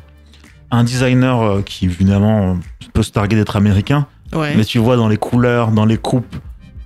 [0.71, 2.57] un designer qui évidemment
[2.95, 4.55] peut se targuer d'être américain, Ouais.
[4.57, 6.37] mais tu vois dans les couleurs, dans les coupes,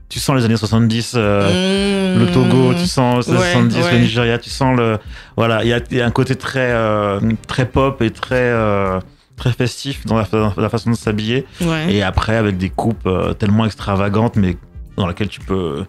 [0.08, 2.20] tu sens les années 70, euh, Mhm.
[2.24, 3.92] le Togo, tu sens les Ouais, 70, ouais.
[3.92, 4.98] le Nigeria, tu sens le.
[5.36, 8.34] Voilà, il y a, il y a un côté très, euh, très pop et très,
[8.36, 9.00] euh,
[9.36, 11.44] très festif dans la, fa- la façon de s'habiller.
[11.60, 11.92] Ouais.
[11.92, 13.08] Et après, avec des coupes
[13.38, 14.56] tellement extravagantes, mais
[14.96, 15.84] dans laquelle tu peux,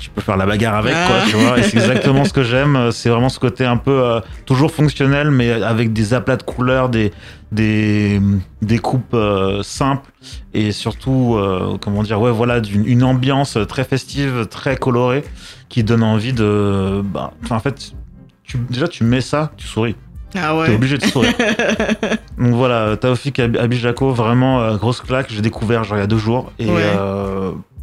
[0.00, 1.24] tu peux faire la bagarre avec, quoi, Ah.
[1.28, 1.58] tu vois.
[1.58, 2.90] Et c'est exactement ce que j'aime.
[2.90, 7.12] C'est vraiment ce côté un peu toujours fonctionnel, mais avec des aplats de couleurs, des,
[7.52, 8.20] des,
[8.62, 10.10] des coupes euh, simples
[10.54, 15.22] et surtout, euh, comment dire, ouais, voilà, d'une une ambiance très festive, très colorée,
[15.68, 17.02] qui donne envie de.
[17.04, 17.92] bah, en fait,
[18.42, 19.94] tu, déjà, tu mets ça, tu souris.
[20.34, 20.74] Ah T'es ouais.
[20.74, 21.34] obligé de sourire.
[22.38, 25.26] Donc voilà, Taofik Ab- Abijako, vraiment euh, grosse claque.
[25.30, 26.50] J'ai découvert genre il y a deux jours.
[26.58, 26.82] Et Ouais.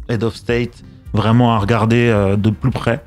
[0.08, 0.82] Head of State,
[1.12, 3.04] vraiment à regarder de plus près.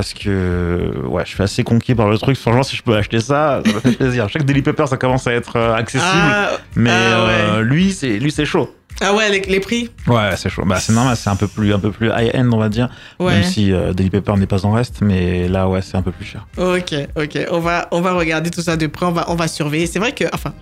[0.00, 2.34] Parce que ouais, je suis assez conquis par le truc.
[2.34, 4.30] Franchement, si je peux acheter ça, ça me fait plaisir.
[4.30, 6.10] Chaque Daily Paper, ça commence à être euh, accessible.
[6.10, 7.32] Ah, mais ah ouais.
[7.32, 8.74] euh, lui, c'est lui, c'est chaud.
[9.02, 9.90] ah ouais, les, les prix?
[10.06, 10.62] Ouais, c'est chaud.
[10.64, 12.88] Bah, c'est normal, c'est un peu plus, un peu plus high-end, on va dire.
[13.18, 13.34] Ouais.
[13.34, 16.12] Même si euh, Daily Paper n'est pas en reste, mais là, ouais, c'est un peu
[16.12, 16.46] plus cher.
[16.56, 17.38] Ok, ok.
[17.50, 19.84] On va, on va regarder tout ça de près, on va, on va surveiller.
[19.84, 20.54] C'est vrai que, enfin,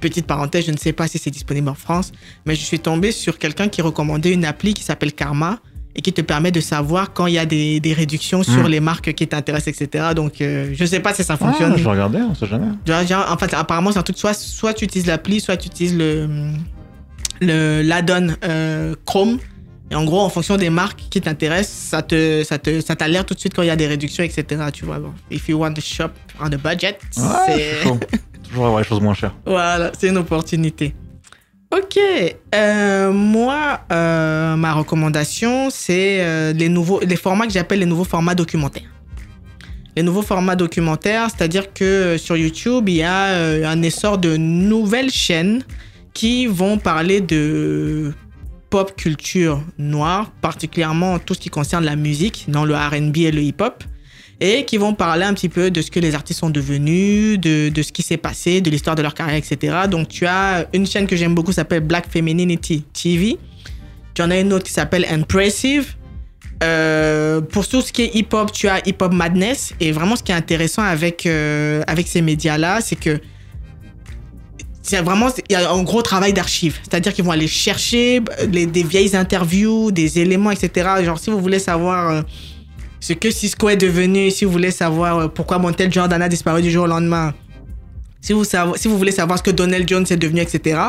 [0.00, 2.12] petite parenthèse, je ne sais pas si c'est disponible en France,
[2.44, 5.58] mais je suis tombé sur quelqu'un qui recommandait une appli qui s'appelle Karma
[5.96, 8.68] et qui te permet de savoir quand il y a des, des réductions sur Mm.
[8.68, 10.06] les marques qui t'intéressent, etc.
[10.14, 11.72] Donc, euh, je ne sais pas si ça fonctionne.
[11.74, 12.66] Ah, je vais regarder, on sait jamais.
[12.86, 15.96] Genre, en fait, apparemment, c'est un truc, soit, soit tu utilises l'appli, soit tu utilises
[15.96, 16.28] le,
[17.40, 19.38] le l'add-on euh, Chrome.
[19.90, 23.28] Et en gros, en fonction des marques qui t'intéressent, ça te, ça te, ça t'alerte
[23.28, 24.44] tout de suite quand il y a des réductions, etc.
[24.72, 25.12] Tu vois, bon.
[25.30, 26.10] If you want to shop
[26.40, 28.18] on a budget, Ouais, c'est.
[28.48, 29.34] Toujours avoir les choses moins chères.
[29.46, 30.94] voilà, c'est une opportunité.
[31.76, 31.98] Ok,
[32.54, 38.04] euh, moi, euh, ma recommandation, c'est euh, les nouveaux, les formats que j'appelle les nouveaux
[38.04, 38.88] formats documentaires.
[39.96, 45.10] Les nouveaux formats documentaires, c'est-à-dire que sur YouTube, il y a un essor de nouvelles
[45.10, 45.64] chaînes
[46.12, 48.12] qui vont parler de
[48.70, 53.42] pop culture noire, particulièrement tout ce qui concerne la musique, dans le R&B et le
[53.42, 53.82] hip-hop,
[54.40, 57.70] et qui vont parler un petit peu de ce que les artistes sont devenus, de,
[57.82, 59.76] ce qui s'est passé, de l'histoire de leur carrière, etc.
[59.90, 63.38] Donc tu as une chaîne que j'aime beaucoup, s'appelle Black Femininity TV.
[64.14, 65.94] Tu en as une autre qui s'appelle Impressive.
[66.62, 69.74] Euh, pour tout ce qui est hip-hop, tu as Hip Hop Madness.
[69.80, 73.20] Et vraiment, ce qui est intéressant avec, euh, avec ces médias-là, c'est que
[74.80, 76.78] c'est vraiment il y a un gros travail d'archives.
[76.82, 80.88] C'est-à-dire qu'ils vont aller chercher euh, des vieilles interviews, des éléments, etc.
[81.04, 82.24] Genre, si vous voulez savoir
[83.04, 86.62] ce que Cisco est devenu, si vous voulez savoir euh, pourquoi Montel Jordan a disparu
[86.62, 87.34] du jour au lendemain,
[88.22, 88.42] si vous,
[88.96, 90.80] voulez savoir ce que Donald Jones est devenu, etc.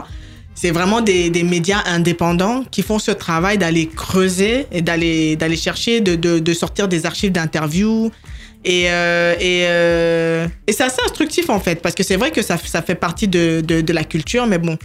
[0.53, 6.53] C'est vraiment des, médias indépendants qui font ce travail d'aller creuser et d'aller chercher, de,
[6.53, 8.09] sortir des archives d'interviews.
[8.63, 12.57] Et, euh, et, euh, c'est assez instructif en fait, parce que c'est vrai que ça,
[12.57, 14.77] fait partie de, de la culture, mais bon,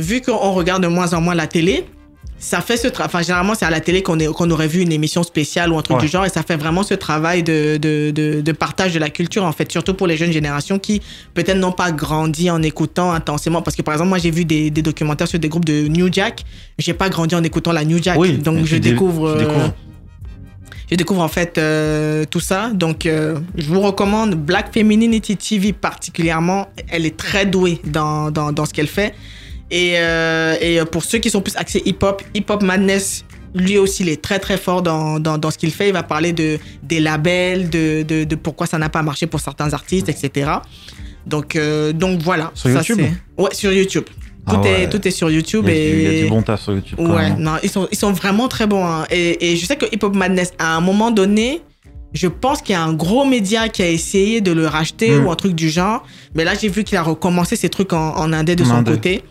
[0.00, 1.84] vu qu'on regarde de moins en moins la télé,
[2.44, 3.06] ça fait ce travail.
[3.06, 5.96] Enfin, généralement, c'est à la télé qu'on aurait vu une émission spéciale ou un truc
[5.98, 6.02] Ouais.
[6.02, 9.10] du genre, et ça fait vraiment ce travail de, de, de, de partage de la
[9.10, 11.00] culture, en fait, surtout pour les jeunes générations qui
[11.34, 13.62] peut-être n'ont pas grandi en écoutant intensément.
[13.62, 16.08] Parce que, par exemple, moi, j'ai vu des, des documentaires sur des groupes de New
[16.12, 16.42] Jack.
[16.78, 18.18] J'ai pas grandi en écoutant la New Jack.
[18.18, 19.28] Oui, donc, je découvre.
[19.28, 19.68] euh,
[20.90, 22.70] je découvre en fait euh, tout ça.
[22.74, 26.68] Donc, euh, je vous recommande Black Femininity TV particulièrement.
[26.90, 29.14] Elle est très douée dans, dans, dans ce qu'elle fait.
[29.72, 33.24] Et, euh, et pour ceux qui sont plus axés hip-hop, Hip-Hop Madness,
[33.54, 35.88] lui aussi, il est très très fort dans, dans, dans ce qu'il fait.
[35.88, 39.40] Il va parler de, des labels, de, de, de pourquoi ça n'a pas marché pour
[39.40, 40.50] certains artistes, etc.
[41.26, 42.50] Donc, euh, donc voilà.
[42.54, 43.00] Sur Ça, YouTube
[43.38, 44.04] Ouais, sur YouTube.
[44.04, 44.82] Tout, Ah ouais.
[44.82, 45.64] est, tout est sur YouTube.
[45.68, 45.90] Il y, a, et...
[45.92, 46.98] du- il y a du bon taf sur YouTube.
[46.98, 48.84] Ouais, non, ils sont, ils sont vraiment très bons.
[48.84, 49.06] hein.
[49.10, 51.62] Et, et je sais que Hip Hop Madness, à un moment donné,
[52.12, 55.24] je pense qu'il y a un gros média qui a essayé de le racheter Mm.
[55.26, 56.04] ou un truc du genre.
[56.34, 58.90] Mais là, j'ai vu qu'il a recommencé ses trucs en, en indé de son indé.
[58.90, 59.22] côté.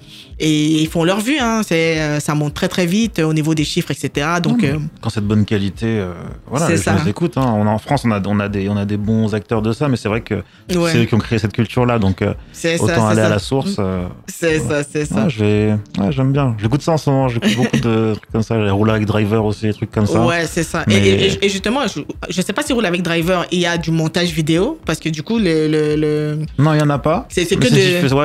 [0.44, 1.38] Et ils font leur vue.
[1.40, 1.62] Hein.
[1.66, 4.28] C'est, euh, ça monte très très vite euh, au niveau des chiffres, etc.
[4.42, 6.14] Donc, euh, Quand c'est de bonne qualité, euh,
[6.48, 6.98] voilà, C'est les ça.
[6.98, 7.38] gens écoutent.
[7.38, 7.54] Hein.
[7.56, 9.72] On a, en France, on a, on, a des, on a des bons acteurs de
[9.72, 12.78] ça, mais c'est vrai que c'est eux qui ont créé cette culture-là, donc euh, c'est
[12.78, 13.30] ça, autant c'est aller à ça.
[13.30, 13.76] la source.
[13.80, 15.28] euh, C'est ça, c'est ça.
[15.40, 16.56] ouais, ouais, j'aime bien.
[16.60, 17.28] J'écoute ça en ce moment.
[17.30, 18.56] J'écoute beaucoup de trucs comme ça.
[18.72, 20.26] Rouler avec driver aussi, des trucs comme ça.
[20.26, 20.84] Ouais, c'est ça.
[20.88, 23.60] Et- Mais- Et, et- et justement, je, je sais pas si roule avec Driver, il
[23.60, 26.84] y a du montage vidéo, parce que du coup, le, le, le- Non, il y
[26.84, 27.28] en a pas.
[27.30, 27.56] C'est- que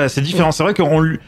[0.04, 0.52] de- c'est différent.
[0.52, 1.18] C'est vrai qu'on lui.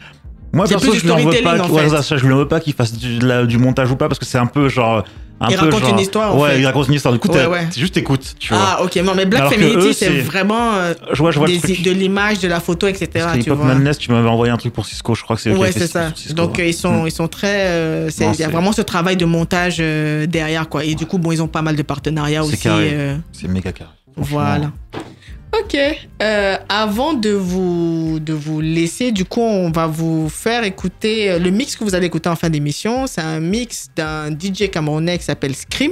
[0.51, 1.59] Moi, perso, je lui en veux pas.
[1.61, 1.89] en fait.
[2.01, 4.07] ça, je lui en veux pas qu'il fasse du, de la- du montage ou pas,
[4.07, 5.03] parce que c'est un peu genre.
[5.41, 6.59] Un Il peu raconte genre- une histoire, en Ouais, fait.
[6.59, 7.13] il raconte une histoire.
[7.13, 7.67] Du coup, Ouais, ouais.
[7.77, 8.61] juste écoute, tu vois.
[8.61, 9.53] Ah, ok, non, mais Black Alors
[9.93, 13.07] c'est vraiment euh, Je vois, je vois des- de l'image, de la photo, etc.
[13.13, 13.63] Parce tu vois.
[13.65, 15.93] Madness, tu m'avais envoyé un truc pour Cisco, je crois que c'est Ouais, c'est ce-
[15.93, 16.11] ça.
[16.13, 16.63] Cisco, Donc ouais.
[16.63, 17.07] euh, ils sont Mm.
[17.07, 20.83] ils sont très euh, il y a vraiment ce travail de montage euh, derrière quoi.
[20.83, 22.57] Et du coup bon ils ont pas mal de partenariats aussi.
[23.31, 23.91] C'est méga carré.
[24.17, 24.71] Voilà.
[25.57, 25.75] Ok.
[26.21, 31.39] Euh, avant de vous de vous laisser, du coup on va vous faire écouter euh,
[31.39, 33.07] le mix que vous allez écouter en fin d'émission.
[33.07, 35.91] C'est un mix d'un DJ camerounais qui s'appelle Scream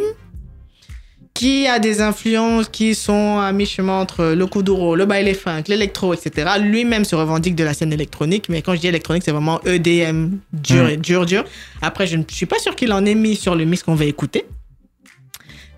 [1.34, 6.15] qui a des influences qui sont à mi-chemin entre le kuduro, le baile funk, l'électro,
[6.15, 6.53] etc.
[6.59, 10.31] Lui-même se revendique de la scène électronique, mais quand je dis électronique, c'est vraiment EDM
[10.51, 10.89] dur Mm.
[10.89, 11.45] et dur, dur.
[11.84, 14.05] Après, je ne suis pas sûr qu'il en ait mis sur le mix qu'on va
[14.05, 14.45] écouter.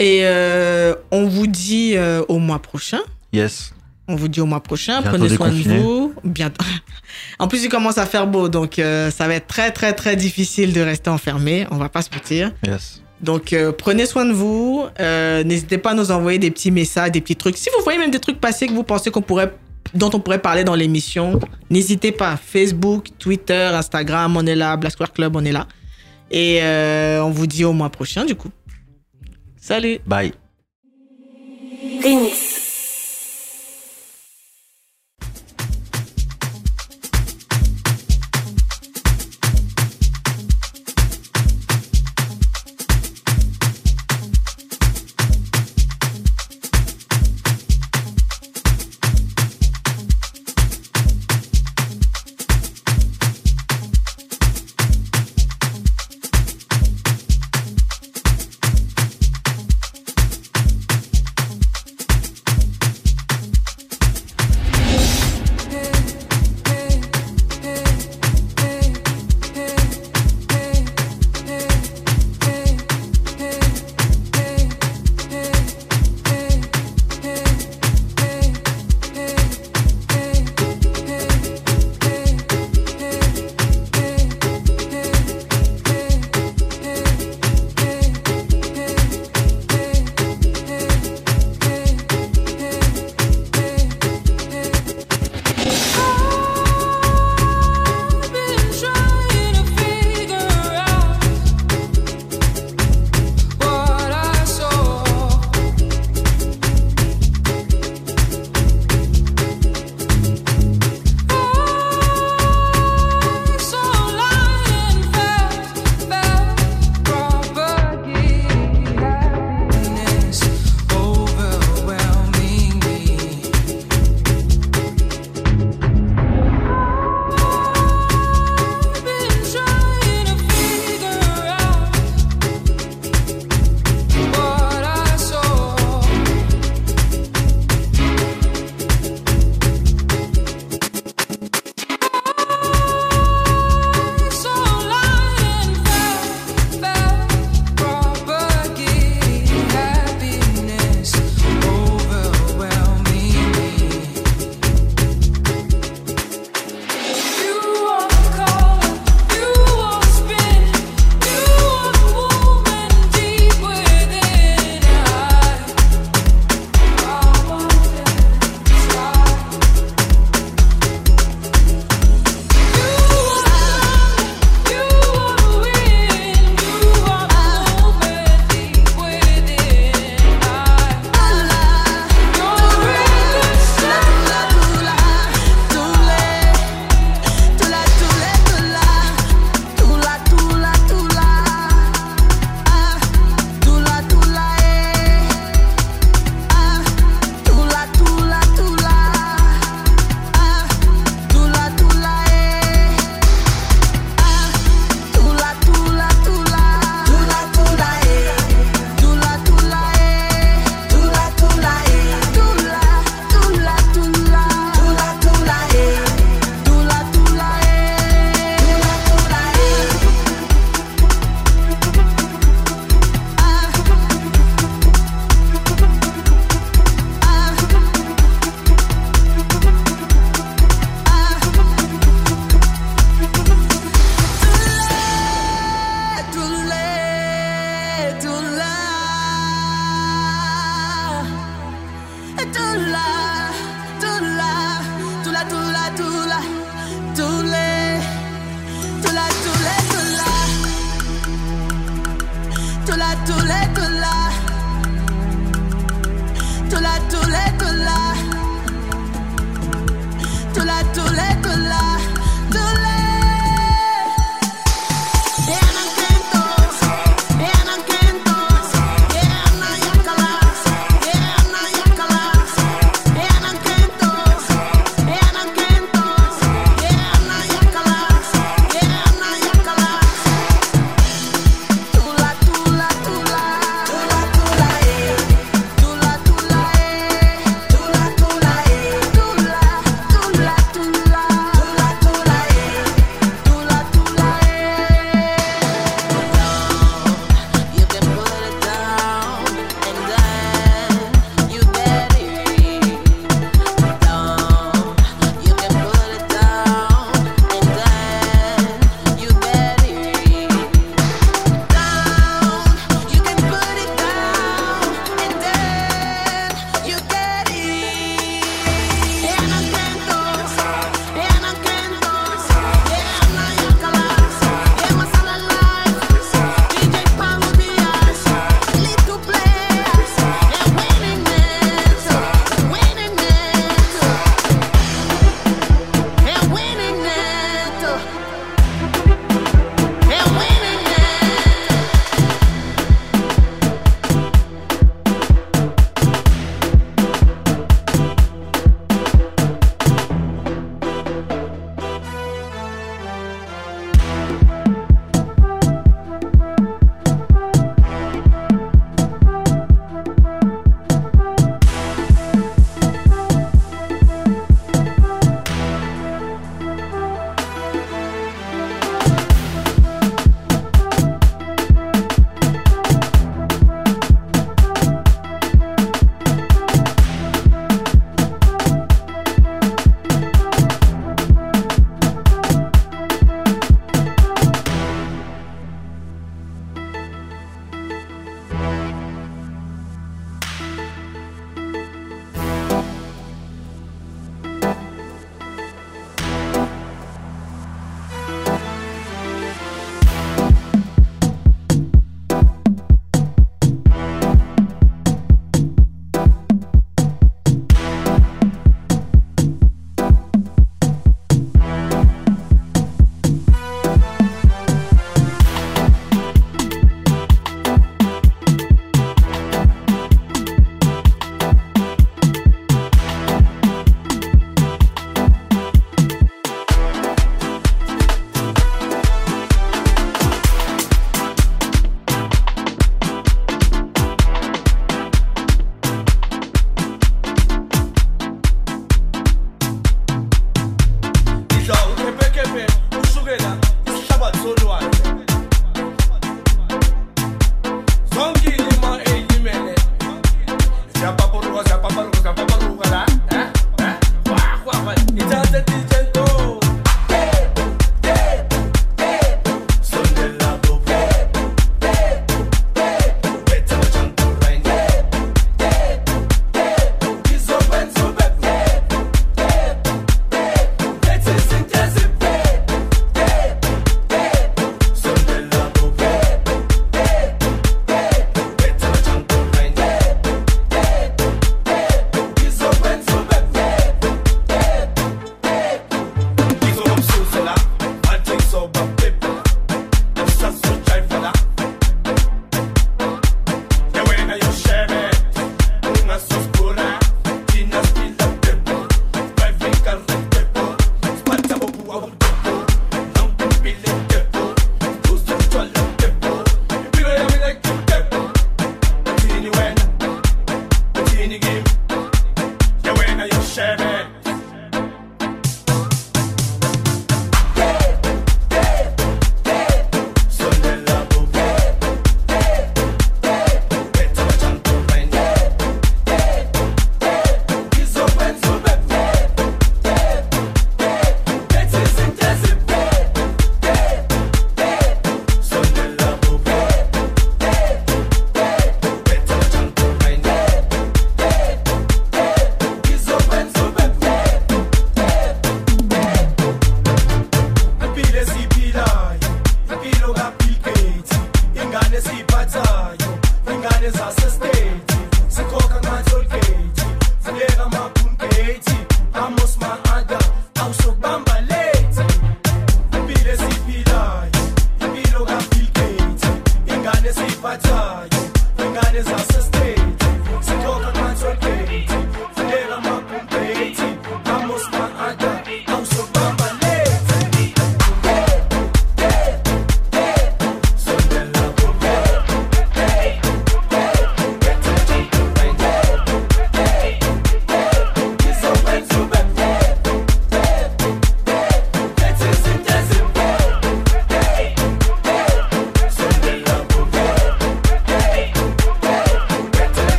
[0.00, 2.98] Et euh, on vous dit euh, au mois prochain.
[3.34, 3.74] Yes.
[4.06, 5.00] On vous dit au mois prochain.
[5.00, 5.76] Bientôt Prenez soin déconfiné.
[5.76, 6.14] de vous.
[6.24, 6.64] Bientôt.
[7.38, 10.16] En plus, il commence à faire beau, donc euh, ça va être très, très, très
[10.16, 11.66] difficile de rester enfermé.
[11.70, 12.52] On va pas se mentir.
[12.66, 13.02] Yes.
[13.20, 14.84] Donc, euh, prenez soin de vous.
[15.00, 17.56] Euh, N'hésitez pas à nous envoyer des petits messages, des petits trucs.
[17.56, 19.52] Si vous voyez même des trucs passer que vous pensez qu'on pourrait,
[19.94, 21.38] dont on pourrait parler dans l'émission,
[21.70, 22.36] n'hésitez pas.
[22.36, 24.76] Facebook, Twitter, Instagram, on est là.
[24.76, 25.66] Black Square Club, on est là.
[26.30, 28.50] Et euh, on vous dit au mois prochain, du coup.
[29.56, 29.98] Salut.
[30.06, 30.32] Bye.
[32.02, 32.73] Remix.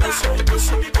[0.00, 0.91] Listen, listen, you.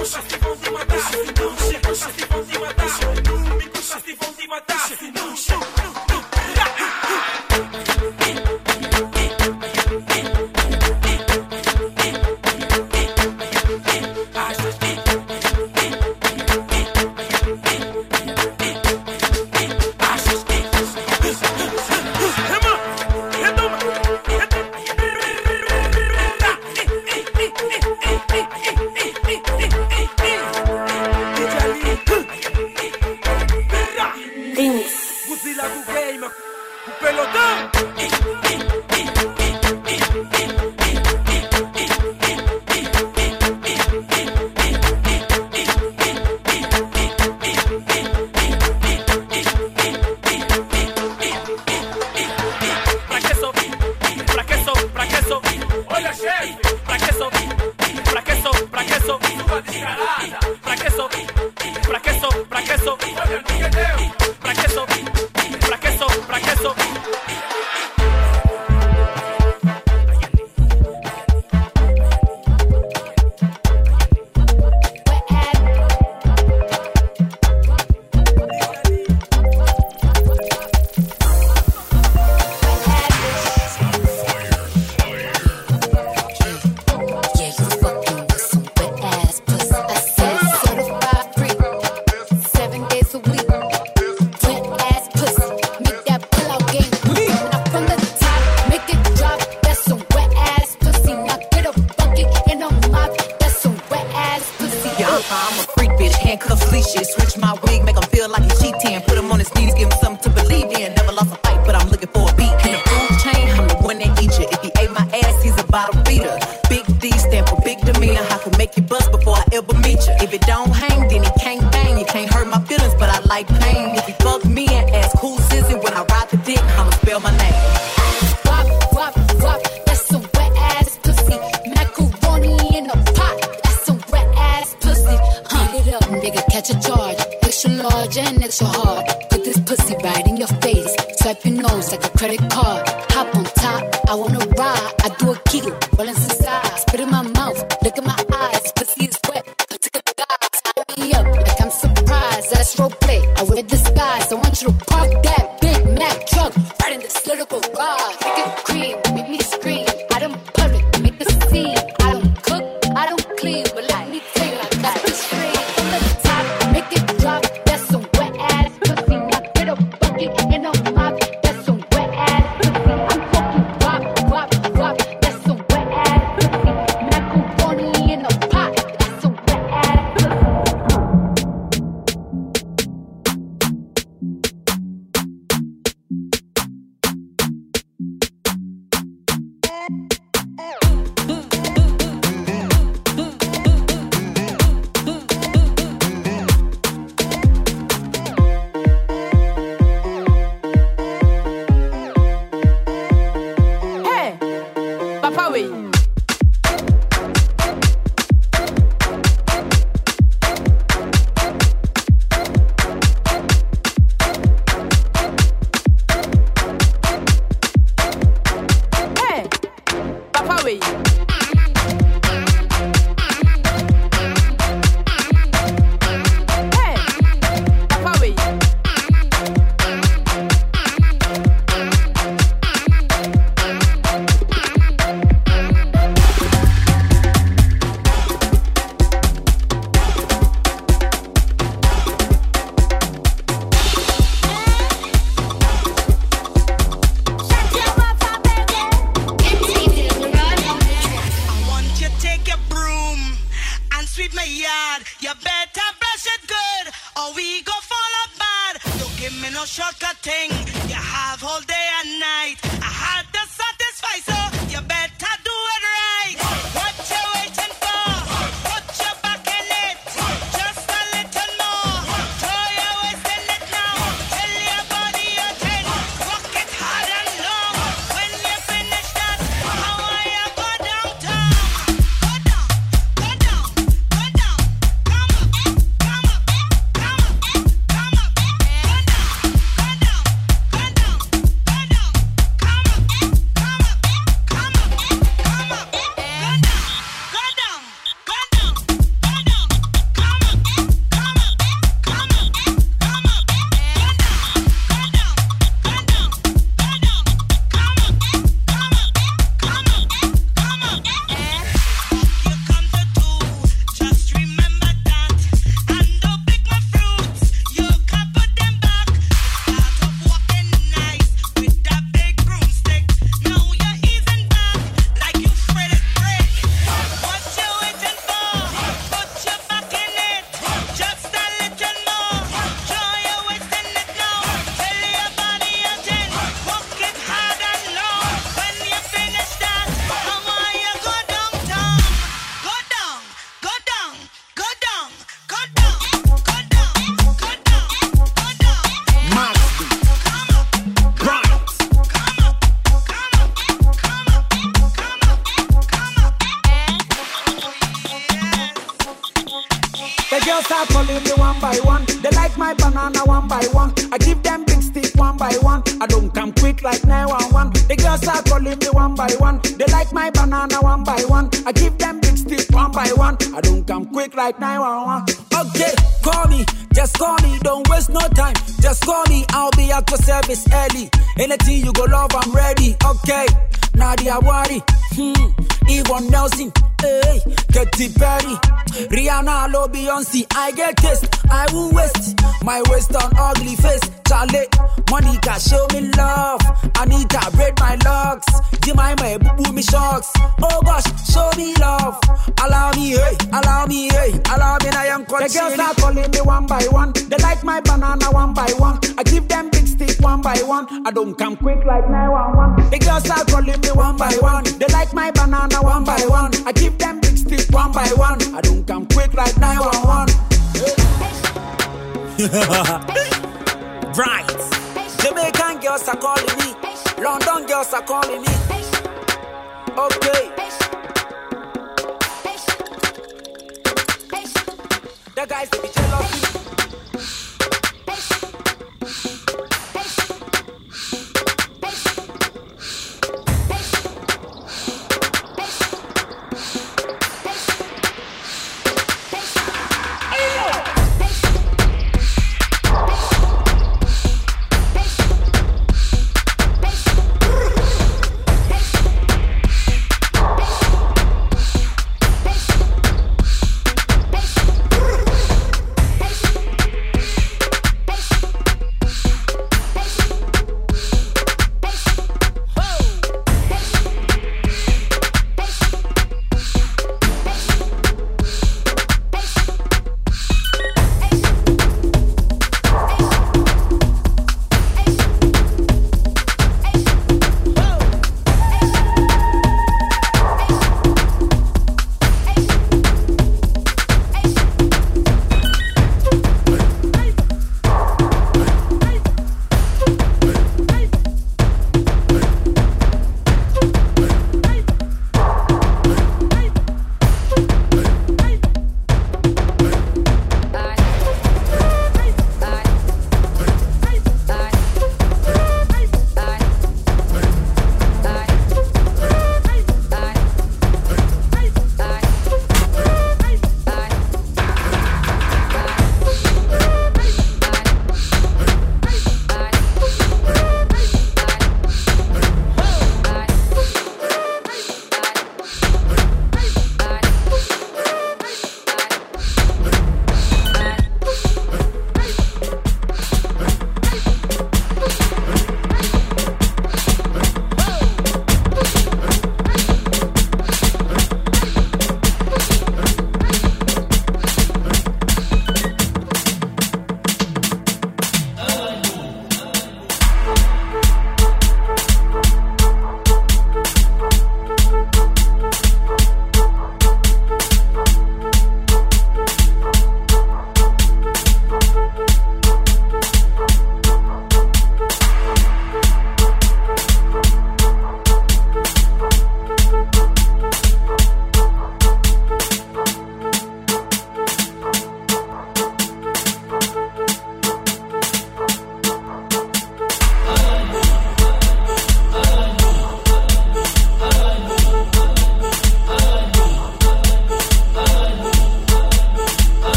[259.62, 260.61] no shortcutting.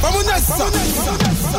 [0.00, 0.56] Vamos nessa!
[0.56, 0.76] Vamos
[1.22, 1.58] nessa!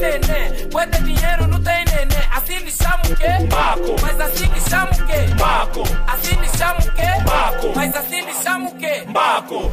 [0.00, 5.82] nene bwete dinero nutainene asinishamuke mako mas asinishamuke mako
[6.12, 9.72] asinishamuke mako mas asinishamuke mako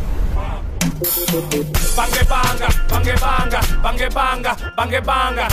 [1.97, 5.47] bangebanga bangebanga bangebanga bangebanga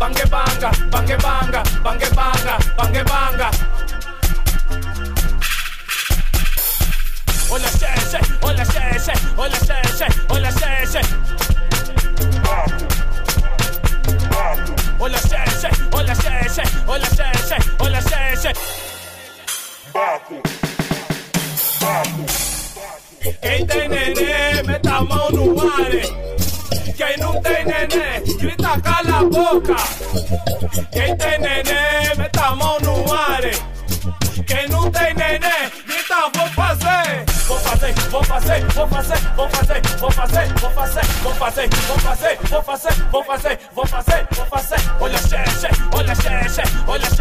[0.00, 3.50] bangebanga bangebanga bangebanga bangebanga bangebanga
[7.50, 7.86] Hola, the
[8.40, 11.02] hola, on hola, stage, hola, the hola, on hola, stage.
[12.46, 12.94] hola, the
[15.00, 15.18] hola,
[15.90, 18.54] on the stage, on the stage, on the stage.
[19.92, 20.38] Baco.
[21.80, 22.22] Baco.
[23.42, 25.90] Quem tem nenê, meta a mão no ar.
[26.96, 29.76] Quem não tem nenê, grita cala a boca.
[30.92, 32.29] Quem tem nenê, meta
[38.10, 42.62] vou fazer, vou fazer, vou fazer, vou fazer, vou fazer, vou fazer, vou fazer, vou
[42.64, 47.19] fazer, vou fazer, vou fazer, vou fazer, olha chefe, olha chefe, olha chefe.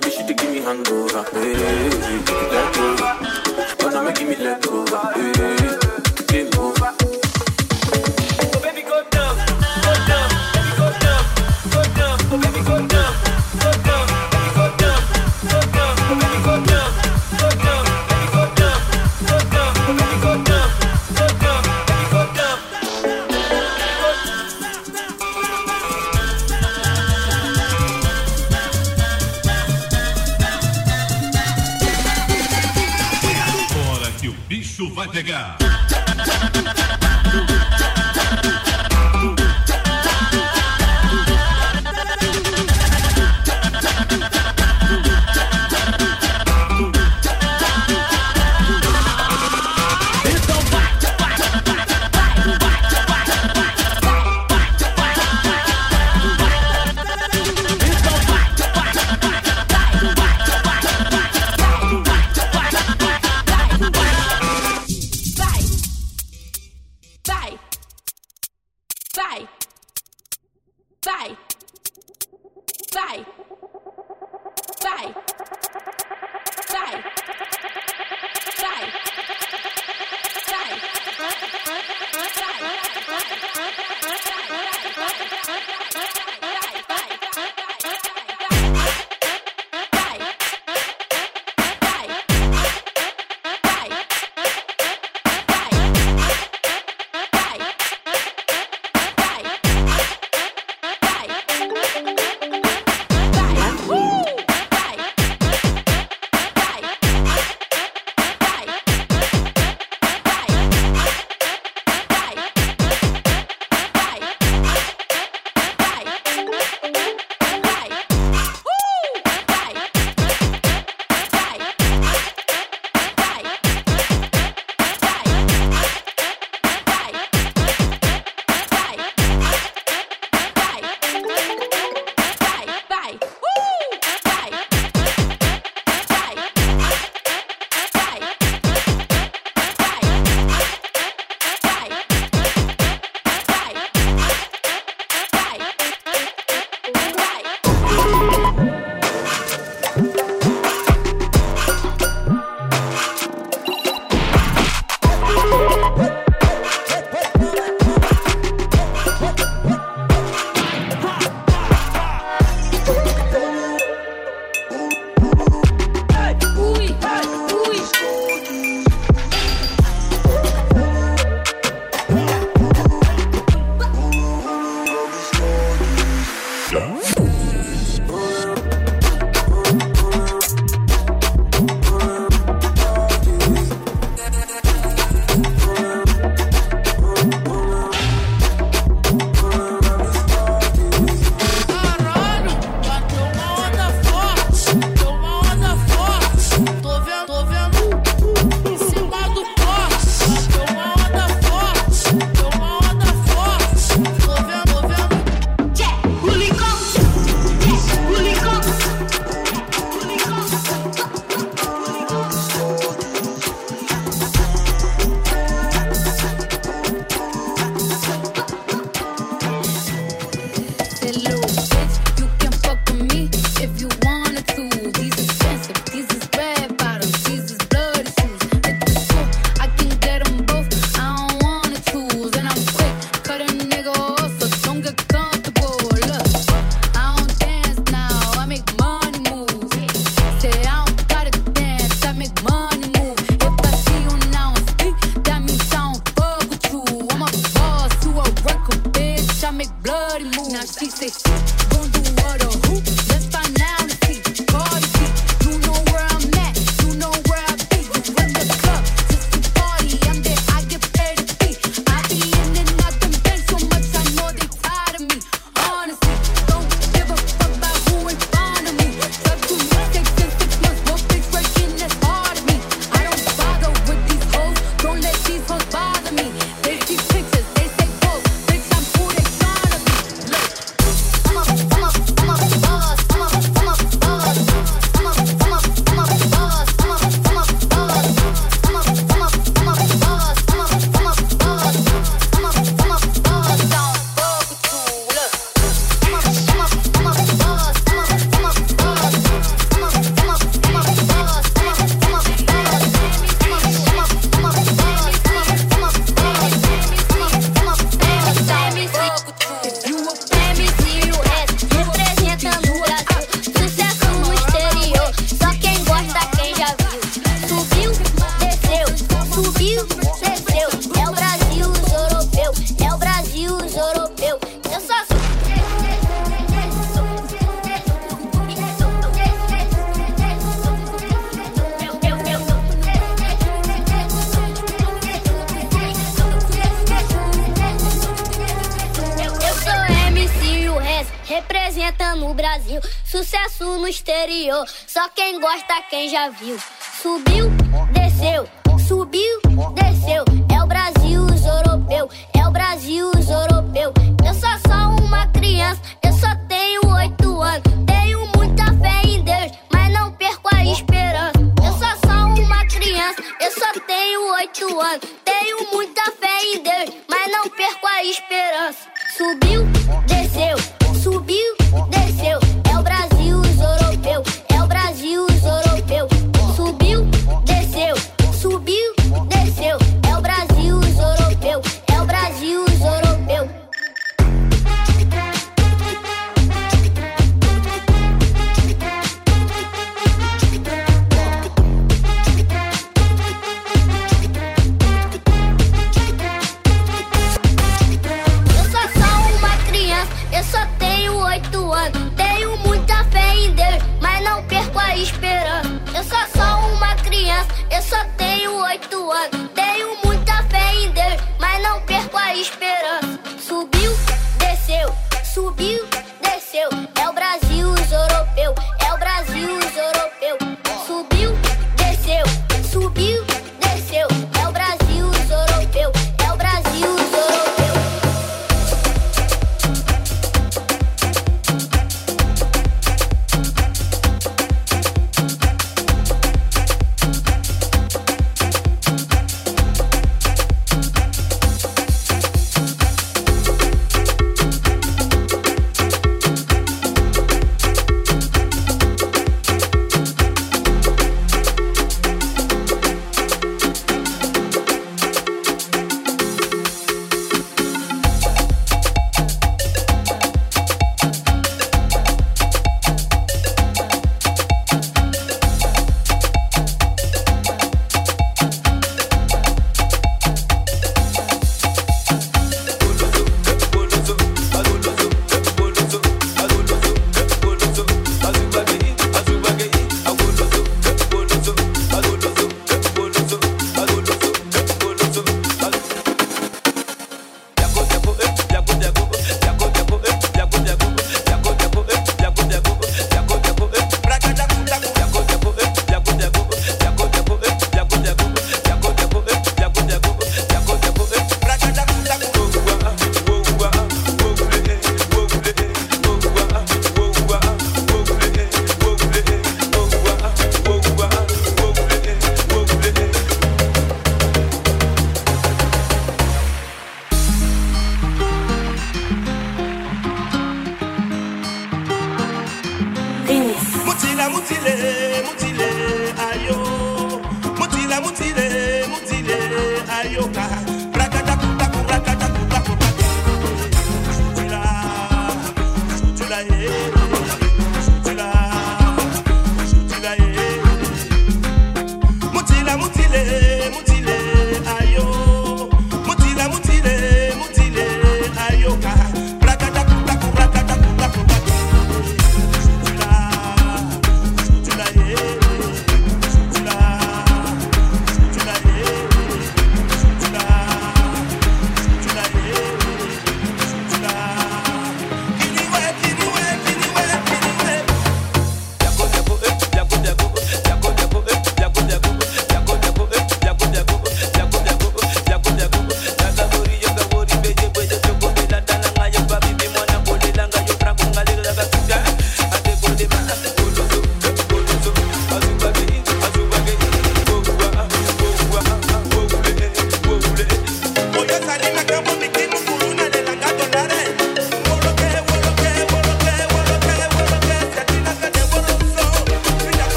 [0.00, 1.24] the bitch to give me hangover.
[1.32, 2.96] Hey, Let go.
[3.78, 4.84] hey, hey, me give me let go?
[5.14, 5.77] hey,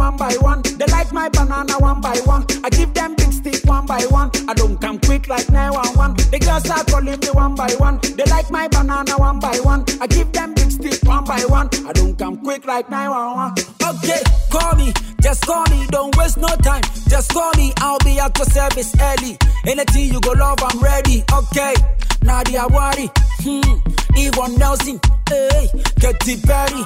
[0.00, 0.62] one by one.
[0.62, 2.44] They like my banana one by one.
[2.64, 4.30] I give them big stick one by one.
[4.48, 6.16] I don't come quick like 911.
[6.30, 7.98] The girls are calling me one by one.
[8.16, 9.84] They like my banana one by one.
[10.00, 11.68] I give them big stick one by one.
[11.86, 13.54] I don't come quick like 911.
[13.90, 16.82] Okay, call me, just call me, don't waste no time.
[17.08, 19.36] Just call me, I'll be at your service early.
[19.66, 21.24] Anything you go love, I'm ready.
[21.32, 21.74] Okay,
[22.22, 23.10] Nadia Wari,
[23.40, 23.80] hmm,
[24.16, 25.68] Yvonne Nelson, hey,
[26.00, 26.82] Katy Perry,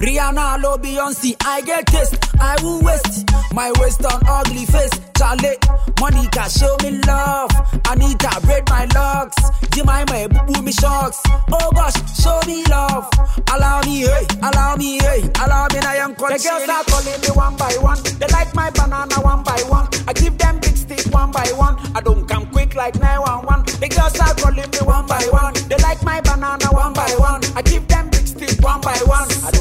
[0.00, 1.36] Rihanna, Lo Beyonce.
[1.44, 4.90] I get this, I will waste my waist on ugly face.
[5.16, 5.56] Charlie,
[6.00, 7.50] Monica, show me love.
[7.88, 9.36] Anita, braid my locks.
[9.70, 11.20] Jemima, boo boo me shocks.
[11.52, 13.08] Oh gosh, show me love.
[13.54, 17.28] Allow me, hey, allow me, hey, allow me, I am The girls are calling me
[17.34, 17.98] one by one.
[18.18, 19.88] They like my banana one by one.
[20.08, 21.78] I give them big stick one by one.
[21.94, 23.80] I don't come quick like 911.
[23.80, 25.54] The girls are calling me one by one.
[25.68, 27.42] They like my banana one by one.
[27.54, 29.28] I give them big stick one by one.
[29.44, 29.51] I